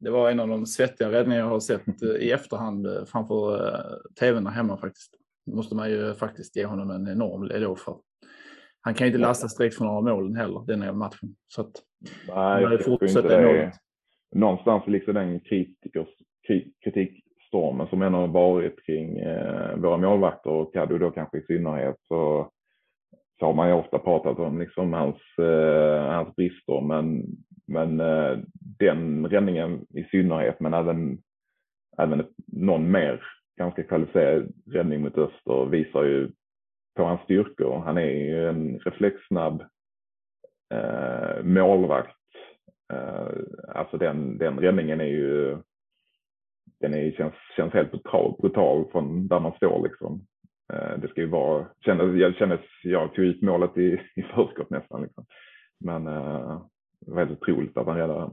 det 0.00 0.10
var 0.10 0.30
en 0.30 0.40
av 0.40 0.48
de 0.48 0.66
svettiga 0.66 1.12
räddningar 1.12 1.40
jag 1.40 1.48
har 1.48 1.60
sett 1.60 2.02
eh, 2.02 2.08
i 2.08 2.30
efterhand 2.30 2.86
framför 3.06 3.74
tvn 4.18 4.46
hemma 4.46 4.76
faktiskt. 4.76 5.14
Det 5.46 5.54
måste 5.54 5.74
man 5.74 5.90
ju 5.90 6.14
faktiskt 6.14 6.56
ge 6.56 6.64
honom 6.64 6.90
en 6.90 7.08
enorm 7.08 7.50
eloge 7.50 7.80
för. 7.80 7.96
Han 8.84 8.94
kan 8.94 9.06
ju 9.06 9.12
inte 9.12 9.26
lastas 9.26 9.56
direkt 9.56 9.76
från 9.76 9.86
några 9.86 10.14
målen 10.14 10.36
heller, 10.36 10.64
den 10.66 10.82
här 10.82 10.92
matchen. 10.92 11.36
Så 11.48 11.60
att, 11.60 11.72
Nej, 12.28 12.62
jag 12.62 12.78
tycker 12.78 13.08
inte 13.08 13.22
det. 13.22 13.40
Enormt. 13.40 13.74
Någonstans 14.34 14.86
liksom 14.86 15.14
den 15.14 15.40
kritikers, 15.40 16.08
kritik 16.84 17.24
stormen 17.48 17.86
som 17.86 18.02
ändå 18.02 18.18
har 18.18 18.28
varit 18.28 18.86
kring 18.86 19.18
eh, 19.18 19.76
våra 19.76 19.96
målvakter 19.96 20.50
och 20.50 20.72
Kaddo 20.72 20.98
då 20.98 21.10
kanske 21.10 21.38
i 21.38 21.42
synnerhet 21.46 21.96
så, 22.08 22.50
så 23.38 23.46
har 23.46 23.54
man 23.54 23.68
ju 23.68 23.74
ofta 23.74 23.98
pratat 23.98 24.38
om 24.38 24.58
liksom 24.58 24.92
hans, 24.92 25.38
eh, 25.38 26.04
hans 26.12 26.36
brister 26.36 26.80
men, 26.80 27.24
men 27.66 28.00
eh, 28.00 28.38
den 28.78 29.26
räddningen 29.26 29.86
i 29.94 30.04
synnerhet 30.04 30.60
men 30.60 30.74
även, 30.74 31.18
även 31.98 32.26
någon 32.46 32.90
mer 32.90 33.22
ganska 33.58 33.82
kvalificerad 33.82 34.52
räddning 34.72 35.00
mot 35.00 35.18
Öster 35.18 35.66
visar 35.70 36.04
ju 36.04 36.30
på 36.96 37.04
hans 37.04 37.20
styrkor. 37.20 37.82
Han 37.84 37.98
är 37.98 38.10
ju 38.10 38.48
en 38.48 38.78
reflexsnabb 38.78 39.62
eh, 40.74 41.42
målvakt. 41.42 42.16
Eh, 42.92 43.28
alltså 43.68 43.98
den, 43.98 44.38
den 44.38 44.58
räddningen 44.58 45.00
är 45.00 45.04
ju 45.04 45.58
den 46.80 46.94
är, 46.94 47.10
känns, 47.10 47.34
känns 47.56 47.72
helt 47.72 47.90
brutal, 47.90 48.36
brutal 48.40 48.90
från 48.92 49.28
där 49.28 49.40
man 49.40 49.52
står 49.52 49.88
liksom. 49.88 50.26
Eh, 50.72 50.98
det 50.98 51.08
ska 51.08 51.20
ju 51.20 51.26
vara, 51.26 51.66
kändes, 51.80 52.20
jag, 52.20 52.34
kändes, 52.34 52.60
jag 52.82 53.14
tog 53.14 53.24
ut 53.24 53.42
målet 53.42 53.78
i, 53.78 54.00
i 54.16 54.22
förskott 54.22 54.70
nästan 54.70 55.02
liksom. 55.02 55.26
Men 55.80 56.06
uh, 56.06 56.62
det 57.00 57.10
var 57.10 57.18
helt 57.18 57.42
otroligt 57.42 57.76
att 57.76 57.86
han 57.86 57.96
räddade 57.96 58.20
den. 58.20 58.30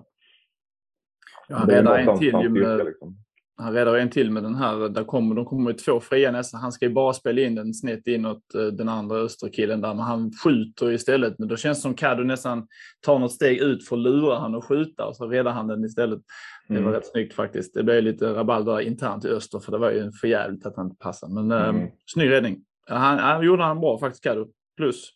Ja, 1.47 1.55
han 1.55 1.69
räddar 1.69 1.99
en 1.99 2.17
till 2.17 2.41
ju 2.41 2.49
med, 2.49 2.85
liksom. 2.85 3.15
Han 3.61 3.73
räddar 3.73 3.95
en 3.95 4.09
till 4.09 4.31
med 4.31 4.43
den 4.43 4.55
här, 4.55 4.89
där 4.89 5.03
kommer, 5.03 5.35
de 5.35 5.45
kommer 5.45 5.71
ju 5.71 5.77
två 5.77 5.99
fria 5.99 6.31
nästan. 6.31 6.61
Han 6.61 6.71
ska 6.71 6.85
ju 6.85 6.93
bara 6.93 7.13
spela 7.13 7.41
in 7.41 7.55
den 7.55 7.73
snett 7.73 8.07
inåt 8.07 8.55
eh, 8.55 8.65
den 8.65 8.89
andra 8.89 9.17
österkillen 9.17 9.81
där, 9.81 9.93
men 9.93 10.05
han 10.05 10.31
skjuter 10.43 10.91
istället. 10.91 11.39
Men 11.39 11.47
då 11.47 11.55
känns 11.55 11.77
det 11.77 11.81
som 11.81 11.93
Caddo 11.93 12.23
nästan 12.23 12.67
tar 13.01 13.19
något 13.19 13.31
steg 13.31 13.57
ut 13.57 13.87
för 13.87 13.95
att 13.95 14.01
lura 14.01 14.39
han 14.39 14.55
och 14.55 14.65
skjuta 14.65 15.05
och 15.05 15.15
så 15.15 15.27
räddar 15.27 15.51
han 15.51 15.67
den 15.67 15.85
istället. 15.85 16.19
Det 16.67 16.73
var 16.73 16.81
mm. 16.81 16.93
rätt 16.93 17.11
snyggt 17.11 17.33
faktiskt. 17.33 17.73
Det 17.73 17.83
blev 17.83 18.03
lite 18.03 18.33
rabalder 18.33 18.81
internt 18.81 19.25
i 19.25 19.27
öster 19.27 19.59
för 19.59 19.71
det 19.71 19.77
var 19.77 19.91
ju 19.91 20.11
för 20.11 20.27
jävligt 20.27 20.65
att 20.65 20.75
han 20.75 20.85
inte 20.85 20.99
passade. 20.99 21.33
Men 21.33 21.51
ehm, 21.51 21.75
mm. 21.75 21.83
eh, 21.83 21.89
snygg 22.05 22.31
räddning. 22.31 22.57
Han, 22.87 23.19
han 23.19 23.45
gjorde 23.45 23.63
han 23.63 23.79
bra 23.79 23.99
faktiskt, 23.99 24.23
Kaddo. 24.23 24.47
Plus. 24.77 25.09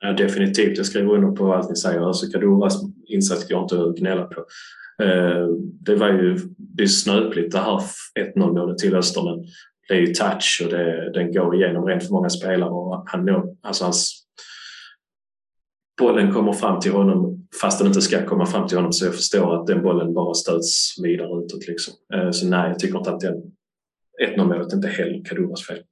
Ja, 0.00 0.12
definitivt, 0.12 0.76
jag 0.76 0.86
skriver 0.86 1.14
under 1.14 1.36
på 1.36 1.54
allt 1.54 1.70
ni 1.70 1.76
säger. 1.76 2.00
Alltså 2.00 2.26
Kaduras 2.26 2.82
insats 3.06 3.48
går 3.48 3.62
inte 3.62 3.82
att 3.82 3.96
gnälla 3.96 4.24
på. 4.24 4.44
Eh, 5.02 5.46
det 5.80 5.94
var 5.94 6.08
ju 6.08 6.38
det 6.56 6.82
är 6.82 6.86
snöpligt 6.86 7.52
det 7.52 7.58
här 7.58 7.80
1-0 8.20 8.52
målet 8.52 8.78
till 8.78 8.96
Öster 8.96 9.22
men 9.24 9.46
det 9.88 9.94
är 9.94 10.00
ju 10.00 10.14
touch 10.14 10.62
och 10.64 10.70
det, 10.70 11.12
den 11.12 11.32
går 11.32 11.54
igenom 11.54 11.86
rent 11.86 12.04
för 12.04 12.12
många 12.12 12.28
spelare 12.28 12.70
och 12.70 13.04
han 13.06 13.24
når, 13.24 13.56
alltså 13.62 13.84
hans 13.84 14.26
bollen 16.00 16.32
kommer 16.32 16.52
fram 16.52 16.80
till 16.80 16.92
honom 16.92 17.48
fast 17.60 17.78
den 17.78 17.88
inte 17.88 18.00
ska 18.00 18.26
komma 18.26 18.46
fram 18.46 18.68
till 18.68 18.76
honom 18.76 18.92
så 18.92 19.04
jag 19.04 19.14
förstår 19.14 19.60
att 19.60 19.66
den 19.66 19.82
bollen 19.82 20.14
bara 20.14 20.34
stöts 20.34 20.94
vidare 21.02 21.44
utåt. 21.44 21.68
Liksom. 21.68 21.94
Eh, 22.14 22.30
så 22.30 22.48
nej, 22.48 22.68
jag 22.68 22.78
tycker 22.78 22.98
inte 22.98 23.10
att 23.10 23.20
den 23.20 23.42
1-0 24.36 24.44
målet 24.44 24.72
inte 24.72 24.88
heller 24.88 25.24
Kaduras 25.24 25.66
fel. 25.66 25.82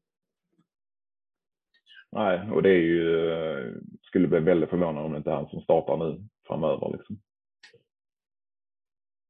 Nej, 2.13 2.51
och 2.51 2.63
det 2.63 2.71
är 2.71 2.83
ju, 2.83 3.31
eh, 3.31 3.73
skulle 4.03 4.29
bli 4.29 4.41
väldigt 4.41 4.71
förvånad 4.71 5.05
om 5.05 5.13
det 5.13 5.19
inte 5.19 5.31
är 5.31 5.35
han 5.35 5.49
som 5.49 5.61
startar 5.61 5.97
nu 5.97 6.29
framöver. 6.47 6.93
Liksom. 6.97 7.19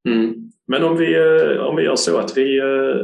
Mm. 0.09 0.51
Men 0.67 0.85
om 0.85 0.97
vi, 0.97 1.15
eh, 1.15 1.61
om 1.61 1.77
vi 1.77 1.83
gör 1.83 1.97
så 1.97 2.19
att 2.19 2.37
vi, 2.37 2.61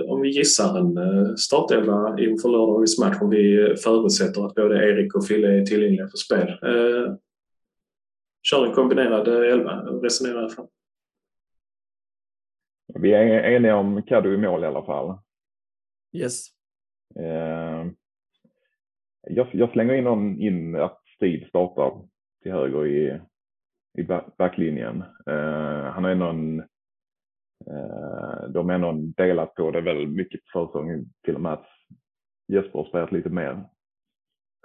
om 0.07 0.21
vi 0.21 0.29
gissar 0.29 0.79
en 0.79 1.37
startelva 1.37 2.17
inför 2.19 2.49
lördagens 2.49 2.99
match, 2.99 3.17
om 3.21 3.31
vi 3.31 3.75
förutsätter 3.85 4.47
att 4.47 4.55
både 4.55 4.77
Erik 4.77 5.15
och 5.15 5.27
Fille 5.27 5.61
är 5.61 5.67
tillgängliga 5.67 6.09
för 6.09 6.17
spel 6.17 6.49
kör 8.43 8.67
en 8.67 8.75
kombinerad 8.75 9.29
eh, 9.29 9.53
elva 9.53 9.81
och 9.81 10.03
resonerar 10.03 10.47
ifrån. 10.47 10.69
Vi 12.95 13.13
är 13.13 13.45
eniga 13.45 13.77
om 13.77 14.03
Caddo 14.03 14.33
i 14.33 14.37
mål 14.37 14.65
i 14.65 14.67
alla 14.67 14.85
fall. 14.85 15.19
Yes. 16.13 16.47
Eh, 17.17 17.87
jag, 19.23 19.49
jag, 19.53 19.71
slänger 19.71 19.95
in, 19.95 20.05
någon, 20.05 20.41
in 20.41 20.77
att 20.77 21.01
Strid 21.17 21.47
startar 21.49 22.09
till 22.43 22.53
höger 22.53 22.87
i, 22.87 23.21
i 23.99 24.03
backlinjen. 24.39 25.03
Eh, 25.27 25.85
han 25.85 26.05
har 26.05 26.15
någon 26.15 26.61
eh, 26.61 26.67
Eh, 27.67 28.49
de 28.49 28.71
är 28.71 28.75
ändå 28.75 28.93
delat 28.93 29.55
på 29.55 29.71
det 29.71 29.81
väl 29.81 30.07
mycket 30.07 30.41
på 30.45 30.47
försäsongen 30.53 31.13
till 31.25 31.35
och 31.35 31.41
med 31.41 31.53
att 31.53 31.67
Jesper 32.49 32.79
har 32.79 32.85
spelat 32.85 33.13
lite 33.13 33.29
mer. 33.29 33.65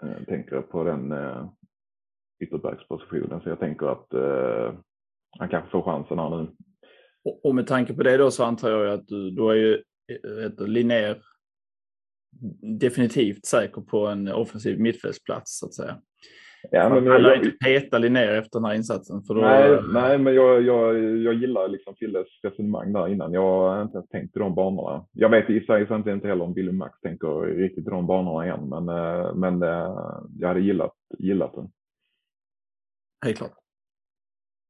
Eh, 0.04 0.10
tänker 0.10 0.26
tänker 0.26 0.62
på 0.62 0.84
den 0.84 1.12
eh, 1.12 1.50
ytterbackspositionen. 2.40 3.42
Så 3.42 3.50
jag 3.50 3.60
tänker 3.60 3.86
att 3.86 4.08
han 5.40 5.50
kanske 5.50 5.72
får 5.72 5.82
chansen 5.82 6.20
här 6.20 6.30
nu. 6.30 6.48
Och 7.44 7.56
med 7.56 7.68
tanke 7.68 7.94
på 7.94 8.04
det 8.04 8.18
då 8.18 8.32
så 8.32 8.44
antar 8.44 8.72
jag 8.72 8.94
att 8.94 9.08
du, 9.08 9.32
då 9.32 9.50
är 9.50 9.56
ju 9.56 9.84
Linnér 10.68 11.22
definitivt 12.80 13.46
säker 13.46 13.82
på 13.82 14.08
en 14.08 14.28
offensiv 14.28 14.80
mittfältsplats 14.80 15.60
så 15.60 15.66
att 15.66 15.74
säga. 15.74 16.02
Ja, 16.72 16.90
men 16.90 17.08
han 17.08 17.22
lär 17.22 17.36
inte 17.36 17.52
peta 17.52 17.98
Linnér 17.98 18.34
efter 18.34 18.60
den 18.60 18.66
här 18.66 18.76
insatsen. 18.76 19.24
För 19.24 19.34
då... 19.34 19.42
nej, 19.42 19.80
nej, 19.94 20.18
men 20.18 20.36
jag, 20.36 20.62
jag, 20.62 20.98
jag 21.18 21.34
gillar 21.34 21.68
liksom 21.68 21.96
Filles 21.96 22.28
resonemang 22.44 22.94
där 22.94 23.08
innan. 23.08 23.34
Jag 23.34 23.42
har 23.42 23.82
inte 23.82 23.98
ens 23.98 24.10
tänkt 24.10 24.36
i 24.36 24.40
de 24.40 24.56
banorna. 24.56 25.06
Jag 25.12 25.30
vet 25.30 25.50
i 25.50 25.66
sig 25.66 25.88
inte 25.92 26.28
heller 26.28 26.42
om 26.42 26.54
Billy 26.54 26.72
Max 26.72 27.00
tänker 27.02 27.42
riktigt 27.42 27.88
i 27.88 27.90
de 27.90 28.08
banorna 28.08 28.46
igen, 28.46 28.70
men, 28.70 28.90
eh, 28.90 29.36
men 29.36 29.64
eh, 29.64 30.20
jag 30.40 30.48
hade 30.48 30.60
gillat, 30.60 30.94
gillat 31.20 31.54
den. 31.54 31.72
Helt 33.26 33.38
klart. 33.38 33.54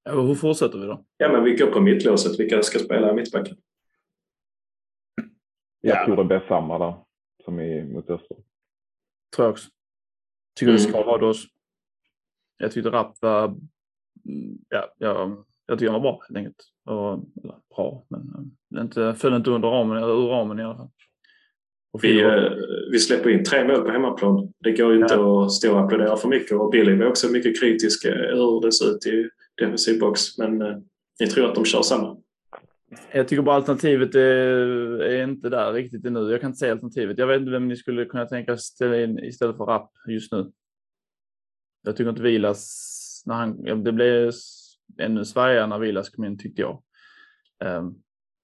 Ja, 0.04 0.22
hur 0.22 0.36
fortsätter 0.36 0.80
vi 0.80 0.86
då? 0.86 1.06
Ja, 1.18 1.32
men 1.32 1.44
vi 1.44 1.56
går 1.56 1.68
på 1.68 1.82
mittlåset. 1.82 2.40
Vilka 2.40 2.62
ska 2.62 2.80
spela 2.80 3.14
mittbacken? 3.14 3.58
Jag 5.82 5.98
ja. 5.98 6.06
tror 6.06 6.16
det 6.16 6.24
blir 6.24 6.44
samma 6.48 6.78
där 6.78 6.96
som 7.44 7.60
i, 7.60 7.84
mot 7.84 8.10
Öster. 8.10 8.38
Tror 9.36 9.46
jag 9.46 9.52
också. 9.52 9.70
Tycker 10.56 10.72
mm. 10.72 10.84
det 10.84 10.90
ska 10.90 11.04
vara 11.04 11.28
oss. 11.28 11.46
Jag 12.58 12.72
tyckte 12.72 12.90
Rapp 12.90 13.18
var... 13.22 13.46
Mm, 14.26 14.58
ja, 14.70 14.94
jag, 14.98 15.46
jag 15.68 15.80
tycker 15.80 15.92
han 15.92 16.02
var 16.02 16.12
bra 16.12 16.22
helt 16.28 16.38
enkelt. 16.38 16.64
Och, 16.86 17.14
eller, 17.44 17.56
bra, 17.76 18.06
men 18.10 18.52
det 18.70 18.82
inte, 18.82 19.16
föll 19.18 19.34
inte 19.34 19.50
under 19.50 19.70
ramen, 19.70 19.98
eller 19.98 20.14
ur 20.14 20.28
ramen 20.28 20.60
i 20.60 20.64
alla 20.64 20.76
fall. 20.76 20.90
Vi, 22.02 22.22
eh, 22.22 22.52
vi 22.92 23.00
släpper 23.00 23.30
in 23.30 23.44
tre 23.44 23.64
mål 23.64 23.82
på 23.82 23.92
hemmaplan. 23.92 24.54
Det 24.64 24.72
går 24.72 24.94
ju 24.94 25.02
inte 25.02 25.14
ja. 25.14 25.46
att 25.46 25.52
stå 25.52 25.74
och 25.74 25.80
applådera 25.80 26.18
för 26.18 26.28
mycket 26.28 26.52
och 26.52 26.72
Billy 26.72 26.96
var 26.96 27.06
också 27.06 27.32
mycket 27.32 27.60
kritisk 27.60 28.06
hur 28.06 28.62
det 28.62 28.72
ser 28.72 28.92
ut 28.92 29.06
i 29.06 29.30
defensiv 29.62 30.00
box. 30.00 30.38
Men 30.38 30.62
eh, 30.62 30.78
ni 31.20 31.28
tror 31.28 31.50
att 31.50 31.56
de 31.56 31.66
kör 31.66 31.82
samma? 31.82 32.18
Jag 33.12 33.28
tycker 33.28 33.44
bara 33.44 33.56
alternativet 33.56 34.16
är, 34.16 34.22
är, 35.02 35.24
inte 35.24 35.50
där 35.50 35.74
riktigt 35.74 36.06
ännu. 36.06 36.32
Jag 36.32 36.42
kan 36.42 36.50
inte 36.50 36.60
säga 36.60 36.72
alternativet. 36.72 37.18
Jag 37.18 37.28
vet 37.28 37.40
inte 37.40 37.52
vem 37.52 37.68
ni 37.68 37.76
skulle 37.76 38.06
kunna 38.06 38.26
tänka 38.26 38.58
ställa 38.58 39.02
in 39.02 39.20
istället 39.20 39.58
för 39.58 39.66
Rapp 39.66 39.92
just 40.08 40.32
nu. 40.32 40.52
Jag 41.86 41.96
tycker 41.96 42.10
inte 42.10 42.22
Vilas, 42.22 43.24
när 43.26 43.36
han, 43.36 43.84
det 43.84 43.92
blev 43.92 44.32
ännu 45.00 45.26
svajigare 45.26 45.68
när 45.68 45.80
Vilas 45.80 46.10
kom 46.10 46.26
in 46.26 46.38
tyckte 46.38 46.62
jag. 46.62 46.84
Um, 47.66 47.96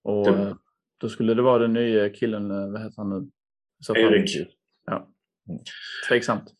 och 0.03 0.25
det. 0.25 0.57
då 0.97 1.09
skulle 1.09 1.33
det 1.33 1.41
vara 1.41 1.59
den 1.59 1.73
nya 1.73 2.09
killen, 2.09 2.51
eh, 2.51 2.71
vad 2.71 2.81
heter 2.81 2.97
han 2.97 3.09
nu? 3.09 3.29
Så 3.79 3.95
Erik. 3.95 4.47
Ja. 4.85 5.07
Tveksamt. 6.07 6.53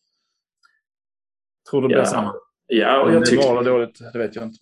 Tror 1.70 1.82
du 1.82 1.88
det 1.88 1.94
blir 1.94 1.98
ja. 1.98 2.06
samma? 2.06 2.34
Ja, 2.66 3.02
och 3.02 3.12
jag 3.12 3.26
tyckte... 3.26 3.48
Det 3.48 3.54
var 3.54 3.64
dåligt, 3.64 4.00
det 4.12 4.18
vet 4.18 4.36
jag 4.36 4.44
inte. 4.44 4.58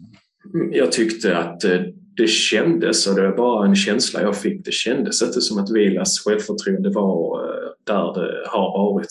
Jag 0.72 0.92
tyckte 0.92 1.38
att 1.38 1.64
eh, 1.64 1.80
det 2.16 2.26
kändes, 2.26 3.06
och 3.06 3.14
det 3.14 3.28
var 3.30 3.36
bara 3.36 3.66
en 3.66 3.76
känsla 3.76 4.22
jag 4.22 4.36
fick, 4.36 4.64
det 4.64 4.72
kändes 4.72 5.22
inte 5.22 5.40
som 5.40 5.58
att 5.58 5.70
Vilas 5.70 6.20
självförtroende 6.20 6.90
var 6.90 7.50
där 7.86 8.14
det 8.14 8.48
har 8.48 8.92
varit. 8.92 9.08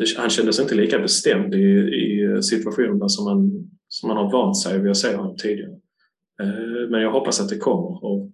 Eh, 0.00 0.06
han 0.20 0.30
kändes 0.30 0.60
inte 0.60 0.74
lika 0.74 0.98
bestämd 0.98 1.54
i, 1.54 1.58
i 1.78 2.42
situationerna 2.42 3.08
som 3.08 3.24
man, 3.24 3.70
som 3.88 4.08
man 4.08 4.16
har 4.16 4.32
vant 4.32 4.58
sig 4.58 4.80
vid 4.80 4.90
att 4.90 4.96
se 4.96 5.16
honom 5.16 5.36
tidigare. 5.36 5.76
Men 6.90 7.02
jag 7.02 7.12
hoppas 7.12 7.40
att 7.40 7.48
det 7.48 7.58
kommer. 7.58 8.04
Och, 8.04 8.32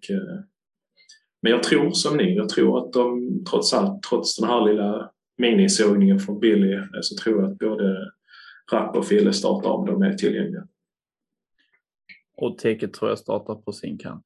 men 1.42 1.52
jag 1.52 1.62
tror 1.62 1.90
som 1.90 2.16
ni, 2.16 2.36
jag 2.36 2.48
tror 2.48 2.78
att 2.78 2.92
de 2.92 3.30
trots 3.50 3.74
allt, 3.74 4.02
trots 4.02 4.36
den 4.36 4.48
här 4.48 4.64
lilla 4.64 5.10
minisågningen 5.38 6.18
från 6.18 6.40
Billy, 6.40 6.78
så 7.00 7.16
tror 7.16 7.42
jag 7.42 7.52
att 7.52 7.58
både 7.58 8.12
Rapp 8.72 8.96
och 8.96 9.06
Fille 9.06 9.32
startar 9.32 9.70
om 9.70 9.86
de 9.86 10.02
är 10.02 10.14
tillgängliga. 10.14 10.68
Och 12.36 12.58
Teke 12.58 12.88
tror 12.88 13.10
jag 13.10 13.18
startar 13.18 13.54
på 13.54 13.72
sin 13.72 13.98
kant. 13.98 14.24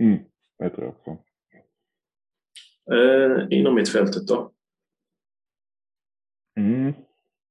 Mm, 0.00 0.18
det 0.58 0.70
tror 0.70 0.84
jag 0.84 0.94
också. 0.96 1.10
Eh, 2.94 3.58
inom 3.58 3.74
mittfältet 3.74 4.26
då? 4.26 4.52
Mm. 6.56 6.94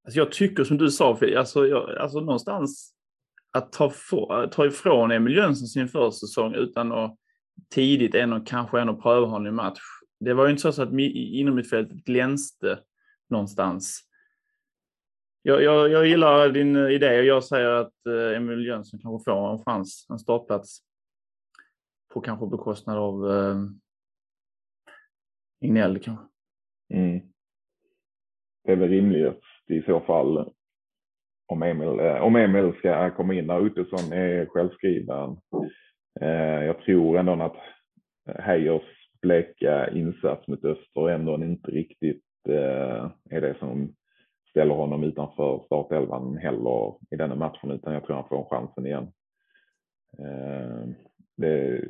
Alltså 0.04 0.20
jag 0.20 0.32
tycker 0.32 0.64
som 0.64 0.78
du 0.78 0.91
sa, 0.91 1.20
alltså, 1.38 1.68
jag, 1.68 1.97
alltså 1.97 2.20
någonstans 2.20 2.93
att 3.52 3.72
ta, 3.72 3.89
få, 3.89 4.47
ta 4.52 4.66
ifrån 4.66 5.12
Emil 5.12 5.36
Jönsson 5.36 5.68
sin 5.68 5.88
försäsong 5.88 6.56
utan 6.56 6.91
att 6.91 7.18
tidigt 7.70 8.16
ändå 8.16 8.39
kanske 8.39 8.82
ändå 8.82 8.95
pröva 8.95 9.28
honom 9.28 9.47
i 9.47 9.52
match. 9.52 9.82
Det 10.20 10.34
var 10.34 10.45
ju 10.45 10.52
inte 10.52 10.72
så 10.72 10.82
att 10.82 10.93
inom 11.14 11.56
mittfältet 11.56 11.97
glänste 11.97 12.80
någonstans. 13.30 14.02
Jag, 15.41 15.64
jag, 15.64 15.89
jag 15.89 16.08
gillar 16.08 16.49
din 16.49 16.76
idé 16.76 17.20
och 17.20 17.26
jag 17.26 17.43
säger 17.43 17.70
att 17.70 18.06
eh, 18.06 18.38
Emil 18.38 18.66
Jönsson 18.66 18.99
kanske 18.99 19.32
får 19.32 19.52
en 19.52 19.64
chans, 19.64 20.06
en 20.10 20.20
startplats. 20.20 20.80
På 22.14 22.22
kanske 22.22 22.47
bekostnad 22.47 22.97
av 22.97 23.32
eh, 23.32 23.58
Ignell 25.62 25.99
kanske. 25.99 26.26
Mm. 26.93 27.31
Det 28.64 28.72
är 28.72 28.76
väl 28.76 28.89
rimligt 28.89 29.41
i 29.68 29.82
så 29.82 29.99
fall 29.99 30.51
om 31.51 31.64
Emil, 31.64 31.99
eh, 31.99 32.22
om 32.24 32.36
Emil 32.36 32.74
ska 32.74 33.09
komma 33.09 33.34
in 33.34 33.47
när 33.47 33.66
Ottosson 33.66 34.14
är 34.14 34.45
självskriven. 34.45 35.38
Eh, 36.22 36.66
jag 36.66 36.80
tror 36.80 37.18
ändå 37.18 37.34
att 37.34 37.57
Heyers 38.39 39.09
bleka 39.22 39.89
insats 39.89 40.47
mot 40.47 40.66
Öster 40.66 41.09
ändå 41.09 41.36
inte 41.36 41.72
riktigt 41.72 42.24
eh, 42.49 43.12
är 43.30 43.41
det 43.41 43.55
som 43.59 43.95
ställer 44.49 44.76
honom 44.76 45.03
utanför 45.03 45.64
startelvan 45.66 46.38
heller 46.38 46.95
i 47.12 47.16
denna 47.16 47.36
matchen 47.36 47.72
utan 47.72 47.93
jag 47.93 48.05
tror 48.05 48.16
han 48.16 48.30
får 48.30 48.49
chansen 48.49 48.86
igen. 48.86 49.12
Det, 51.38 51.84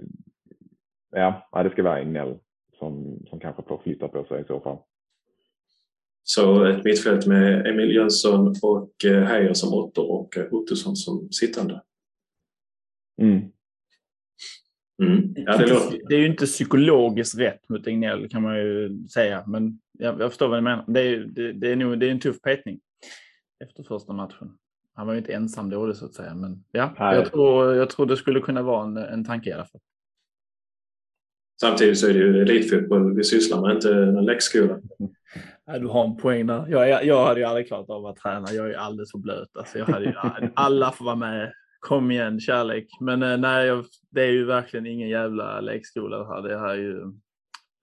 ja, 1.12 1.48
det 1.64 1.70
ska 1.70 1.84
vara 1.84 2.00
Egnell 2.00 2.38
som, 2.80 3.20
som 3.30 3.40
kanske 3.40 3.64
får 3.64 3.78
flytta 3.78 4.08
på 4.08 4.24
sig 4.24 4.42
i 4.42 4.46
så 4.46 4.60
fall. 4.60 4.78
Så 6.24 6.66
ett 6.66 6.84
mittfält 6.84 7.28
med 7.28 7.68
Emil 7.68 7.96
Jönsson 7.96 8.56
och 8.62 9.06
eh, 9.06 9.24
Heijer 9.24 9.54
som 9.54 9.74
åttor 9.74 10.12
och 10.12 10.38
eh, 10.38 10.54
Ottosson 10.54 10.96
som 10.96 11.32
sittande? 11.32 11.82
Mm. 13.22 13.42
Mm. 15.04 15.34
Ja, 15.36 15.58
det, 15.58 15.68
låter... 15.68 16.00
det, 16.10 16.16
är 16.16 16.20
ju 16.20 16.28
inte 16.28 16.46
psykologiskt 16.46 17.40
rätt 17.40 17.70
mot 17.70 17.88
Egnell 17.88 18.30
kan 18.30 18.42
man 18.42 18.58
ju 18.58 19.08
säga, 19.08 19.44
men 19.48 19.80
jag, 19.92 20.22
jag 20.22 20.32
förstår 20.32 20.48
vad 20.48 20.58
du 20.58 20.62
menar. 20.62 20.86
Det 20.88 21.02
är, 21.02 21.20
det, 21.20 21.54
det, 21.54 21.72
är 21.72 21.76
nog, 21.76 22.00
det 22.00 22.08
är 22.08 22.12
en 22.12 22.20
tuff 22.20 22.42
petning 22.42 22.80
efter 23.64 23.84
första 23.84 24.14
matchen. 24.14 24.58
Han 24.94 25.08
var 25.08 25.14
ju 25.14 25.20
inte 25.20 25.34
ensam 25.34 25.70
dålig 25.70 25.96
så 25.96 26.06
att 26.06 26.14
säga, 26.14 26.36
men 26.36 26.64
ja, 26.72 26.96
jag 26.98 27.32
tror, 27.32 27.76
jag 27.76 27.90
tror 27.90 28.06
det 28.06 28.18
skulle 28.18 28.40
kunna 28.40 28.62
vara 28.62 28.84
en, 28.84 28.98
en 28.98 29.26
tanke 29.26 29.50
i 29.50 29.54
alla 29.54 29.66
fall. 29.66 29.82
Samtidigt 31.62 32.00
så 32.00 32.08
är 32.08 32.14
det 32.14 32.20
ju 32.20 32.42
elitfotboll 32.42 33.16
vi 33.16 33.24
sysslar 33.24 33.62
med, 33.62 33.76
inte 33.76 33.94
en 33.94 34.26
läxskola. 34.26 34.80
Ja, 35.74 35.80
du 35.80 35.88
har 35.88 36.06
en 36.06 36.18
poäng 36.18 36.48
där. 36.48 36.66
Jag, 36.70 37.06
jag 37.06 37.26
hade 37.26 37.40
ju 37.40 37.46
aldrig 37.46 37.68
klarat 37.68 37.90
av 37.90 38.06
att 38.06 38.16
träna. 38.16 38.48
Jag 38.52 38.72
är 38.72 38.78
alldeles 38.78 39.12
för 39.12 39.18
blöt. 39.18 39.58
Alltså, 39.58 39.78
jag 39.78 39.86
hade 39.86 40.06
ju, 40.06 40.14
alla 40.56 40.92
får 40.92 41.06
vara 41.06 41.16
med 41.16 41.54
kom 41.80 42.12
igen, 42.12 42.40
kärlek. 42.40 42.88
Men 43.00 43.24
eh, 43.24 43.38
nej, 43.38 43.84
det 44.10 44.22
är 44.22 44.32
ju 44.32 44.46
verkligen 44.46 44.86
ingen 44.86 45.10
jävla 45.10 45.62
lekskola 45.62 46.18
det 46.18 46.28
här. 46.28 46.42
Det 46.42 46.60
här 46.60 46.70
är 46.70 46.76
ju 46.76 47.02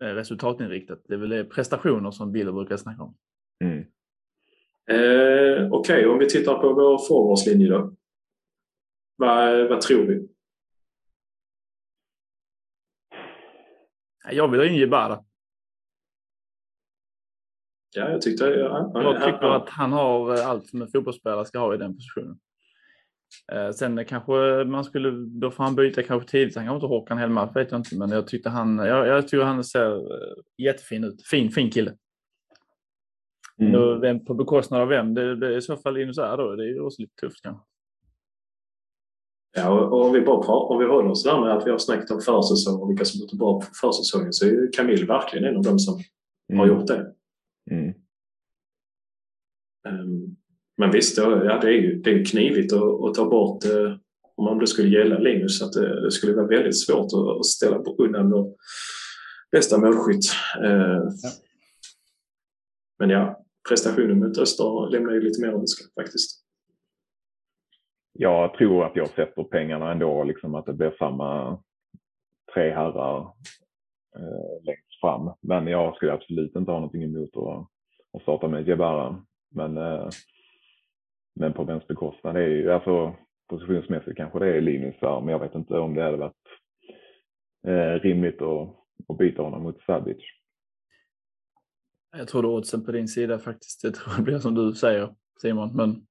eh, 0.02 0.14
resultatinriktat. 0.14 1.02
Det 1.08 1.14
är 1.14 1.18
väl 1.18 1.44
prestationer 1.44 2.10
som 2.10 2.32
Bill 2.32 2.52
brukar 2.52 2.76
snacka 2.76 3.02
om. 3.02 3.16
Mm. 3.64 3.78
Eh, 4.90 5.72
Okej, 5.72 5.96
okay. 5.96 6.06
om 6.06 6.18
vi 6.18 6.28
tittar 6.28 6.54
på 6.54 6.72
vår 6.72 7.08
forwardslinje 7.08 7.68
då. 7.68 7.94
Vad, 9.16 9.68
vad 9.68 9.80
tror 9.80 10.06
vi? 10.06 10.28
Jag 14.30 14.48
vill 14.48 14.60
ha 14.60 14.66
in 14.66 14.74
Jebara. 14.74 15.24
Ja, 17.94 18.10
jag 18.10 18.22
tyckte... 18.22 18.44
Ja, 18.44 18.90
jag 18.94 19.24
tycker 19.24 19.46
att 19.46 19.68
han 19.68 19.92
har 19.92 20.34
eh, 20.34 20.48
allt 20.48 20.66
som 20.66 20.82
en 20.82 20.88
fotbollsspelare 20.88 21.44
ska 21.44 21.58
ha 21.58 21.74
i 21.74 21.78
den 21.78 21.94
positionen. 21.94 22.38
Eh, 23.52 23.70
sen 23.70 24.04
kanske 24.04 24.64
man 24.64 24.84
skulle, 24.84 25.10
då 25.10 25.50
får 25.50 25.64
han 25.64 25.74
byta 25.74 26.02
kanske 26.02 26.28
tidigt. 26.28 26.56
Han 26.56 26.64
kanske 26.64 26.76
inte 26.76 26.94
Håkan 26.94 27.18
Hellmark, 27.18 27.56
vet 27.56 27.70
jag 27.70 27.80
inte. 27.80 27.96
Men 27.96 28.10
jag 28.10 28.26
tyckte 28.26 28.50
han, 28.50 28.78
jag, 28.78 29.06
jag 29.06 29.28
tycker 29.28 29.44
han 29.44 29.64
ser 29.64 29.96
eh, 29.96 30.34
jättefin 30.58 31.04
ut. 31.04 31.26
Fin, 31.26 31.50
fin 31.50 31.70
kille. 31.70 31.94
Mm. 33.60 34.00
Vem, 34.00 34.24
på 34.24 34.34
bekostnad 34.34 34.80
av 34.80 34.88
vem? 34.88 35.14
Det, 35.14 35.36
det 35.36 35.46
är 35.46 35.56
i 35.56 35.62
så 35.62 35.76
fall 35.76 35.94
Linus 35.94 36.18
är 36.18 36.36
då. 36.36 36.56
Det 36.56 36.64
är 36.64 36.80
också 36.80 37.02
lite 37.02 37.14
tufft 37.14 37.42
kanske. 37.42 37.64
Ja, 39.56 39.80
och 39.80 40.06
om 40.06 40.12
vi, 40.12 40.20
bara 40.20 40.42
pratar, 40.42 40.74
om 40.74 40.78
vi 40.78 40.86
håller 40.86 41.10
oss 41.10 41.24
där 41.24 41.40
med 41.40 41.56
att 41.56 41.66
vi 41.66 41.70
har 41.70 41.78
snackat 41.78 42.10
om 42.10 42.20
försäsong 42.20 42.82
och 42.82 42.90
vilka 42.90 43.04
som 43.04 43.20
gått 43.20 43.32
bra 43.32 43.60
på 43.60 43.66
försäsongen 43.80 44.32
så 44.32 44.46
är 44.46 44.72
Camille 44.72 45.06
verkligen 45.06 45.44
en 45.44 45.56
av 45.56 45.62
dem 45.62 45.78
som 45.78 46.00
mm. 46.48 46.58
har 46.58 46.66
gjort 46.66 46.86
det. 46.86 47.14
Mm. 47.70 47.94
Um, 49.88 50.36
men 50.76 50.90
visst, 50.90 51.18
ja, 51.18 51.58
det 51.60 51.68
är 51.68 51.72
ju 51.72 52.02
det 52.02 52.10
är 52.10 52.24
knivigt 52.24 52.72
att, 52.72 53.04
att 53.04 53.14
ta 53.14 53.28
bort 53.30 53.64
eh, 53.64 53.96
om 54.36 54.58
det 54.58 54.66
skulle 54.66 54.88
gälla 54.88 55.18
Linus 55.18 55.62
att 55.62 55.72
det, 55.72 56.00
det 56.00 56.10
skulle 56.10 56.34
vara 56.34 56.46
väldigt 56.46 56.80
svårt 56.80 57.12
att, 57.12 57.38
att 57.40 57.46
ställa 57.46 57.78
på 57.78 57.96
undan 57.98 58.30
vår 58.30 58.54
bästa 59.52 59.78
målskytt. 59.78 60.24
Eh, 60.64 61.02
ja. 61.22 61.30
Men 62.98 63.10
ja, 63.10 63.44
prestationen 63.68 64.18
mot 64.18 64.38
Öster 64.38 64.90
lämnar 64.90 65.12
ju 65.12 65.20
lite 65.20 65.40
mer 65.40 65.48
att 65.48 65.60
önska 65.60 65.84
faktiskt. 66.00 66.44
Jag 68.12 68.54
tror 68.54 68.86
att 68.86 68.96
jag 68.96 69.08
sätter 69.08 69.44
pengarna 69.44 69.92
ändå, 69.92 70.24
liksom 70.24 70.54
att 70.54 70.66
det 70.66 70.72
blir 70.72 70.94
samma 70.98 71.62
tre 72.54 72.70
herrar 72.70 73.20
eh, 74.16 74.64
längst 74.64 74.87
fram. 75.00 75.32
Men 75.40 75.66
jag 75.66 75.96
skulle 75.96 76.12
absolut 76.12 76.56
inte 76.56 76.70
ha 76.70 76.78
någonting 76.78 77.02
emot 77.02 77.36
att, 77.36 77.66
att 78.16 78.22
starta 78.22 78.48
med 78.48 78.68
Jebara. 78.68 79.24
Men 79.50 79.76
eh, 79.76 80.08
men 81.38 81.52
på 81.52 81.64
vems 81.64 81.86
bekostnad? 81.86 82.34
Det 82.34 82.42
är 82.42 82.48
ju, 82.48 82.72
alltså, 82.72 83.16
positionsmässigt 83.48 84.16
kanske 84.16 84.38
det 84.38 84.56
är 84.56 84.60
Linus 84.60 84.96
där, 85.00 85.20
men 85.20 85.28
jag 85.28 85.38
vet 85.38 85.54
inte 85.54 85.78
om 85.78 85.94
det 85.94 86.02
hade 86.02 86.16
varit 86.16 86.34
eh, 87.66 88.02
rimligt 88.02 88.42
att, 88.42 88.76
att 89.08 89.18
byta 89.18 89.42
honom 89.42 89.62
mot 89.62 89.82
Sabic. 89.82 90.16
Jag 92.16 92.28
tror 92.28 92.42
det 92.42 92.48
oddsen 92.48 92.84
på 92.84 92.92
din 92.92 93.08
sida 93.08 93.38
faktiskt. 93.38 93.84
Jag 93.84 93.94
tror 93.94 94.16
det 94.16 94.22
blir 94.22 94.38
som 94.38 94.54
du 94.54 94.72
säger 94.72 95.14
Simon, 95.42 95.76
men 95.76 96.06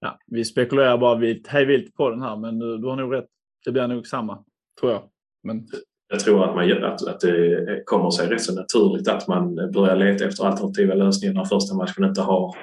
ja, 0.00 0.18
vi 0.26 0.44
spekulerar 0.44 0.98
bara 0.98 1.18
vilt, 1.18 1.46
hej 1.46 1.64
vilt 1.64 1.94
på 1.94 2.10
den 2.10 2.22
här, 2.22 2.36
men 2.36 2.58
du, 2.58 2.78
du 2.78 2.88
har 2.88 2.96
nog 2.96 3.14
rätt. 3.14 3.28
Det 3.64 3.72
blir 3.72 3.86
nog 3.86 4.06
samma, 4.06 4.44
tror 4.80 4.92
jag. 4.92 5.10
Men... 5.42 5.66
Jag 6.12 6.20
tror 6.20 6.44
att, 6.44 6.54
man, 6.54 6.84
att, 6.84 7.08
att 7.08 7.20
det 7.20 7.82
kommer 7.86 8.10
sig 8.10 8.28
rätt 8.28 8.42
så 8.42 8.54
naturligt 8.54 9.08
att 9.08 9.28
man 9.28 9.54
börjar 9.54 9.96
leta 9.96 10.24
efter 10.24 10.44
alternativa 10.44 10.94
lösningar 10.94 11.34
när 11.34 11.44
första 11.44 11.74
matchen 11.74 12.04
inte 12.04 12.20
har 12.20 12.56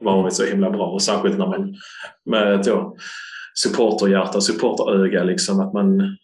varit 0.00 0.34
så 0.34 0.44
himla 0.44 0.70
bra 0.70 0.86
och 0.86 1.02
särskilt 1.02 1.38
när 1.38 1.46
man 1.46 1.74
med 2.24 2.64
då, 2.64 2.96
supporterhjärta, 3.54 4.40
supporteröga 4.40 5.24
liksom 5.24 5.60
att 5.60 5.72
man, 5.72 6.16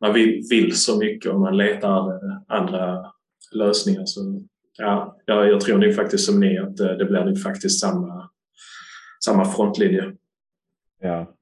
man 0.00 0.12
vill, 0.12 0.42
vill 0.50 0.76
så 0.76 0.98
mycket 0.98 1.32
och 1.32 1.40
man 1.40 1.56
letar 1.56 2.20
andra 2.48 3.12
lösningar. 3.52 4.02
Så, 4.06 4.42
ja, 4.78 5.16
jag, 5.24 5.60
tror 5.60 5.78
nog 5.78 5.94
faktiskt 5.94 6.24
som 6.24 6.40
ni 6.40 6.58
att 6.58 6.76
det 6.76 7.04
blir 7.04 7.24
nog 7.24 7.42
faktiskt 7.42 7.80
samma, 7.80 8.30
samma 9.24 9.44
frontlinje. 9.44 10.12
Ja. 11.00 11.34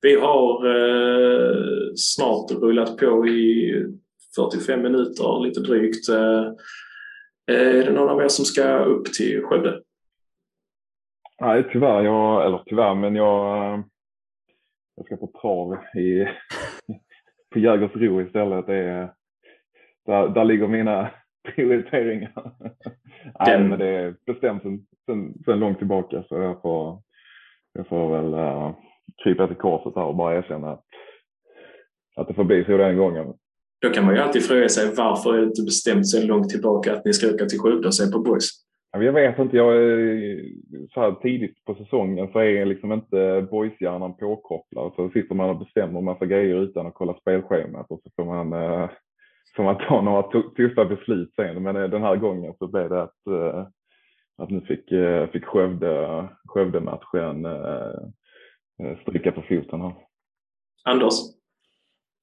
Vi 0.00 0.14
har 0.14 0.66
eh, 0.66 1.92
snart 1.96 2.50
rullat 2.50 2.96
på 2.96 3.26
i 3.26 3.72
45 4.36 4.82
minuter, 4.82 5.40
lite 5.40 5.60
drygt. 5.60 6.08
Eh, 6.08 6.52
är 7.46 7.84
det 7.84 7.92
någon 7.92 8.08
av 8.08 8.22
er 8.22 8.28
som 8.28 8.44
ska 8.44 8.78
upp 8.78 9.04
till 9.04 9.42
Skövde? 9.42 9.82
Nej, 11.40 11.64
tyvärr. 11.72 12.02
Jag, 12.02 12.46
eller 12.46 12.62
tyvärr, 12.66 12.94
men 12.94 13.16
jag, 13.16 13.82
jag 14.96 15.06
ska 15.06 15.16
på 15.16 15.32
trav 15.40 15.78
i, 15.94 16.28
på 17.52 17.58
Jägersro 17.58 18.22
istället. 18.22 18.66
Det 18.66 18.76
är, 18.76 19.12
där, 20.06 20.28
där 20.28 20.44
ligger 20.44 20.66
mina 20.66 21.10
prioriteringar. 21.54 22.52
Nej, 23.40 23.58
men 23.58 23.78
det 23.78 23.88
är 23.88 24.16
bestämt 24.26 24.62
sen, 24.62 25.34
sen 25.44 25.60
långt 25.60 25.78
tillbaka 25.78 26.24
så 26.28 26.34
jag 26.34 26.62
får, 26.62 27.02
jag 27.72 27.88
får 27.88 28.16
väl 28.16 28.34
uh, 28.34 28.74
krypa 29.22 29.46
till 29.46 29.56
korset 29.56 29.92
här 29.96 30.04
och 30.04 30.16
bara 30.16 30.38
erkänna 30.38 30.72
att 30.72 30.84
att 32.18 32.28
det 32.28 32.34
får 32.34 32.44
bli 32.44 32.64
så 32.64 32.76
den 32.76 32.96
gången. 32.96 33.26
Då 33.80 33.90
kan 33.90 34.04
man 34.04 34.14
ju 34.14 34.20
alltid 34.20 34.46
fråga 34.46 34.68
sig 34.68 34.94
varför 34.96 35.34
är 35.34 35.38
det 35.38 35.46
inte 35.46 35.62
bestämt 35.62 36.06
så 36.06 36.26
långt 36.26 36.48
tillbaka 36.48 36.92
att 36.92 37.04
ni 37.04 37.12
ska 37.12 37.34
åka 37.34 37.44
till 37.44 37.58
Skövde 37.58 37.86
och 37.86 37.94
se 37.94 38.12
på 38.12 38.18
boys? 38.18 38.50
Jag 38.92 39.12
vet 39.12 39.38
inte, 39.38 39.56
jag, 39.56 39.72
så 40.94 41.00
här 41.00 41.12
tidigt 41.22 41.64
på 41.64 41.74
säsongen 41.74 42.28
så 42.32 42.38
är 42.38 42.66
liksom 42.66 42.92
inte 42.92 43.46
boyshjärnan 43.50 44.16
påkopplad. 44.16 44.92
Så 44.96 45.10
sitter 45.10 45.34
man 45.34 45.50
och 45.50 45.58
bestämmer 45.58 46.00
massa 46.00 46.26
grejer 46.26 46.56
utan 46.56 46.86
att 46.86 46.94
kolla 46.94 47.14
spelschemat 47.14 47.86
och 47.90 48.00
så 48.04 48.10
får 48.16 48.24
man, 48.24 48.52
eh, 48.52 48.90
får 49.56 49.62
man 49.62 49.78
ta 49.88 50.02
några 50.02 50.22
tuffa 50.56 50.84
beslut 50.84 51.34
sen. 51.36 51.62
Men 51.62 51.76
eh, 51.76 51.88
den 51.88 52.02
här 52.02 52.16
gången 52.16 52.54
så 52.58 52.66
blev 52.66 52.88
det 52.88 53.02
att, 53.02 53.26
eh, 53.26 53.66
att 54.38 54.50
nu 54.50 54.60
fick, 54.60 54.84
fick 55.32 55.44
Skövde, 55.44 56.28
Skövde-matchen 56.48 57.46
stryka 59.02 59.32
på 59.32 59.42
foten 59.42 59.80
här. 59.80 59.94
Anders? 60.84 61.14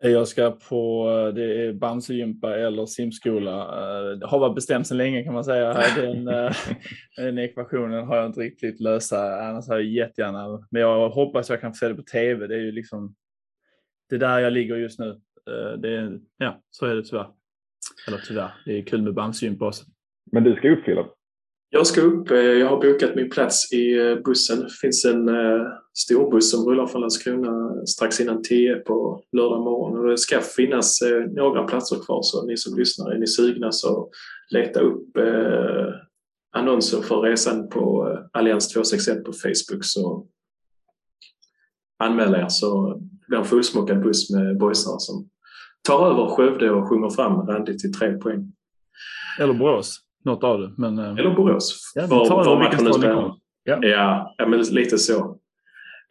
Jag 0.04 0.28
ska 0.28 0.52
på 0.52 1.06
det 1.36 1.66
är 1.66 1.74
Bamsegympa 1.74 2.56
eller 2.58 2.86
simskola. 2.86 3.82
Det 4.16 4.26
har 4.26 4.40
varit 4.40 4.56
bestämt 4.56 4.88
sedan 4.88 4.98
länge 4.98 5.24
kan 5.24 5.34
man 5.34 5.44
säga. 5.44 5.74
Den, 5.96 6.26
den 7.18 7.38
ekvationen 7.38 8.08
har 8.08 8.18
jag 8.18 8.26
inte 8.26 8.40
riktigt 8.40 8.80
lösa. 8.80 9.42
Annars 9.42 9.68
har 9.68 9.76
jag 9.76 9.86
jättegärna. 9.86 10.68
Men 10.72 10.82
jag 10.82 11.10
hoppas 11.10 11.50
jag 11.50 11.62
kan 11.62 11.74
få 11.74 11.76
se 11.76 11.88
det 11.88 11.96
på 11.96 12.02
tv. 12.02 12.48
Det 12.48 12.56
är 12.56 12.60
ju 12.60 12.72
liksom 12.72 13.16
det 14.10 14.18
där 14.18 14.40
jag 14.40 14.54
ligger 14.54 14.76
just 14.76 15.00
nu. 15.00 15.22
Det 15.78 15.90
är, 15.90 16.20
ja, 16.38 16.62
så 16.70 16.86
är 16.86 16.96
det 16.96 17.04
tyvärr. 17.04 17.28
Eller 18.08 18.18
tyvärr, 18.18 18.52
det 18.66 18.78
är 18.78 18.82
kul 18.82 19.02
med 19.02 19.14
Bamsegympa 19.14 19.68
också. 19.68 19.86
Men 20.32 20.44
du 20.44 20.56
ska 20.56 20.70
upp 20.70 20.84
Filip? 20.86 21.08
Jag 21.76 21.88
ska 21.88 22.02
upp. 22.02 22.32
Eh, 22.32 22.38
jag 22.38 22.70
har 22.70 22.82
bokat 22.82 23.16
min 23.16 23.30
plats 23.30 23.74
i 23.74 23.98
eh, 23.98 24.16
bussen. 24.16 24.60
Det 24.60 24.70
finns 24.82 25.06
en 25.06 25.30
eh, 25.30 25.62
storbuss 25.94 26.52
som 26.52 26.66
rullar 26.66 26.88
från 26.88 27.02
Landskrona 27.02 27.86
strax 27.86 28.20
innan 28.20 28.44
10 28.44 28.76
på 28.76 29.24
lördag 29.32 29.64
morgon. 29.64 30.00
Och 30.00 30.10
det 30.10 30.18
ska 30.18 30.42
finnas 30.42 31.00
några 31.36 31.64
platser 31.64 31.96
kvar 32.06 32.20
så 32.24 32.46
ni 32.46 32.58
som 32.58 32.78
lyssnar, 32.78 33.12
är 33.12 33.18
ni 33.18 33.28
sugna 33.28 33.72
så 33.72 34.10
leta 34.50 34.80
upp 34.80 35.08
annonser 36.54 37.02
för 37.02 37.22
resan 37.22 37.70
på 37.70 38.18
Allians 38.34 38.74
261 38.74 39.24
på 39.24 39.34
Facebook 39.34 39.86
så 39.86 40.28
anmäl 42.04 42.36
er 42.36 42.48
så 42.50 42.94
det 42.94 43.28
blir 43.28 43.40
en 43.40 43.46
fullsmockad 43.46 44.04
buss 44.04 44.30
med 44.30 44.58
boysar 44.58 45.00
som 45.00 45.30
tar 45.88 46.08
över 46.08 46.28
Skövde 46.28 46.72
och 46.72 46.90
sjunger 46.90 47.10
fram 47.10 47.48
randigt 47.48 47.80
till 47.80 47.94
tre 47.94 48.18
poäng. 48.18 48.52
Eller 49.40 49.54
Borås. 49.54 50.05
Något 50.26 50.44
av 50.44 50.62
det. 50.62 50.72
Men, 50.78 51.00
eh, 51.00 51.12
Eller 51.12 51.36
Borås. 51.36 51.92
Ja, 51.96 52.08
var, 52.08 52.46
var 52.46 52.60
matchen 52.60 52.84
nu 52.84 52.94
spelar. 52.94 53.32
Ja. 53.64 53.78
Ja, 53.82 54.36
ja, 54.38 54.48
men 54.48 54.60
lite 54.60 54.98
så. 54.98 55.38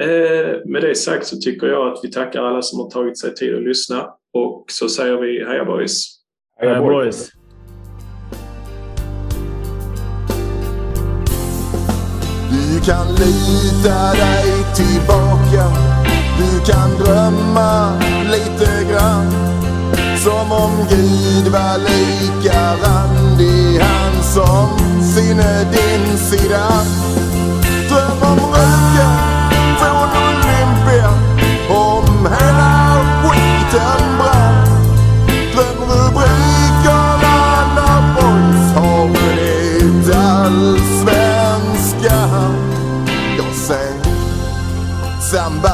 Eh, 0.02 0.60
med 0.66 0.82
det 0.82 0.94
sagt 0.94 1.26
så 1.26 1.36
tycker 1.36 1.66
jag 1.66 1.92
att 1.92 2.00
vi 2.02 2.10
tackar 2.10 2.42
alla 2.42 2.62
som 2.62 2.80
har 2.80 2.90
tagit 2.90 3.18
sig 3.18 3.34
tid 3.34 3.54
att 3.56 3.62
lyssna. 3.62 4.06
Och 4.34 4.64
så 4.68 4.88
säger 4.88 5.16
vi 5.16 5.44
heja 5.44 5.64
boys! 5.64 6.06
Heja 6.60 6.80
boys! 6.80 7.30
Du 12.50 12.80
kan 12.86 13.06
lita 13.08 14.12
dig 14.12 14.50
tillbaka. 14.76 15.64
Du 16.38 16.72
kan 16.72 16.90
drömma 16.98 18.00
lite 18.30 18.92
grann. 18.92 19.53
Som 20.24 20.52
om 20.52 20.86
Gud 20.90 21.48
var 21.52 21.78
lika 21.78 22.76
randig 22.76 23.80
han 23.80 24.22
som 24.22 24.78
sinne 25.02 25.64
din 25.72 26.18
sida. 26.18 26.68
Dröm 27.88 28.22
om 28.22 28.38
röken 28.38 29.18
från 29.78 30.08
Olympia, 30.24 31.10
om 31.68 32.26
hela 32.26 33.00
skiten 33.22 34.18
brann. 34.18 34.64
Dröm 35.54 35.80
rubrikerna 35.90 37.36
när 37.74 38.00
boys 38.14 38.66
har 38.76 39.02
vunnit 39.06 40.08
allsvenskan. 40.14 42.54
Jag 43.36 43.54
ser 43.54 43.94
sambalek 45.20 45.73